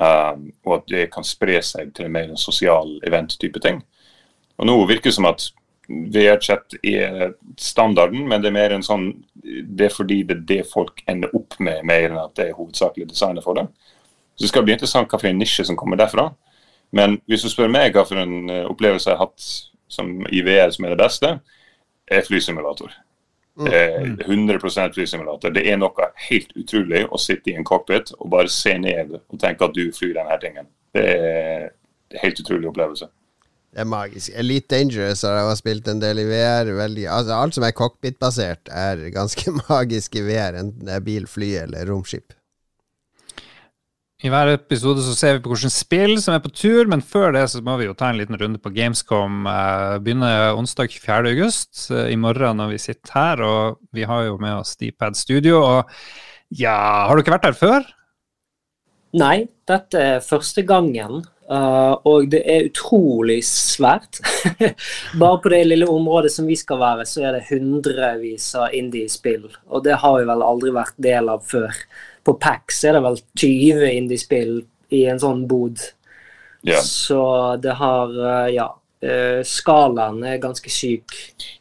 Uh, 0.00 0.40
og 0.64 0.74
at 0.78 0.88
det 0.88 1.10
kan 1.12 1.24
spre 1.24 1.60
seg 1.62 1.92
til 1.94 2.08
en 2.08 2.12
mer 2.12 2.36
sosial 2.36 2.96
event-type 3.06 3.60
ting. 3.60 3.82
Og 4.56 4.66
nå 4.66 4.78
virker 4.86 5.10
det 5.10 5.18
som 5.18 5.28
at 5.28 5.50
VR-chat 6.12 6.76
er 6.82 7.34
standarden, 7.60 8.24
men 8.28 8.42
det 8.42 8.50
er 8.50 8.56
mer 8.56 8.74
en 8.74 8.84
sånn 8.86 9.10
Det 9.34 9.88
er 9.88 9.94
fordi 9.94 10.22
det 10.28 10.36
er 10.36 10.44
det 10.48 10.60
folk 10.70 11.02
ender 11.10 11.32
opp 11.36 11.58
med, 11.58 11.82
mer 11.88 12.06
enn 12.08 12.20
at 12.20 12.36
det 12.38 12.48
er 12.48 12.56
hovedsakelig 12.58 13.08
designet 13.10 13.44
for 13.44 13.58
det. 13.58 13.66
Så 14.36 14.44
det 14.44 14.52
skal 14.52 14.64
bli 14.66 14.76
interessant 14.76 15.10
hva 15.10 15.20
for 15.20 15.30
en 15.30 15.40
nisje 15.40 15.66
som 15.68 15.78
kommer 15.78 15.98
derfra. 16.00 16.30
Men 16.92 17.18
hvis 17.26 17.44
du 17.44 17.50
spør 17.50 17.72
meg 17.72 17.94
hva 17.96 18.04
for 18.08 18.20
en 18.20 18.50
eh, 18.52 18.68
opplevelse 18.68 19.10
jeg 19.10 19.18
har 19.18 19.26
hatt 19.26 19.48
som 19.92 20.12
i 20.32 20.42
VR 20.44 20.70
som 20.72 20.86
er 20.86 20.94
det 20.94 21.00
beste, 21.02 21.32
er 22.12 22.26
flysimulator. 22.26 22.92
100 23.56 24.00
mm. 24.04 24.20
100 24.26 24.92
flysimulator. 24.94 25.52
Det 25.52 25.64
er 25.68 25.76
noe 25.80 26.08
helt 26.28 26.52
utrolig 26.56 27.04
å 27.04 27.20
sitte 27.20 27.52
i 27.52 27.56
en 27.58 27.66
cockpit 27.68 28.14
og 28.18 28.30
bare 28.32 28.52
se 28.52 28.76
ned 28.80 29.18
og 29.18 29.40
tenke 29.40 29.66
at 29.66 29.76
du 29.76 29.90
flyr 29.92 30.14
denne 30.16 30.38
tingen. 30.40 30.70
Det 30.92 31.04
er 31.04 31.66
en 31.68 32.22
helt 32.22 32.40
utrolig 32.40 32.70
opplevelse. 32.70 33.08
Det 33.72 33.80
er 33.80 33.88
magisk. 33.88 34.28
Elite 34.36 34.68
Dangerous 34.68 35.22
har 35.24 35.38
jeg 35.38 35.56
spilt 35.62 35.86
en 35.88 36.00
del 36.02 36.20
i 36.20 36.28
VR. 36.28 36.68
Veldig, 36.76 37.06
altså 37.08 37.38
alt 37.38 37.56
som 37.56 37.64
er 37.64 37.72
cockpit-basert, 37.76 38.68
er 38.68 39.06
ganske 39.14 39.54
magisk 39.70 40.18
i 40.20 40.24
VR, 40.26 40.58
enten 40.60 40.88
det 40.88 40.98
er 40.98 41.04
bil, 41.06 41.24
fly 41.30 41.54
eller 41.64 41.88
romskip. 41.88 42.36
I 44.22 44.30
hver 44.30 44.52
episode 44.52 45.02
så 45.02 45.16
ser 45.18 45.34
vi 45.34 45.42
på 45.42 45.50
hvilke 45.50 45.72
spill 45.72 46.12
som 46.22 46.36
er 46.36 46.42
på 46.44 46.52
tur, 46.54 46.86
men 46.86 47.00
før 47.02 47.32
det 47.34 47.46
så 47.50 47.62
må 47.64 47.74
vi 47.80 47.88
jo 47.88 47.96
ta 47.98 48.12
en 48.12 48.20
liten 48.20 48.38
runde 48.38 48.60
på 48.62 48.70
Gamescom. 48.76 49.48
Uh, 49.48 49.96
begynner 50.04 50.52
onsdag 50.54 50.92
24. 50.92 51.32
august, 51.32 51.72
uh, 51.90 52.04
i 52.06 52.20
morgen 52.20 52.60
når 52.60 52.76
vi 52.76 52.78
sitter 52.84 53.16
her. 53.16 53.42
Og 53.42 53.80
vi 53.96 54.06
har 54.06 54.28
jo 54.28 54.36
med 54.38 54.60
oss 54.60 54.76
Dpad 54.78 55.18
Studio. 55.18 55.64
Og 55.64 56.60
ja, 56.60 56.76
har 57.08 57.16
du 57.16 57.24
ikke 57.24 57.34
vært 57.34 57.48
her 57.50 57.58
før? 57.58 57.88
Nei, 59.18 59.48
dette 59.66 60.06
er 60.12 60.22
første 60.22 60.62
gangen 60.68 61.24
Uh, 61.50 61.98
og 62.06 62.28
det 62.30 62.40
er 62.48 62.68
utrolig 62.68 63.40
svært. 63.44 64.20
Bare 65.20 65.40
på 65.42 65.50
det 65.52 65.64
lille 65.66 65.88
området 65.90 66.30
som 66.32 66.46
vi 66.46 66.56
skal 66.56 66.78
være, 66.80 67.06
så 67.08 67.24
er 67.26 67.36
det 67.36 67.48
hundrevis 67.50 68.52
av 68.58 68.74
indie-spill. 68.76 69.48
Og 69.68 69.82
det 69.84 69.98
har 70.00 70.20
vi 70.20 70.28
vel 70.28 70.44
aldri 70.46 70.74
vært 70.74 70.94
del 71.02 71.32
av 71.32 71.42
før. 71.48 71.74
På 72.22 72.36
PAX 72.38 72.84
er 72.86 72.96
det 72.96 73.02
vel 73.04 73.18
20 73.42 73.88
indie-spill 73.90 74.54
i 74.94 75.02
en 75.10 75.20
sånn 75.20 75.42
bod. 75.50 75.82
Yeah. 76.62 76.84
Så 76.86 77.22
det 77.62 77.76
har 77.80 78.14
uh, 78.18 78.46
Ja. 78.52 78.70
Uh, 79.02 79.40
skalaen 79.42 80.20
er 80.22 80.36
ganske 80.38 80.70
syk. 80.70 81.10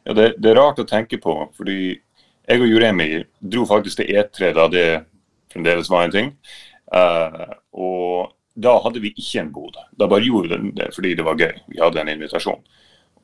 Ja, 0.05 0.13
det, 0.13 0.35
det, 0.37 0.51
er 0.51 0.59
rart 0.59 0.77
å 0.77 0.85
tenke 0.85 1.17
på, 1.17 1.33
fordi 1.57 1.95
jeg 1.97 2.61
og 2.61 2.69
Juremi 2.69 3.07
dro 3.41 3.63
faktisk 3.65 3.97
til 3.97 4.11
E3 4.13 4.51
da 4.53 4.67
det 4.69 4.83
fremdeles 5.49 5.89
var 5.89 6.05
en 6.05 6.13
ting. 6.13 6.29
og 7.73 8.29
da 8.53 8.75
hadde 8.83 9.01
vi 9.03 9.13
ikke 9.15 9.41
en 9.41 9.51
bod. 9.55 9.77
Da 9.97 10.07
bare 10.11 10.25
gjorde 10.25 10.59
vi 10.61 10.73
det 10.75 10.91
fordi 10.95 11.15
det 11.15 11.25
var 11.25 11.39
gøy. 11.39 11.53
Vi 11.71 11.81
hadde 11.81 12.01
en 12.01 12.11
invitasjon. 12.11 12.61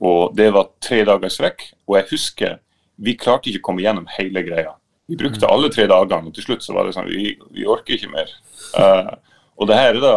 Og 0.08 0.36
det 0.38 0.52
var 0.54 0.72
tre 0.84 1.02
dagers 1.08 1.38
strekk. 1.40 1.70
Og 1.90 1.98
jeg 2.00 2.10
husker 2.12 2.58
vi 2.98 3.13
klarte 3.18 3.52
ikke 3.52 3.62
å 3.62 3.68
komme 3.70 3.84
gjennom 3.84 4.08
hele 4.18 4.42
greia. 4.46 4.74
Vi 5.08 5.18
brukte 5.20 5.46
mm. 5.46 5.52
alle 5.54 5.70
tre 5.72 5.86
dagene, 5.88 6.30
og 6.30 6.36
til 6.36 6.48
slutt 6.48 6.66
så 6.66 6.74
var 6.76 6.88
det 6.88 6.96
sånn 6.98 7.08
Vi, 7.08 7.36
vi 7.54 7.68
orker 7.70 7.96
ikke 7.96 8.12
mer. 8.12 8.32
Uh, 8.74 9.13
og 9.58 9.70
det 9.70 9.78
her 9.78 9.94
er 9.94 10.04
da 10.04 10.16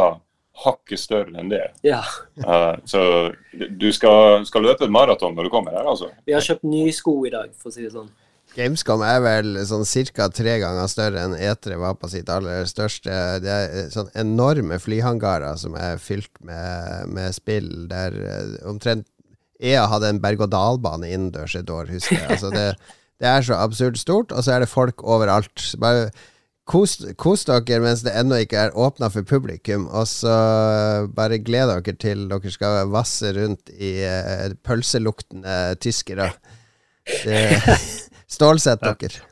hakket 0.64 1.01
større 1.01 1.37
enn 1.40 1.53
det. 1.53 1.62
Ja. 1.87 2.01
Uh, 2.40 2.75
så 2.88 3.03
du 3.53 3.88
skal, 3.96 4.42
skal 4.49 4.64
løpe 4.66 4.87
et 4.87 4.92
maraton 4.92 5.37
når 5.37 5.49
du 5.49 5.53
kommer 5.53 5.77
her, 5.77 5.87
altså. 5.92 6.11
Vi 6.27 6.35
har 6.37 6.44
kjøpt 6.44 6.66
nye 6.68 6.92
sko 6.96 7.14
i 7.29 7.33
dag, 7.33 7.53
for 7.61 7.70
å 7.70 7.77
si 7.77 7.85
det 7.85 7.92
sånn. 7.94 8.11
Gamescom 8.56 9.02
er 9.06 9.20
vel 9.22 9.58
sånn 9.68 9.84
ca. 10.10 10.26
tre 10.34 10.56
ganger 10.58 10.88
større 10.90 11.22
enn 11.22 11.36
E3 11.38 11.76
var 11.78 11.94
på 12.00 12.10
sitt 12.10 12.30
aller 12.32 12.66
største. 12.66 13.12
Det 13.44 13.50
er 13.50 13.92
sånn 13.94 14.10
enorme 14.18 14.80
flyhangarer 14.82 15.54
som 15.60 15.76
er 15.78 16.02
fylt 16.02 16.32
med, 16.42 17.06
med 17.14 17.36
spill 17.36 17.86
der 17.90 18.16
eh, 18.18 18.56
omtrent 18.66 19.06
EA 19.60 19.84
hadde 19.92 20.08
en 20.08 20.20
berg-og-dal-bane 20.22 21.06
innendørs 21.12 21.54
et 21.58 21.70
år, 21.70 21.90
husker 21.92 22.16
jeg. 22.16 22.26
Altså 22.32 22.50
det, 22.54 22.66
det, 23.20 23.28
er 23.28 23.44
så 23.44 23.60
absurd 23.60 24.00
stort, 24.00 24.32
og 24.32 24.44
så 24.44 24.56
er 24.56 24.64
det 24.64 24.72
folk 24.72 25.04
overalt. 25.04 25.62
Bare 25.78 26.08
kos, 26.70 26.96
kos 27.20 27.44
dere 27.46 27.82
mens 27.84 28.02
det 28.06 28.14
ennå 28.16 28.40
ikke 28.40 28.66
er 28.66 28.76
åpna 28.78 29.12
for 29.12 29.26
publikum, 29.28 29.86
og 29.86 30.08
så 30.08 30.34
bare 31.14 31.42
gled 31.44 31.70
dere 31.70 31.96
til 32.00 32.26
dere 32.32 32.54
skal 32.54 32.90
vasse 32.90 33.34
rundt 33.36 33.70
i 33.76 33.98
uh, 34.00 34.56
pølseluktende 34.64 35.76
tyskere. 35.84 36.32
Det 37.04 37.44
Stålsett 38.31 38.83
dere. 38.85 39.27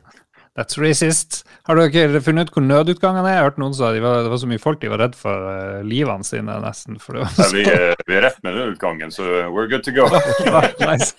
That's 0.57 0.77
racist. 0.77 1.45
Har 1.69 1.79
dere 1.79 2.19
funnet 2.19 2.49
ut 2.49 2.57
hvor 2.57 2.65
nødutgangen 2.65 3.23
er? 3.23 3.37
Jeg 3.37 3.39
har 3.39 3.45
hørt 3.51 3.59
noen 3.61 3.75
sa 3.77 3.93
de 3.95 4.01
var, 4.03 4.25
det 4.25 4.31
var 4.33 4.41
så 4.41 4.49
mye 4.49 4.61
folk 4.61 4.81
de 4.81 4.89
var 4.91 4.99
redd 4.99 5.13
for 5.15 5.45
uh, 5.47 5.77
livene 5.87 6.25
sine, 6.27 6.57
nesten. 6.63 6.97
Ja, 6.99 7.29
vi, 7.53 7.63
er, 7.63 7.93
vi, 8.03 8.17
er, 8.17 8.25
rett 8.27 8.41
med 8.43 8.57
nødutgangen, 8.57 9.13
så 9.15 9.23
we're 9.53 9.69
good 9.71 9.85
to 9.87 9.93
go. 9.95 10.09
nice. 10.89 11.13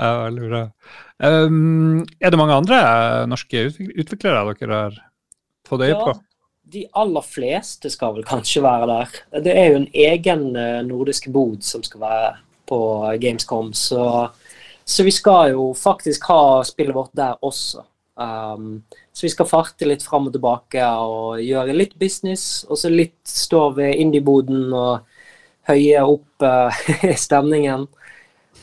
Ja, 0.00 0.10
veldig 0.24 0.48
bra. 0.48 0.64
Um, 1.22 2.02
er 2.18 2.32
det 2.32 2.40
mange 2.40 2.56
andre 2.56 2.80
uh, 2.80 3.28
norske 3.30 3.68
utviklere 3.68 4.42
dere 4.56 4.82
har 4.88 4.98
fått 5.68 5.84
øye 5.86 5.94
på? 5.94 6.16
Ja, 6.16 6.18
de 6.70 6.84
aller 6.98 7.26
fleste 7.26 7.90
skal 7.92 8.16
vel 8.16 8.26
kanskje 8.26 8.64
være 8.64 8.90
der. 8.90 9.18
Det 9.44 9.54
er 9.54 9.70
jo 9.70 9.80
en 9.84 9.90
egen 10.08 10.46
uh, 10.56 10.80
nordisk 10.88 11.28
bod 11.30 11.60
som 11.66 11.84
skal 11.86 12.02
være 12.08 12.30
på 12.70 12.80
Gamescom, 13.20 13.74
så 13.76 14.30
så 14.84 15.06
vi 15.06 15.12
skal 15.14 15.54
jo 15.54 15.70
faktisk 15.76 16.26
ha 16.30 16.64
spillet 16.66 16.96
vårt 16.96 17.14
der 17.16 17.38
også. 17.44 17.84
Um, 18.20 18.82
så 19.12 19.26
vi 19.26 19.30
skal 19.32 19.48
farte 19.48 19.88
litt 19.88 20.02
fram 20.04 20.28
og 20.28 20.34
tilbake 20.34 20.84
og 20.84 21.40
gjøre 21.40 21.76
litt 21.76 21.94
business, 22.00 22.66
og 22.68 22.80
så 22.80 22.90
litt 22.92 23.20
stå 23.24 23.70
ved 23.78 23.96
indieboden 24.02 24.68
og 24.76 25.06
høye 25.70 26.02
opp 26.04 26.44
uh, 26.44 26.82
stemningen. 27.26 27.86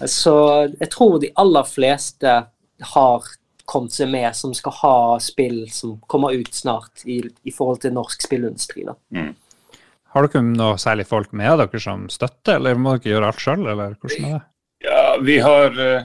Så 0.05 0.35
jeg 0.75 0.91
tror 0.93 1.17
de 1.23 1.33
aller 1.41 1.65
fleste 1.65 2.35
har 2.93 3.29
kommet 3.67 3.95
seg 3.95 4.11
med, 4.11 4.29
som 4.37 4.53
skal 4.55 4.75
ha 4.79 4.97
spill 5.19 5.65
som 5.73 5.97
kommer 6.07 6.37
ut 6.37 6.53
snart 6.55 7.03
i, 7.05 7.19
i 7.43 7.51
forhold 7.51 7.81
til 7.83 7.95
norsk 7.97 8.23
spillindustri. 8.23 8.85
Mm. 9.15 9.33
Har 10.13 10.27
dere 10.27 10.43
noe 10.45 10.77
særlig 10.79 11.07
folk 11.09 11.33
med 11.35 11.59
dere 11.63 11.81
som 11.81 12.05
støtter, 12.13 12.61
eller 12.61 12.79
må 12.79 12.95
dere 12.95 13.15
gjøre 13.15 13.31
alt 13.31 13.43
sjøl, 13.43 13.65
eller 13.65 13.97
hvordan 13.99 14.29
er 14.29 14.37
det? 14.37 14.45
Ja, 14.79 15.19
Vi 15.21 15.39
har 15.39 15.79
uh, 15.79 16.01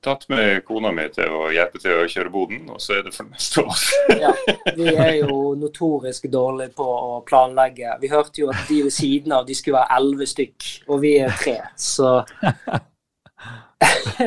tatt 0.00 0.28
med 0.28 0.64
kona 0.66 0.90
mi 0.92 1.04
til 1.14 1.30
å 1.30 1.50
hjelpe 1.54 1.78
til 1.78 2.00
å 2.00 2.08
kjøre 2.10 2.32
boden, 2.34 2.64
og 2.74 2.80
så 2.82 2.96
er 2.98 3.04
det 3.06 3.14
for 3.14 3.28
neste 3.30 3.62
år. 3.62 3.78
ja, 4.24 4.32
Vi 4.76 4.88
er 4.90 5.12
jo 5.20 5.54
notorisk 5.58 6.26
dårlige 6.32 6.74
på 6.78 6.86
å 6.86 7.20
planlegge. 7.26 7.94
Vi 8.02 8.10
hørte 8.10 8.42
jo 8.42 8.50
at 8.50 8.66
de 8.68 8.82
ved 8.88 8.94
siden 8.94 9.32
av 9.36 9.46
de 9.46 9.54
skulle 9.54 9.78
være 9.78 10.00
elleve 10.00 10.26
stykk, 10.26 10.70
og 10.88 11.02
vi 11.04 11.12
er 11.22 11.30
tre, 11.38 11.60
så 11.78 12.16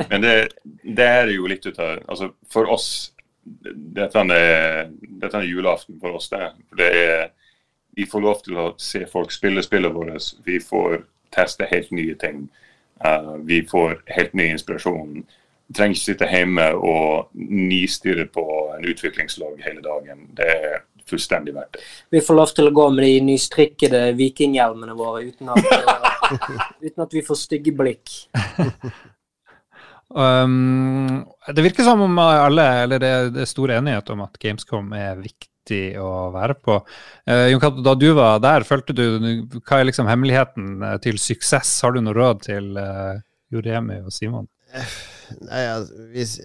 Men 0.10 0.22
det, 0.22 0.50
det, 0.84 1.06
er 1.06 1.30
jo 1.32 1.48
litt 1.48 1.64
ut 1.64 1.78
av 1.80 2.02
Altså, 2.12 2.28
for 2.52 2.68
oss 2.68 3.14
Dette 3.46 4.20
er, 4.36 4.90
dette 5.22 5.40
er 5.40 5.48
julaften 5.48 6.00
for 6.02 6.18
oss. 6.18 6.28
Det, 6.32 6.50
det 6.76 6.88
er, 6.98 7.28
vi 7.96 8.08
får 8.10 8.24
lov 8.24 8.40
til 8.44 8.58
å 8.58 8.66
se 8.82 9.04
folk 9.08 9.32
spille 9.32 9.62
spillet 9.64 9.94
vårt. 9.94 10.32
Vi 10.48 10.58
får 10.60 11.04
teste 11.36 11.68
helt 11.70 11.92
nye 11.94 12.16
ting. 12.20 12.48
Uh, 13.04 13.36
vi 13.44 13.64
får 13.68 14.04
helt 14.06 14.34
ny 14.34 14.52
inspirasjon. 14.56 15.24
Vi 15.68 15.74
trenger 15.74 15.98
ikke 15.98 16.06
sitte 16.06 16.30
hjemme 16.30 16.68
og 16.78 17.32
nistirre 17.34 18.28
på 18.32 18.46
en 18.78 18.86
utviklingslag 18.86 19.58
hele 19.66 19.82
dagen. 19.84 20.28
Det 20.38 20.50
er 20.54 20.78
fullstendig 21.10 21.56
verdt 21.56 21.78
det. 21.78 21.88
Vi 22.14 22.22
får 22.26 22.38
lov 22.38 22.54
til 22.56 22.70
å 22.70 22.76
gå 22.76 22.86
med 22.94 23.06
de 23.06 23.16
nystrikkede 23.32 24.04
vikinghjelmene 24.18 24.96
våre 24.98 25.26
uten 25.28 25.52
at, 25.54 25.68
uten 26.86 27.06
at 27.06 27.18
vi 27.18 27.26
får 27.26 27.42
stygge 27.42 27.74
blikk. 27.78 28.14
um, 30.14 31.26
det 31.50 31.66
virker 31.66 31.88
som 31.88 32.06
om 32.06 32.22
alle, 32.22 32.70
eller 32.86 33.02
det, 33.02 33.14
det 33.36 33.44
er 33.46 33.52
stor 33.52 33.76
enighet 33.80 34.14
om 34.14 34.24
at 34.26 34.40
Gamescom 34.42 34.94
er 34.98 35.20
viktig 35.20 35.55
viktig 35.66 35.98
å 36.00 36.32
være 36.34 36.56
på. 36.62 36.80
Eh, 37.26 37.52
Jon 37.52 37.60
Cato, 37.60 37.82
da 37.82 37.96
du 37.96 38.14
var 38.14 38.40
der, 38.40 38.64
følte 38.64 38.94
du 38.94 39.20
Hva 39.66 39.80
er 39.80 39.86
liksom 39.90 40.08
hemmeligheten 40.08 40.84
eh, 40.84 40.98
til 41.02 41.18
suksess? 41.18 41.82
Har 41.82 41.94
du 41.94 42.02
noe 42.02 42.14
råd 42.14 42.44
til 42.46 42.78
eh, 42.78 43.22
Joremi 43.52 44.02
og 44.04 44.12
Simon? 44.14 44.48
Nei, 45.42 45.64
altså, 45.66 45.94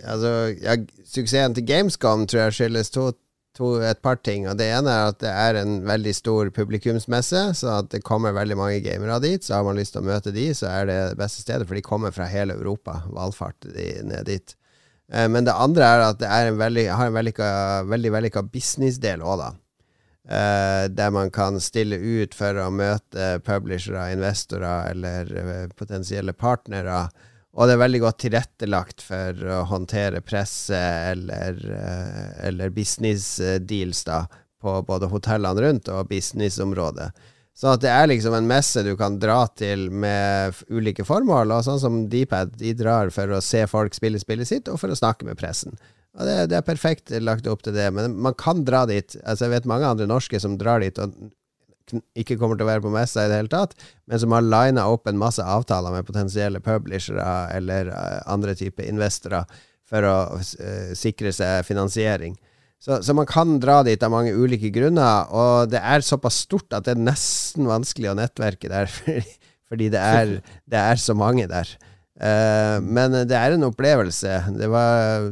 altså 0.06 0.30
ja, 0.62 0.76
Suksessen 1.04 1.54
til 1.54 1.66
Gamescom 1.66 2.26
tror 2.26 2.46
jeg 2.46 2.56
skyldes 2.56 2.90
to, 2.90 3.10
to, 3.56 3.80
et 3.82 4.00
par 4.00 4.16
ting. 4.22 4.48
og 4.48 4.56
Det 4.56 4.70
ene 4.70 4.90
er 4.90 5.10
at 5.10 5.20
det 5.20 5.30
er 5.30 5.60
en 5.60 5.82
veldig 5.84 6.14
stor 6.14 6.50
publikumsmesse, 6.50 7.50
så 7.58 7.80
at 7.80 7.90
det 7.92 8.04
kommer 8.06 8.32
veldig 8.32 8.56
mange 8.56 8.80
gamere 8.80 9.20
dit. 9.20 9.44
Så 9.44 9.58
har 9.58 9.66
man 9.66 9.76
lyst 9.76 9.96
til 9.96 10.04
å 10.04 10.08
møte 10.08 10.32
de, 10.32 10.48
så 10.54 10.70
er 10.70 10.88
det 10.88 11.00
det 11.12 11.20
beste 11.20 11.44
stedet, 11.44 11.68
for 11.68 11.76
de 11.76 11.84
kommer 11.84 12.14
fra 12.14 12.30
hele 12.30 12.56
Europa. 12.56 13.02
Valfart 13.12 13.68
de 13.68 13.92
ned 14.06 14.30
dit. 14.30 14.56
Eh, 15.12 15.28
men 15.28 15.46
det 15.46 15.56
andre 15.56 15.86
er 15.86 16.04
at 16.04 16.20
det 16.20 16.28
er 16.30 16.50
en 16.50 16.60
veldig, 16.60 16.86
har 16.94 17.10
en 17.10 17.16
vellykka, 17.16 17.48
veldig 17.90 18.14
vellykka 18.16 18.44
businessdel 18.52 19.24
òg, 19.24 19.42
da. 19.42 19.50
Uh, 20.30 20.84
der 20.92 21.08
man 21.10 21.30
kan 21.34 21.56
stille 21.58 21.96
ut 21.96 22.36
for 22.36 22.54
å 22.60 22.68
møte 22.70 23.40
publishere, 23.42 24.12
investorer 24.14 24.92
eller 24.92 25.32
uh, 25.32 25.64
potensielle 25.74 26.34
partnere. 26.36 27.08
Og 27.56 27.66
det 27.66 27.74
er 27.74 27.80
veldig 27.80 28.02
godt 28.04 28.20
tilrettelagt 28.22 29.02
for 29.02 29.40
å 29.50 29.64
håndtere 29.72 30.20
presse 30.22 30.76
eller, 30.76 31.58
eller 32.46 32.70
business 32.70 33.40
deals 33.66 34.04
da, 34.06 34.20
på 34.62 34.76
både 34.86 35.08
hotellene 35.10 35.64
rundt 35.64 35.90
og 35.90 36.12
businessområdet. 36.12 37.08
Så 37.56 37.74
at 37.74 37.82
det 37.82 37.90
er 37.92 38.08
liksom 38.08 38.34
en 38.36 38.48
messe 38.48 38.82
du 38.86 38.94
kan 38.96 39.18
dra 39.20 39.42
til 39.58 39.88
med 39.92 40.56
ulike 40.72 41.04
formål. 41.04 41.52
Og 41.56 41.66
sånn 41.66 41.80
som 41.82 42.02
Dpad, 42.12 42.54
de 42.60 42.74
drar 42.78 43.12
for 43.14 43.36
å 43.36 43.42
se 43.44 43.66
folk 43.68 43.96
spille 43.96 44.20
spillet 44.22 44.48
sitt, 44.48 44.70
og 44.70 44.80
for 44.80 44.92
å 44.92 44.96
snakke 44.96 45.28
med 45.28 45.38
pressen. 45.40 45.76
Og 46.18 46.26
det, 46.26 46.36
det, 46.50 46.58
er 46.58 46.66
perfekt 46.66 47.12
lagt 47.22 47.46
opp 47.50 47.62
til 47.66 47.76
det. 47.76 47.90
Men 47.94 48.16
man 48.22 48.36
kan 48.38 48.64
dra 48.66 48.86
dit. 48.88 49.18
Altså 49.24 49.46
Jeg 49.46 49.58
vet 49.58 49.68
mange 49.70 49.90
andre 49.90 50.08
norske 50.10 50.40
som 50.42 50.56
drar 50.60 50.82
dit 50.82 50.98
og 50.98 51.14
ikke 52.18 52.36
kommer 52.38 52.58
til 52.58 52.66
å 52.66 52.70
være 52.70 52.84
på 52.84 52.92
messa 52.94 53.24
i 53.24 53.30
det 53.30 53.40
hele 53.40 53.50
tatt, 53.50 53.72
men 54.06 54.20
som 54.22 54.34
har 54.34 54.46
lina 54.46 54.84
opp 54.92 55.08
en 55.10 55.18
masse 55.18 55.42
avtaler 55.42 55.90
med 55.90 56.06
potensielle 56.06 56.60
publishere 56.62 57.24
eller 57.56 57.90
eh, 57.90 58.20
andre 58.30 58.54
typer 58.54 58.86
investorer 58.86 59.48
for 59.90 60.06
å 60.06 60.16
uh, 60.38 60.92
sikre 60.94 61.32
seg 61.34 61.64
finansiering. 61.66 62.36
Så, 62.80 63.02
så, 63.04 63.12
man 63.12 63.28
kan 63.28 63.58
dra 63.60 63.82
dit 63.84 64.00
av 64.00 64.12
mange 64.12 64.32
ulike 64.32 64.70
grunner, 64.72 65.28
og 65.36 65.68
det 65.72 65.82
er 65.84 66.04
såpass 66.04 66.42
stort 66.46 66.72
at 66.72 66.86
det 66.86 66.94
er 66.94 67.08
nesten 67.10 67.68
vanskelig 67.68 68.08
å 68.12 68.16
nettverke 68.16 68.70
der, 68.72 68.88
fordi, 69.68 69.90
det, 69.92 70.00
er, 70.00 70.38
det, 70.64 70.80
er, 70.80 71.00
så 71.00 71.16
mange 71.18 71.44
der. 71.50 71.74
Uh, 72.20 72.80
men 72.80 73.18
det 73.28 73.36
er 73.36 73.56
en 73.56 73.68
opplevelse. 73.68 74.38
Det 74.56 74.70
var 74.72 75.28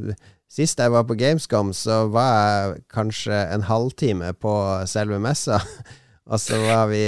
Sist 0.48 0.80
jeg 0.80 0.90
var 0.90 1.04
på 1.04 1.16
Gamescom, 1.20 1.74
så 1.76 2.06
var 2.08 2.28
jeg 2.32 2.78
kanskje 2.92 3.36
en 3.52 3.66
halvtime 3.68 4.32
på 4.40 4.52
selve 4.88 5.18
messa. 5.20 5.60
Og 6.32 6.40
så 6.40 6.56
var 6.60 6.88
vi, 6.90 7.04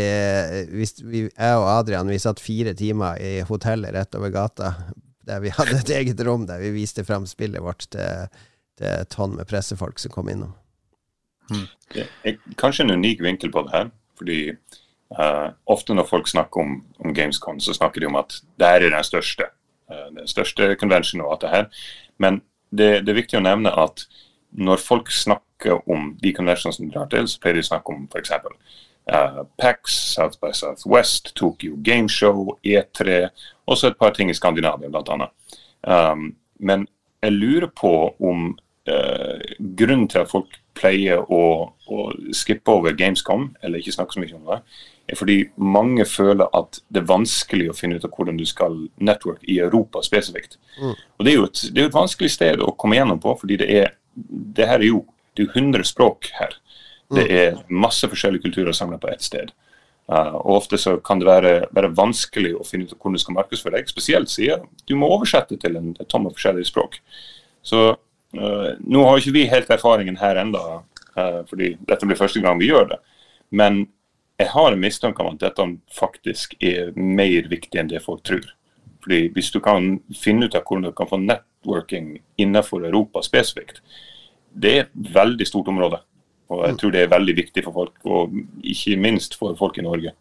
vi, 0.73 1.25
Jeg 1.29 1.57
og 1.61 1.67
Adrian 1.69 2.09
vi 2.09 2.21
satt 2.21 2.41
fire 2.41 2.73
timer 2.77 3.19
i 3.21 3.41
hotellet 3.45 3.93
rett 3.93 4.17
over 4.17 4.33
gata, 4.33 4.71
der 5.29 5.43
vi 5.45 5.53
hadde 5.53 5.77
et 5.77 5.93
eget 5.93 6.23
rom 6.25 6.47
der 6.49 6.63
vi 6.63 6.71
viste 6.73 7.05
fram 7.05 7.27
spillet 7.29 7.61
vårt 7.61 7.85
til 7.93 8.31
det 8.81 8.89
er 8.89 9.05
et 9.05 9.13
tonn 9.13 9.37
med 9.37 9.49
pressefolk 9.49 10.01
som 10.01 10.13
kom 10.15 10.31
innom. 10.33 10.55
Hmm. 11.51 11.67
Kanskje 12.61 12.87
en 12.87 12.95
unik 12.97 13.23
vinkel 13.25 13.53
på 13.53 13.67
det 13.67 13.77
her. 13.77 13.91
fordi 14.19 14.41
Uh, 15.19 15.51
ofte 15.67 15.95
når 15.95 16.07
folk 16.07 16.29
snakker 16.31 16.61
om, 16.61 16.85
om, 16.99 17.15
Gamescom, 17.15 17.59
så 17.61 17.75
snakker 17.75 18.01
de 18.01 18.07
om 18.07 18.19
at 18.21 18.37
det 18.63 18.67
er 18.67 18.85
den 18.85 19.05
største. 19.05 19.49
Uh, 19.91 20.07
den 20.15 20.29
største 20.31 20.77
convention 20.79 21.25
og 21.25 21.33
alt 21.33 21.41
det 21.41 21.51
her. 21.51 21.65
Men 22.19 22.43
det, 22.71 22.91
det, 23.03 23.11
er 23.11 23.19
viktig 23.19 23.41
å 23.41 23.43
nevne 23.43 23.73
at 23.75 24.05
når 24.55 24.79
folk 24.79 25.11
snakker 25.11 25.83
om 25.91 26.13
de 26.23 26.33
conventionene 26.35 26.77
som 26.77 26.87
de 26.87 26.95
drar 26.95 27.11
til, 27.11 27.27
så 27.27 27.43
pleier 27.43 27.59
de 27.59 27.65
å 27.67 27.71
snakke 27.73 27.95
om 27.97 28.07
f.eks. 28.07 28.31
Uh, 29.11 29.43
PAX, 29.59 29.99
South 30.15 30.39
by 30.39 30.53
Southwest, 30.55 31.33
Tokyo 31.35 31.75
Gameshow, 31.83 32.55
E3, 32.63 33.27
også 33.67 33.91
et 33.91 33.99
par 33.99 34.15
ting 34.15 34.31
i 34.31 34.39
Skandinavia 34.39 34.93
bl.a. 34.95 35.31
Um, 35.91 36.37
men 36.63 36.87
jeg 37.25 37.35
lurer 37.35 37.71
på 37.75 37.93
om 38.23 38.53
grunnen 39.59 40.09
til 40.11 40.23
at 40.23 40.31
folk 40.31 40.57
pleier 40.79 41.21
å, 41.33 41.43
å 41.71 42.07
skippe 42.37 42.73
over 42.73 42.95
Gamescom, 42.97 43.51
eller 43.63 43.81
ikke 43.81 43.95
snakke 43.97 44.17
så 44.17 44.23
mye 44.23 44.39
om 44.39 44.49
det, 44.49 44.61
er 45.11 45.19
fordi 45.19 45.39
mange 45.57 46.05
føler 46.07 46.51
at 46.57 46.81
det 46.89 47.03
er 47.03 47.11
vanskelig 47.11 47.71
å 47.71 47.77
finne 47.77 47.99
ut 47.99 48.07
av 48.07 48.13
hvordan 48.15 48.39
du 48.39 48.47
skal 48.49 48.77
network 49.03 49.43
i 49.51 49.59
Europa 49.63 50.03
spesifikt. 50.07 50.59
Mm. 50.79 50.95
Og 50.95 51.25
Det 51.25 51.33
er 51.33 51.39
jo 51.39 51.49
et, 51.49 51.63
det 51.75 51.83
er 51.83 51.89
et, 51.91 51.97
vanskelig 51.97 52.31
sted 52.37 52.63
å 52.63 52.75
komme 52.79 52.99
gjennom 52.99 53.21
på, 53.23 53.35
fordi 53.41 53.59
det 53.61 53.71
er 53.81 53.97
det 54.15 54.67
her 54.67 54.83
er 54.83 54.91
jo 54.91 55.05
det 55.39 55.47
er 55.47 55.57
100 55.57 55.87
språk 55.87 56.31
her. 56.37 56.57
Det 57.11 57.25
mm. 57.27 57.35
er 57.41 57.59
masse 57.73 58.07
forskjellige 58.11 58.43
kulturer 58.43 58.75
samla 58.77 58.99
på 59.01 59.11
ett 59.11 59.23
sted. 59.23 59.53
Uh, 60.11 60.35
og 60.43 60.57
Ofte 60.57 60.79
så 60.79 60.97
kan 61.07 61.21
det 61.21 61.29
være, 61.29 61.53
være, 61.71 61.93
vanskelig 61.95 62.57
å 62.59 62.65
finne 62.67 62.89
ut 62.89 62.97
hvordan 62.97 63.15
du 63.15 63.23
skal 63.23 63.37
markedsføre 63.37 63.79
deg, 63.79 63.91
spesielt 63.91 64.31
siden 64.33 64.67
du 64.91 64.97
må 64.99 65.11
oversette 65.15 65.59
til 65.63 65.79
en, 65.79 65.93
tomme 66.11 66.33
forskjellige 66.35 66.67
språk. 66.67 66.99
Så 67.63 67.93
Nå 68.33 69.05
har 69.07 69.19
ikke 69.19 69.35
vi 69.35 69.49
helt 69.51 69.71
erfaringen 69.71 70.19
her 70.21 70.39
enda, 70.39 70.61
uh, 71.17 71.41
fordi 71.51 71.75
dette 71.89 72.07
blir 72.07 72.19
første 72.19 72.43
gang 72.43 72.61
vi 72.61 72.71
gjør 72.71 72.93
det. 72.93 73.01
Men 73.51 73.83
jeg 74.41 74.53
har 74.55 74.73
en 74.73 74.81
mistanke 74.81 75.23
om 75.23 75.35
at 75.35 75.43
dette 75.43 75.67
faktisk 75.93 76.55
er 76.65 76.95
mer 76.97 77.49
viktig 77.51 77.81
enn 77.81 77.91
det 77.91 78.03
folk 78.05 78.23
tror. 78.25 78.47
Fordi 79.05 79.29
Hvis 79.35 79.51
du 79.51 79.61
kan 79.61 79.99
finne 80.17 80.47
ut 80.47 80.55
av 80.55 80.63
hvordan 80.65 80.89
du 80.89 80.93
kan 80.97 81.09
få 81.09 81.19
networking 81.21 82.21
innenfor 82.37 82.87
Europa 82.87 83.23
spesifikt, 83.23 83.83
det 84.53 84.73
er 84.77 84.81
et 84.87 85.13
veldig 85.15 85.47
stort 85.47 85.69
område. 85.69 86.01
Og 86.51 86.65
jeg 86.67 86.79
tror 86.81 86.95
det 86.95 87.03
er 87.05 87.13
veldig 87.13 87.37
viktig 87.37 87.65
for 87.65 87.73
folk, 87.73 88.01
og 88.05 88.35
ikke 88.67 88.97
minst 88.99 89.37
for 89.39 89.55
folk 89.59 89.79
i 89.79 89.85
Norge. 89.87 90.15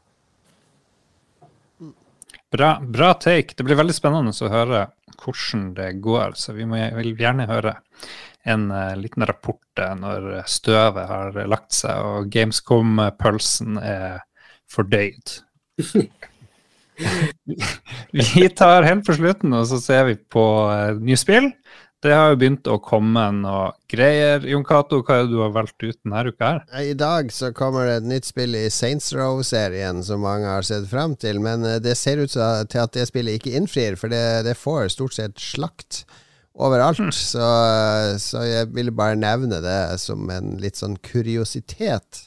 Bra, 2.51 2.79
bra 2.81 3.13
take. 3.13 3.55
Det 3.55 3.65
blir 3.65 3.77
veldig 3.77 3.93
spennende 3.93 4.33
å 4.33 4.51
høre 4.51 4.87
hvordan 5.19 5.73
det 5.77 5.91
går. 6.03 6.37
Så 6.39 6.55
vi 6.57 6.67
må, 6.69 6.79
vil 6.97 7.15
gjerne 7.19 7.49
høre 7.49 7.75
en 8.49 8.69
uh, 8.71 8.95
liten 8.99 9.25
rapport 9.27 9.81
uh, 9.83 9.93
når 9.99 10.29
støvet 10.49 11.09
har 11.09 11.39
lagt 11.51 11.75
seg 11.75 12.05
og 12.05 12.31
Gamescom-pølsen 12.33 13.77
er 13.83 14.21
fordøyd. 14.69 15.39
vi 18.15 18.49
tar 18.55 18.87
helt 18.87 19.05
på 19.07 19.15
slutten, 19.17 19.53
og 19.55 19.67
så 19.69 19.79
ser 19.83 20.07
vi 20.09 20.15
på 20.19 20.45
uh, 20.69 20.95
nye 20.99 21.19
spill. 21.19 21.51
Det 21.99 22.13
har 22.15 22.29
jo 22.31 22.37
begynt 22.39 22.67
å 22.71 22.77
komme 22.79 23.25
noe 23.35 23.73
greier. 23.91 24.45
Jon 24.47 24.63
Cato, 24.63 25.01
hva 25.03 25.17
er 25.17 25.25
det 25.25 25.33
du 25.33 25.41
har 25.41 25.51
valgt 25.51 25.83
ut 25.83 25.97
denne 25.97 26.21
uka 26.29 26.51
her? 26.53 26.61
I 26.79 26.93
dag 26.95 27.33
så 27.35 27.49
kommer 27.55 27.89
det 27.89 27.97
et 27.99 28.07
nytt 28.07 28.29
spill 28.29 28.55
i 28.55 28.69
Saints 28.71 29.11
Row-serien 29.11 29.99
som 30.07 30.23
mange 30.23 30.47
har 30.47 30.63
sett 30.63 30.87
frem 30.87 31.17
til, 31.19 31.41
men 31.43 31.67
det 31.83 31.97
ser 31.99 32.21
ut 32.23 32.31
til 32.31 32.83
at 32.85 32.95
det 32.95 33.03
spillet 33.09 33.41
ikke 33.41 33.51
innfrir, 33.59 33.99
for 33.99 34.11
det, 34.13 34.45
det 34.47 34.55
får 34.55 34.93
stort 34.95 35.17
sett 35.17 35.43
slakt 35.43 36.05
overalt. 36.59 37.01
Mm. 37.03 37.11
Så, 37.11 37.49
så, 38.23 38.43
jeg 38.47 38.71
ville 38.75 38.95
bare 38.95 39.19
nevne 39.19 39.59
det 39.63 39.81
som 39.99 40.29
en 40.31 40.55
litt 40.61 40.79
sånn 40.79 40.97
kuriositet. 41.03 42.25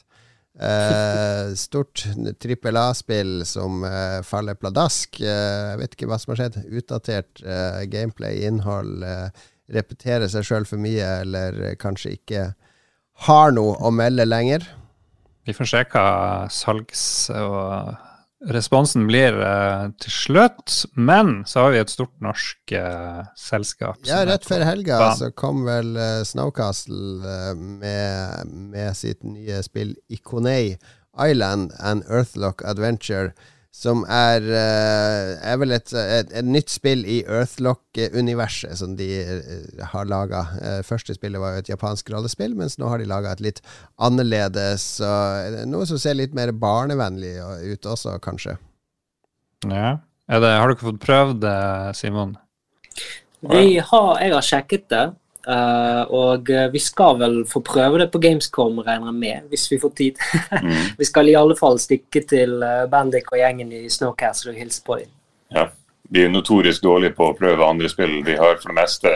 Eh, 0.53 1.53
stort 1.65 2.05
trippel 2.41 2.77
A-spill 2.77 3.41
som 3.49 3.81
eh, 3.89 4.19
faller 4.27 4.57
pladask. 4.59 5.17
Eh, 5.21 5.71
jeg 5.71 5.81
vet 5.81 5.97
ikke 5.97 6.11
hva 6.11 6.21
som 6.21 6.35
har 6.35 6.43
skjedd. 6.43 6.61
Utdatert 6.69 7.41
eh, 7.41 7.81
gameplay, 7.89 8.43
innhold. 8.45 9.01
Eh, 9.01 9.49
repeterer 9.75 10.29
seg 10.31 10.45
sjøl 10.47 10.67
for 10.69 10.81
mye, 10.81 11.09
eller 11.23 11.75
kanskje 11.81 12.15
ikke 12.17 12.47
har 13.27 13.53
noe 13.55 13.75
å 13.81 13.91
melde 13.93 14.25
lenger. 14.25 14.65
Vi 15.43 15.53
får 15.55 15.69
se 15.69 15.83
hva 15.91 16.07
salgs- 16.51 17.29
og 17.35 17.93
responsen 18.51 19.05
blir 19.07 19.35
uh, 19.39 19.89
til 20.01 20.13
slutt. 20.13 20.75
Men 20.95 21.43
så 21.47 21.65
har 21.65 21.75
vi 21.75 21.81
et 21.83 21.93
stort 21.93 22.13
norsk 22.23 22.75
uh, 22.75 23.23
selskap. 23.39 24.01
Ja, 24.07 24.23
rett 24.27 24.47
før 24.47 24.65
helga 24.67 24.99
så 25.19 25.31
kom 25.35 25.63
vel 25.67 25.95
uh, 25.99 26.23
Snowcastle 26.27 27.55
med, 27.55 28.53
med, 28.73 28.91
sitt 28.99 29.23
nye 29.27 29.63
spill 29.65 29.95
Iconei 30.11 30.77
Island 31.13 31.73
and 31.79 32.03
Earthlock 32.09 32.63
Adventure 32.65 33.31
som 33.73 34.03
er, 34.05 34.43
uh, 34.45 35.33
er 35.41 35.57
vel 35.57 35.73
et, 35.73 35.89
et, 35.97 36.29
et, 36.29 36.45
nytt 36.45 36.69
spill 36.69 37.01
i 37.09 37.23
Earthlock-universet 37.25 38.77
som 38.77 38.93
de 38.99 39.07
uh, 39.25 39.81
har 39.95 40.05
laga. 40.09 40.43
Uh, 40.59 40.81
første 40.85 41.15
spillet 41.17 41.41
var 41.41 41.55
jo 41.55 41.63
et 41.63 41.71
japansk 41.73 42.11
rollespill, 42.13 42.53
mens 42.59 42.77
nå 42.77 42.91
har 42.91 43.01
de 43.01 43.09
laga 43.09 43.33
et 43.33 43.41
litt 43.43 43.63
annerledes 43.97 44.85
Noe 45.69 45.87
som 45.89 45.99
ser 46.01 46.19
litt 46.19 46.35
mer 46.37 46.51
barnevennlig 46.53 47.33
ut 47.73 47.89
også, 47.89 48.19
kanskje. 48.23 48.59
Ja. 49.65 49.97
Det, 50.29 50.53
har 50.53 50.69
du 50.69 50.75
ikke 50.75 50.91
fått 50.91 51.03
prøvd 51.03 51.41
det, 51.43 51.57
Simon? 51.97 52.37
Har, 53.43 53.59
jeg 53.65 53.83
har 53.89 54.45
sjekket 54.45 54.85
det. 54.93 55.05
Uh, 55.43 56.03
og 56.15 56.47
eh, 56.49 56.69
vi 56.71 56.79
skal 56.79 57.17
vel 57.19 57.33
få 57.43 57.59
prøve 57.67 57.97
det 57.99 58.05
på 58.13 58.19
Gamescom, 58.23 58.77
regner 58.79 59.09
jeg 59.09 59.19
med, 59.19 59.49
hvis 59.51 59.65
vi 59.71 59.79
får 59.81 59.91
tid. 59.97 60.21
mm. 60.63 60.85
Vi 61.01 61.05
skal 61.05 61.27
i 61.27 61.35
alle 61.35 61.57
fall 61.59 61.79
stikke 61.83 62.21
til 62.29 62.63
uh, 62.63 62.85
Bandic 62.91 63.27
og 63.27 63.41
gjengen 63.41 63.73
i 63.75 63.89
Snowcastle 63.91 64.53
og 64.53 64.61
hilse 64.61 64.79
på 64.85 65.01
dem. 65.01 65.11
Ja, 65.51 65.67
vi 66.15 66.23
er 66.23 66.31
notorisk 66.31 66.85
dårlige 66.85 67.17
på 67.17 67.27
å 67.27 67.35
prøve 67.35 67.67
andre 67.67 67.91
spill. 67.91 68.21
Vi 68.23 68.37
har 68.39 68.55
for 68.61 68.71
det 68.71 68.77
meste 68.77 69.11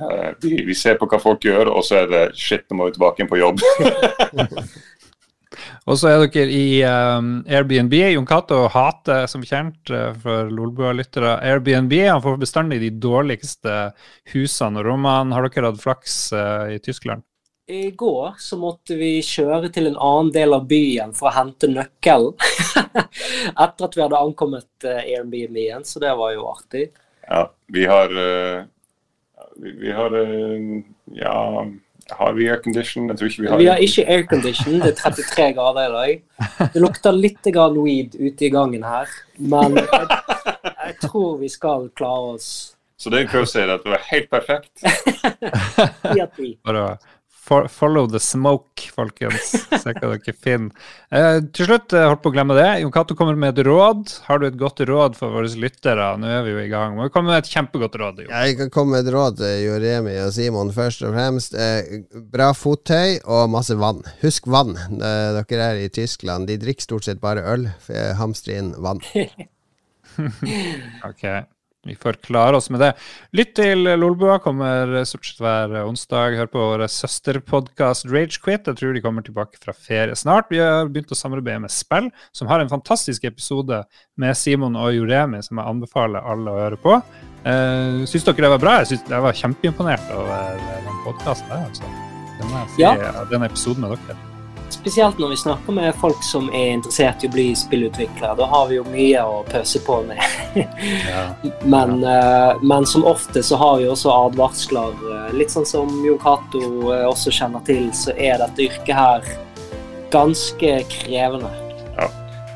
uh, 0.00 0.32
vi, 0.40 0.62
vi, 0.64 0.74
ser 0.74 0.96
på 0.96 1.08
hva 1.10 1.20
folk 1.20 1.44
gjør, 1.44 1.68
og 1.74 1.84
så 1.84 2.00
er 2.04 2.08
det 2.08 2.24
shit, 2.40 2.64
nå 2.70 2.80
må 2.80 2.88
vi 2.88 2.96
tilbake 2.96 3.20
inn 3.20 3.30
på 3.30 3.42
jobb. 3.42 3.60
Og 5.88 5.96
så 5.96 6.10
er 6.10 6.26
dere 6.26 6.52
i 6.52 6.82
um, 6.84 7.30
Airbnb. 7.48 7.94
Jon 8.12 8.28
Cato 8.28 8.66
hater 8.72 9.24
som 9.30 9.44
kjent 9.46 9.92
uh, 9.94 10.12
for 10.20 10.50
Lolbua-lyttere 10.52 11.38
Airbnb. 11.46 11.94
Han 12.04 12.22
får 12.24 12.40
bestandig 12.42 12.82
de 12.82 12.92
dårligste 13.00 13.78
husene 14.34 14.82
og 14.82 14.90
rommene. 14.90 15.34
Har 15.36 15.48
dere 15.48 15.72
hatt 15.72 15.82
flaks 15.82 16.20
uh, 16.36 16.68
i 16.74 16.78
Tyskland? 16.84 17.24
I 17.70 17.92
går 17.94 18.34
så 18.42 18.58
måtte 18.58 18.96
vi 18.98 19.20
kjøre 19.22 19.70
til 19.72 19.86
en 19.92 19.98
annen 20.02 20.32
del 20.34 20.56
av 20.56 20.66
byen 20.68 21.14
for 21.16 21.30
å 21.30 21.36
hente 21.38 21.70
nøkkelen. 21.70 22.34
Etter 23.64 23.86
at 23.86 23.96
vi 23.96 24.04
hadde 24.04 24.20
ankommet 24.20 24.88
uh, 24.88 25.00
Airbnb 25.00 25.62
igjen, 25.64 25.86
så 25.86 26.02
det 26.02 26.12
var 26.18 26.34
jo 26.34 26.48
artig. 26.50 26.90
Ja, 27.30 27.44
vi 27.70 27.86
har 27.86 28.10
vi, 28.10 29.70
vi 29.78 29.92
har 29.94 30.16
ja 31.14 31.36
har 32.18 32.32
vi 32.36 32.48
aircondition? 32.50 33.08
Jeg 33.08 33.18
tror 33.18 33.30
ikke 33.30 33.42
vi 33.42 33.48
har 33.48 33.58
Vi 33.60 33.68
har 33.70 33.84
ikke 33.84 34.04
aircondition. 34.08 34.80
Det 34.80 34.90
er 34.92 34.98
33 34.98 35.52
grader 35.58 35.86
i 35.86 35.92
dag. 35.94 36.68
Det 36.74 36.82
lukter 36.82 37.16
litt 37.16 37.46
weed 37.46 38.16
ute 38.18 38.46
i 38.46 38.50
gangen 38.50 38.84
her, 38.84 39.08
men 39.38 39.76
jeg, 39.76 40.18
jeg 40.64 40.96
tror 41.04 41.38
vi 41.38 41.48
skal 41.48 41.88
klare 41.96 42.34
oss. 42.36 42.50
Så 43.00 43.10
det 43.10 43.22
jeg 43.22 43.30
prøver 43.32 43.46
å 43.46 43.50
si, 43.50 43.60
er 43.62 43.72
at 43.72 43.84
det 43.86 43.94
var 43.94 44.02
helt 44.10 44.30
perfekt? 44.30 44.72
Ti 46.04 46.20
av 46.20 46.34
ti 46.36 46.50
follow 47.40 48.06
the 48.06 48.20
smoke, 48.20 48.90
folkens. 48.94 49.52
Se 49.68 49.94
hva 49.96 50.10
dere 50.12 50.34
finner. 50.36 50.70
Eh, 51.10 51.40
til 51.54 51.68
slutt, 51.68 51.94
jeg 51.96 52.10
holdt 52.10 52.22
på 52.24 52.30
å 52.32 52.34
glemme 52.34 52.56
det. 52.58 52.68
Jon 52.82 52.92
Cato 52.94 53.16
kommer 53.18 53.38
med 53.38 53.58
et 53.58 53.66
råd. 53.66 54.12
Har 54.28 54.40
du 54.40 54.46
et 54.48 54.58
godt 54.60 54.82
råd 54.86 55.18
for 55.18 55.34
våre 55.34 55.50
lyttere? 55.62 56.08
Nå 56.20 56.30
er 56.30 56.44
vi 56.46 56.54
jo 56.54 56.62
i 56.62 56.70
gang. 56.72 56.96
Må 56.98 57.08
vi 57.08 57.14
komme 57.14 57.32
med 57.32 57.42
et 57.42 57.52
kjempegodt 57.52 57.98
råd? 58.00 58.24
Jo. 58.24 58.30
Jeg 58.30 58.58
kan 58.60 58.72
komme 58.74 58.96
med 58.96 59.08
et 59.08 59.14
råd 59.14 59.40
til 59.40 59.64
Joremi 59.66 60.16
og 60.22 60.34
Simon 60.36 60.74
først 60.76 61.06
og 61.06 61.14
fremst. 61.16 61.56
Eh, 61.58 62.04
bra 62.32 62.50
fottøy 62.56 63.20
og 63.24 63.48
masse 63.54 63.76
vann. 63.80 64.04
Husk 64.24 64.50
vann. 64.50 64.76
Eh, 64.76 65.40
dere 65.40 65.70
er 65.70 65.84
i 65.86 65.92
Tyskland. 65.92 66.50
De 66.50 66.60
drikker 66.60 66.86
stort 66.86 67.08
sett 67.08 67.22
bare 67.22 67.46
øl. 67.54 67.70
Hamstre 68.20 68.60
inn 68.60 68.74
vann. 68.78 69.02
ok. 71.10 71.24
Vi 71.86 71.94
får 71.96 72.12
klare 72.12 72.56
oss 72.56 72.68
med 72.70 72.82
det. 72.82 72.90
Lytt 73.32 73.54
til 73.56 73.88
Lolbua 73.96 74.36
kommer 74.44 74.98
stort 75.08 75.24
sett 75.24 75.40
hver 75.40 75.72
onsdag. 75.80 76.36
Hør 76.36 76.50
på 76.52 76.64
vår 76.74 76.84
søsterpodkast 76.92 78.04
Ragequit. 78.10 78.68
Jeg 78.68 78.76
tror 78.76 78.92
de 78.92 79.00
kommer 79.04 79.24
tilbake 79.24 79.56
fra 79.62 79.72
ferie 79.72 80.16
snart. 80.18 80.50
Vi 80.52 80.60
har 80.60 80.90
begynt 80.92 81.14
å 81.14 81.16
samarbeide 81.16 81.62
med 81.64 81.72
Spill, 81.72 82.10
som 82.36 82.52
har 82.52 82.60
en 82.60 82.72
fantastisk 82.72 83.24
episode 83.30 83.80
med 84.20 84.36
Simon 84.36 84.76
og 84.76 84.92
Joremi 84.92 85.40
som 85.46 85.56
jeg 85.56 85.72
anbefaler 85.72 86.28
alle 86.32 86.52
å 86.52 86.60
høre 86.66 86.80
på. 86.80 87.00
Uh, 87.40 88.04
syns 88.04 88.26
dere 88.28 88.44
det 88.44 88.54
var 88.58 88.64
bra? 88.66 88.78
Jeg, 88.82 88.92
synes, 88.92 89.06
jeg 89.14 89.24
var 89.24 89.40
kjempeimponert 89.40 90.12
over 90.12 90.60
den 90.60 91.04
podkasten. 91.06 91.56
Altså. 91.64 91.94
Den, 92.40 92.58
ja. 92.80 92.92
den 93.32 93.48
episoden 93.48 93.86
med 93.86 93.96
dere. 93.96 94.39
Spesielt 94.80 95.18
når 95.18 95.28
vi 95.28 95.36
snakker 95.36 95.72
med 95.76 95.94
folk 96.00 96.22
som 96.24 96.46
er 96.56 96.70
interessert 96.72 97.24
i 97.24 97.28
å 97.28 97.32
bli 97.34 97.50
spillutviklere. 97.56 98.32
Da 98.38 98.46
har 98.48 98.70
vi 98.70 98.78
jo 98.78 98.84
mye 98.88 99.24
å 99.28 99.42
pøse 99.44 99.82
på 99.84 99.98
med. 100.08 100.22
ja. 101.10 101.26
men, 101.74 101.98
uh, 102.00 102.56
men, 102.64 102.86
som 102.88 103.04
ofte 103.04 103.42
så 103.44 103.58
har 103.60 103.76
vi 103.82 103.90
også 103.92 104.08
advarsler. 104.14 104.96
Eh, 105.12 105.34
litt 105.36 105.52
sånn 105.52 105.68
som 105.68 105.92
Jo 106.06 106.16
Cato 106.22 106.62
uh, 106.88 107.04
også 107.10 107.34
kjenner 107.42 107.60
til, 107.68 107.90
så 107.92 108.16
er 108.16 108.40
dette 108.40 108.70
yrket 108.70 108.96
her 108.96 109.28
ganske 110.14 110.72
krevende. 110.96 111.52
Ja. 111.98 112.08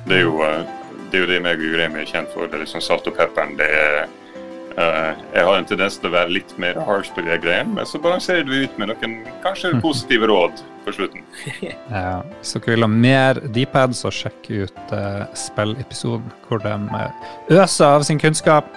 Det 0.09 0.23
er 0.23 0.25
jo 0.25 0.41
det, 0.41 1.19
er 1.19 1.27
jo 1.27 1.29
det 1.29 1.43
meg 1.45 1.61
og 1.61 1.69
Juremi 1.69 2.01
er 2.07 2.09
kjent 2.09 2.33
for. 2.33 2.49
Det 2.49 2.57
er 2.57 2.65
liksom 2.65 2.83
salt 2.85 3.05
og 3.11 3.21
pepperen. 3.21 3.53
det 3.61 3.69
er 3.69 4.07
jeg 4.77 5.45
har 5.47 5.57
en 5.57 5.67
tendens 5.69 5.97
til 6.01 6.11
å 6.11 6.15
være 6.15 6.35
litt 6.35 6.55
mer 6.59 6.79
harsh 6.87 7.13
på 7.15 7.23
de 7.23 7.37
greiene, 7.39 7.77
men 7.77 7.87
så 7.87 8.01
balanserer 8.03 8.47
du 8.49 8.55
ut 8.65 8.79
med 8.81 8.91
noen 8.91 9.17
kanskje 9.45 9.75
positive 9.85 10.27
råd 10.31 10.63
på 10.85 10.95
slutten. 10.97 11.25
ja, 11.95 12.21
Hvis 12.41 12.57
dere 12.57 12.75
vil 12.75 12.87
ha 12.87 12.91
mer 12.91 13.41
Dpad, 13.55 13.95
så 13.97 14.13
sjekk 14.15 14.51
ut 14.51 14.95
uh, 14.95 15.25
spillepisoden 15.39 16.31
hvor 16.49 16.63
de 16.65 16.75
øser 17.55 17.87
av 17.87 18.07
sin 18.07 18.21
kunnskap. 18.21 18.71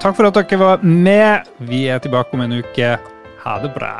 Takk 0.00 0.16
for 0.18 0.28
at 0.28 0.36
dere 0.36 0.60
var 0.60 0.84
med. 0.84 1.48
Vi 1.68 1.86
er 1.92 2.00
tilbake 2.04 2.36
om 2.36 2.44
en 2.44 2.58
uke. 2.60 2.96
Ha 3.44 3.58
det 3.62 3.72
bra. 3.76 3.98